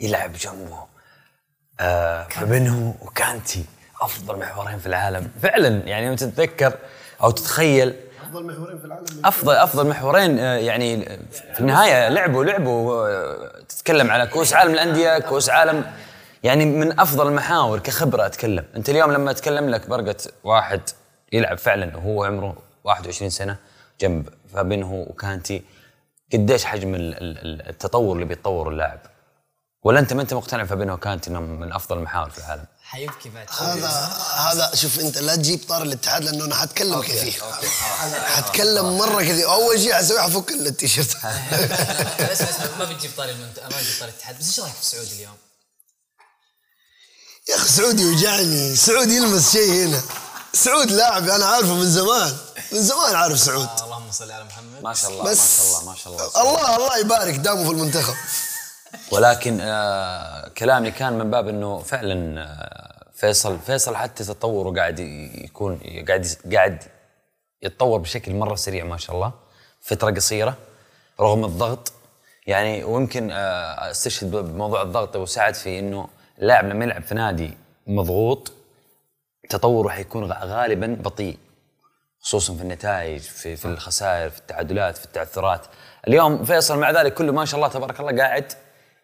يلعب 0.00 0.32
جنبه. 0.32 0.86
آه 1.80 2.28
فابينهو 2.28 2.94
وكانتي. 3.00 3.64
أفضل 4.04 4.38
محورين 4.38 4.78
في 4.78 4.86
العالم. 4.86 5.30
فعلا 5.42 5.68
يعني 5.68 6.06
يوم 6.06 6.16
تتذكر 6.16 6.72
أو 7.22 7.30
تتخيل 7.30 7.94
أفضل 8.22 8.46
محورين 8.46 8.78
في 8.78 8.84
العالم 8.84 9.04
أفضل 9.24 9.54
أفضل 9.54 9.86
محورين 9.88 10.38
آه، 10.38 10.56
يعني 10.56 11.04
في 11.54 11.60
النهاية 11.60 12.08
لعبوا 12.08 12.44
لعبوا 12.44 13.08
آه، 13.08 13.62
تتكلم 13.68 14.10
على 14.10 14.26
كوس 14.26 14.54
عالم 14.54 14.72
الأندية 14.74 15.18
كوس 15.18 15.50
عالم 15.50 15.84
يعني 16.42 16.64
من 16.64 17.00
أفضل 17.00 17.26
المحاور 17.28 17.78
كخبرة 17.78 18.26
أتكلم. 18.26 18.64
أنت 18.76 18.88
اليوم 18.90 19.12
لما 19.12 19.30
أتكلم 19.30 19.70
لك 19.70 19.88
برقة 19.88 20.16
واحد 20.44 20.80
يلعب 21.32 21.58
فعلا 21.58 21.96
وهو 21.96 22.24
عمره 22.24 22.56
21 22.84 23.30
سنة 23.30 23.56
جنب 24.00 24.28
فابينهو 24.54 25.00
وكانتي 25.02 25.62
قديش 26.32 26.64
حجم 26.64 26.94
ال- 26.94 27.14
ال- 27.22 27.68
التطور 27.68 28.14
اللي 28.14 28.24
بيتطور 28.26 28.68
اللاعب. 28.68 28.98
ولا 29.84 30.00
أنت 30.00 30.12
ما 30.12 30.22
أنت 30.22 30.34
مقتنع 30.34 30.64
فابينهو 30.64 30.96
كانتي 30.96 31.30
إنه 31.30 31.40
من 31.40 31.72
أفضل 31.72 31.96
المحاور 31.98 32.30
في 32.30 32.38
العالم؟ 32.38 32.64
حيبكي 32.92 33.28
بعد 33.28 33.46
هذا 33.50 33.88
هذا 34.36 34.74
شوف 34.74 35.00
أنت 35.00 35.18
لا 35.18 35.36
تجيب 35.36 35.60
طار 35.68 35.82
الاتحاد 35.82 36.24
لأنه 36.24 36.44
أنا 36.44 36.54
حتكلم 36.54 37.02
كثير. 37.02 37.42
حتكلم 38.24 38.98
مرة 38.98 39.22
كثير. 39.22 39.52
أول 39.52 39.80
شيء 39.80 39.94
حسوي 39.94 40.22
حفك 40.22 40.50
التيشيرت. 40.50 41.10
اسمع 41.16 42.50
اسمع 42.50 42.76
ما 42.78 42.84
بتجيب 42.84 43.10
طاري 43.16 43.30
المنت... 43.30 43.58
ما 43.60 43.66
بتجيب 43.66 44.00
طاري 44.00 44.10
الاتحاد. 44.10 44.38
بس 44.38 44.46
إيش 44.46 44.60
رأيك 44.60 44.74
في 44.74 44.86
سعودي 44.86 45.12
اليوم؟ 45.12 45.36
يا 47.48 47.56
أخي 47.56 47.68
سعودي 47.68 48.02
يوجعني 48.02 48.76
سعود 48.76 49.10
يلمس 49.10 49.52
شيء 49.52 49.72
هنا. 49.72 50.02
سعود 50.54 50.90
لاعب 50.90 51.28
أنا 51.28 51.46
عارفه 51.46 51.74
من 51.74 51.90
زمان. 51.90 52.36
من 52.72 52.82
زمان 52.82 53.14
عارف 53.14 53.40
سعود. 53.40 53.68
آه 53.68 53.84
اللهم 53.84 54.12
صل 54.12 54.30
على 54.30 54.44
محمد. 54.44 54.82
ما 54.82 54.94
شاء 54.94 55.10
الله 55.10 55.24
ما 55.24 55.34
شاء 55.34 55.66
الله 55.66 55.84
ما 55.90 55.96
شاء 55.96 56.12
الله. 56.12 56.42
الله 56.42 56.76
الله 56.76 56.98
يبارك 56.98 57.34
دامه 57.34 57.64
في 57.64 57.70
المنتخب. 57.70 58.14
ولكن 59.12 59.58
آه 59.60 60.48
كلامي 60.48 60.90
كان 60.90 61.12
من 61.12 61.30
باب 61.30 61.48
إنه 61.48 61.78
فعلا 61.78 62.40
آه 62.42 63.06
فيصل 63.12 63.58
فيصل 63.58 63.96
حتى 63.96 64.24
تطوره 64.24 64.76
قاعد 64.76 64.98
يكون 64.98 65.80
قاعد 66.08 66.26
قاعد 66.52 66.82
يتطور 67.62 67.98
بشكل 67.98 68.34
مرة 68.34 68.54
سريع 68.54 68.84
ما 68.84 68.96
شاء 68.96 69.16
الله 69.16 69.32
فترة 69.80 70.10
قصيرة 70.10 70.56
رغم 71.20 71.44
الضغط. 71.44 71.92
يعني 72.46 72.84
ويمكن 72.84 73.30
آه 73.30 73.90
استشهد 73.90 74.30
بموضوع 74.30 74.82
الضغط 74.82 75.16
وساعد 75.16 75.54
في 75.54 75.78
إنه 75.78 76.08
اللاعب 76.38 76.64
لما 76.64 76.84
يلعب 76.84 77.02
في 77.02 77.14
نادي 77.14 77.56
مضغوط 77.86 78.52
تطوره 79.48 79.88
حيكون 79.88 80.32
غالبا 80.32 80.96
بطيء 81.00 81.38
خصوصا 82.20 82.54
في 82.54 82.62
النتائج 82.62 83.20
في 83.20 83.56
في 83.56 83.64
الخسائر 83.64 84.30
في 84.30 84.38
التعادلات 84.38 84.96
في 84.96 85.04
التعثرات. 85.04 85.66
اليوم 86.08 86.44
فيصل 86.44 86.78
مع 86.78 86.90
ذلك 86.90 87.14
كله 87.14 87.32
ما 87.32 87.44
شاء 87.44 87.56
الله 87.56 87.68
تبارك 87.68 88.00
الله 88.00 88.16
قاعد 88.22 88.52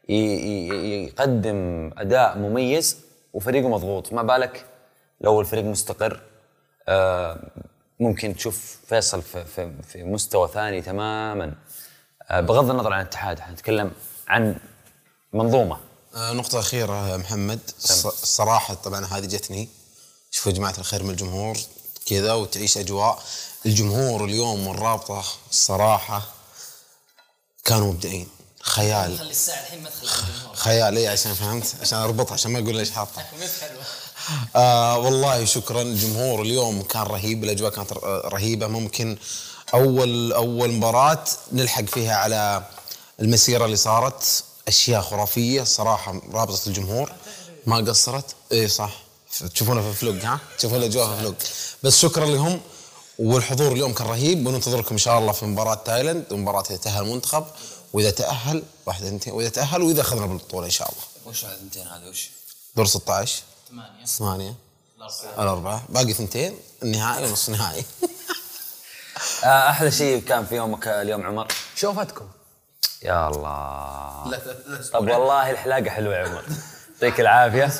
يقدم 0.09 1.90
أداء 1.98 2.38
مميز 2.38 2.96
وفريقه 3.32 3.68
مضغوط. 3.68 4.12
ما 4.12 4.22
بالك 4.22 4.66
لو 5.20 5.40
الفريق 5.40 5.64
مستقر 5.64 6.20
آه، 6.88 7.50
ممكن 8.00 8.36
تشوف 8.36 8.78
فيصل 8.86 9.22
في, 9.22 9.44
في, 9.88 10.04
مستوى 10.04 10.48
ثاني 10.48 10.82
تماما. 10.82 11.54
آه، 12.30 12.40
بغض 12.40 12.70
النظر 12.70 12.92
عن 12.92 13.00
الاتحاد 13.00 13.40
حنتكلم 13.40 13.92
عن 14.28 14.56
منظومة. 15.32 15.78
آه، 16.14 16.32
نقطة 16.32 16.59
أخيرة 16.59 17.16
محمد. 17.16 17.59
الص- 17.80 18.06
الصراحة 18.06 18.74
طبعا 18.74 19.04
هذه 19.04 19.26
جتني. 19.26 19.68
شوفوا 20.30 20.52
يا 20.52 20.56
جماعة 20.56 20.74
الخير 20.78 21.02
من 21.02 21.11
الجمهور 21.11 21.56
كذا 22.06 22.32
وتعيش 22.34 22.78
أجواء. 22.78 23.22
الجمهور 23.66 24.24
اليوم 24.24 24.66
والرابطة 24.66 25.24
الصراحة 25.50 26.22
كانوا 27.64 27.92
مبدعين. 27.92 28.28
خيال. 28.62 29.18
خلي 29.18 29.30
الساعة 29.30 29.61
الحين 29.61 29.82
ما 29.82 29.90
تخلي 29.90 30.09
خيال 30.54 30.96
اي 30.96 31.09
عشان 31.09 31.34
فهمت؟ 31.34 31.74
عشان 31.80 31.98
أربطها 31.98 32.34
عشان 32.34 32.50
ما 32.52 32.59
أقول 32.59 32.76
ليش 32.76 32.90
حاطه 32.90 33.22
آه 34.56 34.98
والله 34.98 35.44
شكرا 35.44 35.82
الجمهور. 35.82 36.42
اليوم 36.42 36.82
كان 36.82 37.02
رهيب 37.02 37.44
الأجواء 37.44 37.70
كانت 37.72 37.92
رهيبة. 38.24 38.66
ممكن 38.66 39.18
أول 39.74 40.32
أول 40.32 40.72
مباراة 40.72 41.24
نلحق 41.52 41.84
فيها 41.84 42.16
على 42.16 42.64
المسيرة 43.20 43.64
اللي 43.64 43.76
صارت. 43.76 44.44
أشياء 44.68 45.02
خرافية 45.02 45.62
صراحة 45.62 46.20
رابطة 46.32 46.61
الجمهور. 46.66 47.12
ما 47.66 47.76
قصرت؟ 47.76 48.24
اي 48.52 48.68
صح. 48.68 48.90
تشوفونها 49.54 49.92
في 49.92 49.98
فلوق 49.98 50.14
ها؟ 50.24 50.38
تشوفون 50.59 50.78
الأجواء 50.78 51.14
في 51.14 51.20
فلوق. 51.20 51.34
بس 51.82 51.98
شكرا 51.98 52.26
لهم. 52.26 52.61
والحضور 53.18 53.72
اليوم 53.72 53.92
كان 53.92 54.06
رهيب. 54.06 54.46
وننتظركم 54.46 54.88
إن 54.92 54.98
شاء 54.98 55.18
الله 55.18 55.32
في 55.32 55.46
مباراة 55.46 55.74
تايلاند. 55.74 56.32
ومباراة 56.32 56.62
تاهل 56.62 57.02
المنتخب. 57.02 57.46
وإذا 57.93 58.11
تأهل 58.11 58.62
واحد 58.86 59.05
اثنتين 59.05 59.32
وإذا 59.32 59.49
تأهل 59.49 59.82
وإذا 59.82 60.01
أخذنا 60.01 60.26
بالبطولة 60.26 60.66
إن 60.66 60.70
شاء 60.70 60.89
الله. 60.93 61.03
وش 61.26 61.45
هذا 61.45 61.55
الثنتين 61.55 61.86
هذا 61.86 62.09
وش؟ 62.09 62.30
دور 62.76 62.86
16 62.86 63.43
ثمانية. 63.70 64.05
ثمانية. 64.05 64.55
الأربعة. 65.39 65.82
باقي 65.89 66.12
ثنتين 66.12 66.59
النهائي 66.82 67.26
ونص 67.26 67.51
نهائي. 67.51 67.84
آه، 69.45 69.70
أحلى 69.70 69.91
شيء 69.91 70.22
كان 70.22 70.47
في 70.47 70.57
يومك 70.57 70.89
اليوم 70.89 71.26
عمر؟ 71.26 71.49
شوفتكم. 71.76 72.28
يا 73.03 73.28
الله. 73.28 74.39
طب 74.93 75.09
والله 75.09 75.51
الحلاقة 75.51 75.91
حلوة 75.91 76.14
يا 76.16 76.28
عمر. 76.28 76.45
يعطيك 76.95 77.20
العافية. 77.20 77.72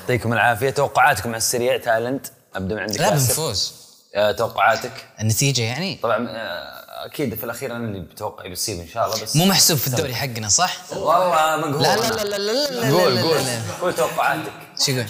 يعطيكم 0.00 0.32
العافية. 0.32 0.70
توقعاتكم 0.70 1.28
على 1.28 1.36
السريع 1.36 1.76
تالنت. 1.76 2.26
أبدأ 2.54 2.74
من 2.74 2.80
عندك 2.80 3.00
لا. 3.00 3.10
بنفوز. 3.10 3.72
آه، 4.14 4.32
توقعاتك؟ 4.32 5.08
النتيجة 5.20 5.62
يعني؟ 5.62 5.96
طبعا 6.02 6.26
آه، 6.28 6.79
أكيد 7.04 7.34
في 7.34 7.44
الأخير 7.44 7.76
أنا 7.76 7.84
اللي 7.84 8.00
بتوقع 8.00 8.46
بيصير 8.46 8.82
إن 8.82 8.88
شاء 8.88 9.06
الله 9.06 9.22
بس 9.22 9.36
مو 9.36 9.44
محسوب 9.44 9.78
في 9.78 9.86
الدوري 9.86 10.14
حقنا 10.14 10.48
صح؟ 10.48 10.92
والله 10.92 11.56
مقهور 11.56 11.82
لا 11.82 11.96
لا. 11.96 12.08
لا 12.08 12.24
لا 12.24 12.36
لا 12.38 12.52
لا 12.52 12.80
لا 12.80 12.90
قول 12.90 13.22
قول. 13.22 13.44
قول 13.80 13.94
توقعاتك. 13.94 14.52
شو 14.78 14.92
يقول؟ 14.92 15.06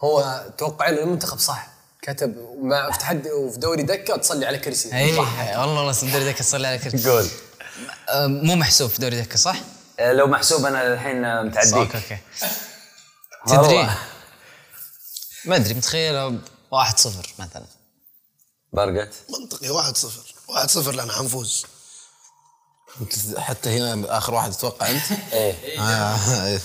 هو 0.00 0.44
توقعين 0.58 0.98
المنتخب 0.98 1.38
صح. 1.38 1.68
كتب 2.02 2.36
مع 2.62 2.90
في 2.90 2.98
تحدي 2.98 3.30
وفي 3.30 3.58
دوري 3.58 3.82
دكة 3.82 4.16
تصلي 4.16 4.46
على 4.46 4.58
كرسي. 4.58 4.92
اي 4.96 5.18
والله 5.18 5.76
والله 5.76 6.12
دوري 6.12 6.24
دكة 6.24 6.38
تصلي 6.38 6.66
على 6.66 6.78
كرسي. 6.78 7.10
قول. 7.10 7.28
مو 8.28 8.54
محسوب 8.54 8.90
في 8.90 9.00
دوري 9.00 9.20
دكة 9.20 9.36
صح؟ 9.36 9.56
آه، 10.00 10.12
لو 10.12 10.26
محسوب 10.26 10.66
أنا 10.66 10.94
الحين 10.94 11.24
okay 11.24 11.48
متعديك 11.48 11.94
okay. 11.96 12.18
تدري؟ 13.46 13.88
ما 15.44 15.56
أدري 15.56 15.74
متخيل 15.74 16.40
واحد 16.70 16.98
صفر 16.98 17.34
مثلا. 17.38 17.64
برقت. 18.72 19.14
منطقي 19.40 19.70
1 19.70 19.96
0 20.50 20.56
1 20.58 20.70
0 20.70 20.92
لأن 20.92 21.10
حنفوز. 21.10 21.66
حتى 23.38 23.78
هنا 23.78 24.18
آخر 24.18 24.34
واحد 24.34 24.50
تتوقع 24.52 24.90
أنت؟ 24.90 25.02
إيه. 25.32 25.80
آه 25.80 26.60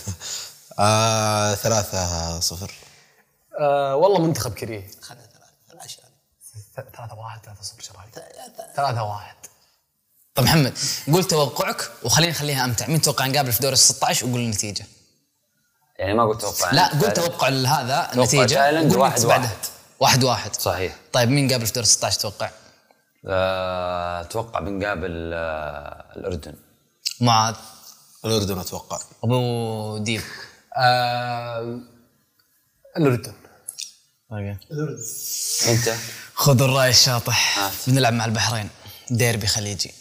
آه 0.79 1.55
ثلاثة 1.55 2.39
صفر. 2.39 2.71
آه 3.59 3.95
والله 3.95 4.19
منتخب 4.19 4.53
كريه. 4.53 4.87
ثلاثة 6.75 7.15
واحد 7.15 7.39
ثلاثة 7.45 7.61
صفر 7.63 7.81
شرايك 7.81 8.15
ثلاثة 8.75 9.03
واحد. 9.03 9.35
طيب 10.35 10.45
محمد 10.45 10.77
قول 11.13 11.23
توقعك 11.23 11.91
وخلينا 12.03 12.31
نخليها 12.31 12.65
أمتع. 12.65 12.87
مين 12.87 13.01
توقع 13.01 13.25
نقابل 13.27 13.51
في 13.51 13.61
دور 13.61 13.71
ال 13.71 13.77
16 13.77 14.25
وقول 14.25 14.39
النتيجة؟ 14.39 14.85
يعني 15.99 16.13
ما 16.13 16.25
قلت 16.27 16.41
توقع 16.41 16.71
لا. 16.71 16.99
قول 16.99 17.13
توقع 17.13 17.47
هذا 17.47 18.09
النتيجه 18.13 18.55
تايلاند 18.55 18.95
واحد. 18.95 19.25
واحد. 19.25 19.49
واحد 19.99 20.23
واحد. 20.23 20.55
صحيح. 20.55 20.95
طيب 21.13 21.29
مين 21.29 21.51
قابل 21.51 21.65
في 21.65 21.73
دور 21.73 21.83
ال 21.83 21.87
16 21.87 22.19
توقع؟ 22.19 22.49
آه، 23.27 24.21
أتوقع 24.21 24.59
بنقابل 24.59 25.31
آه، 25.33 26.05
الأردن. 26.17 26.53
معاذ 27.21 27.55
الأردن 28.25 28.59
أتوقع. 28.59 28.99
أبو 29.23 29.97
ديب. 29.97 30.21
آه 30.77 31.79
الأردن. 32.97 33.33
أنت؟ 35.67 35.95
خذوا 36.33 36.67
الرأي 36.67 36.89
الشاطح. 36.89 37.69
بنلعب 37.87 38.13
مع 38.13 38.25
البحرين. 38.25 38.69
ديربي 39.09 39.47
خليجي. 39.47 39.93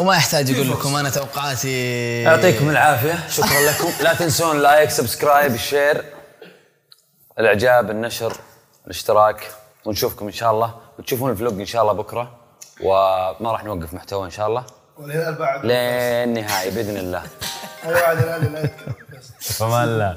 وما 0.00 0.16
يحتاج 0.16 0.50
أقول 0.50 0.70
لكم 0.70 0.96
أنا 0.96 1.10
توقعاتي 1.10 2.22
يعطيكم 2.22 2.70
العافية. 2.70 3.28
شكرا 3.28 3.60
لكم. 3.60 3.92
لا 4.04 4.14
تنسون 4.14 4.62
like 4.62 4.90
subscribe 4.90 5.54
ال 5.54 5.62
share 5.62 6.04
الإعجاب 7.38 7.90
النشر 7.90 8.36
الاشتراك. 8.84 9.52
ونشوفكم 9.84 10.26
إن 10.26 10.32
شاء 10.32 10.50
الله. 10.50 10.87
وتشوفون 10.98 11.30
ال 11.30 11.36
vlog 11.36 11.60
إن 11.60 11.66
شاء 11.66 11.82
الله 11.82 11.92
بكرة 11.92 12.30
وما 12.80 13.52
راح 13.52 13.64
نوقف 13.64 13.94
محتوى 13.94 14.24
إن 14.24 14.30
شاء 14.30 14.46
الله. 14.48 14.64
والهلال 14.98 15.34
بعد 15.34 15.66
لين 15.66 16.28
النهايه 16.28 16.70
بإذن 16.70 16.96
الله. 16.96 17.22
أيوه 17.84 18.00
بعد 18.00 18.18
الهلال 18.18 18.52
لا 18.52 18.64
يتكلم. 18.64 18.94
فما 19.40 19.84
الله 19.84 20.16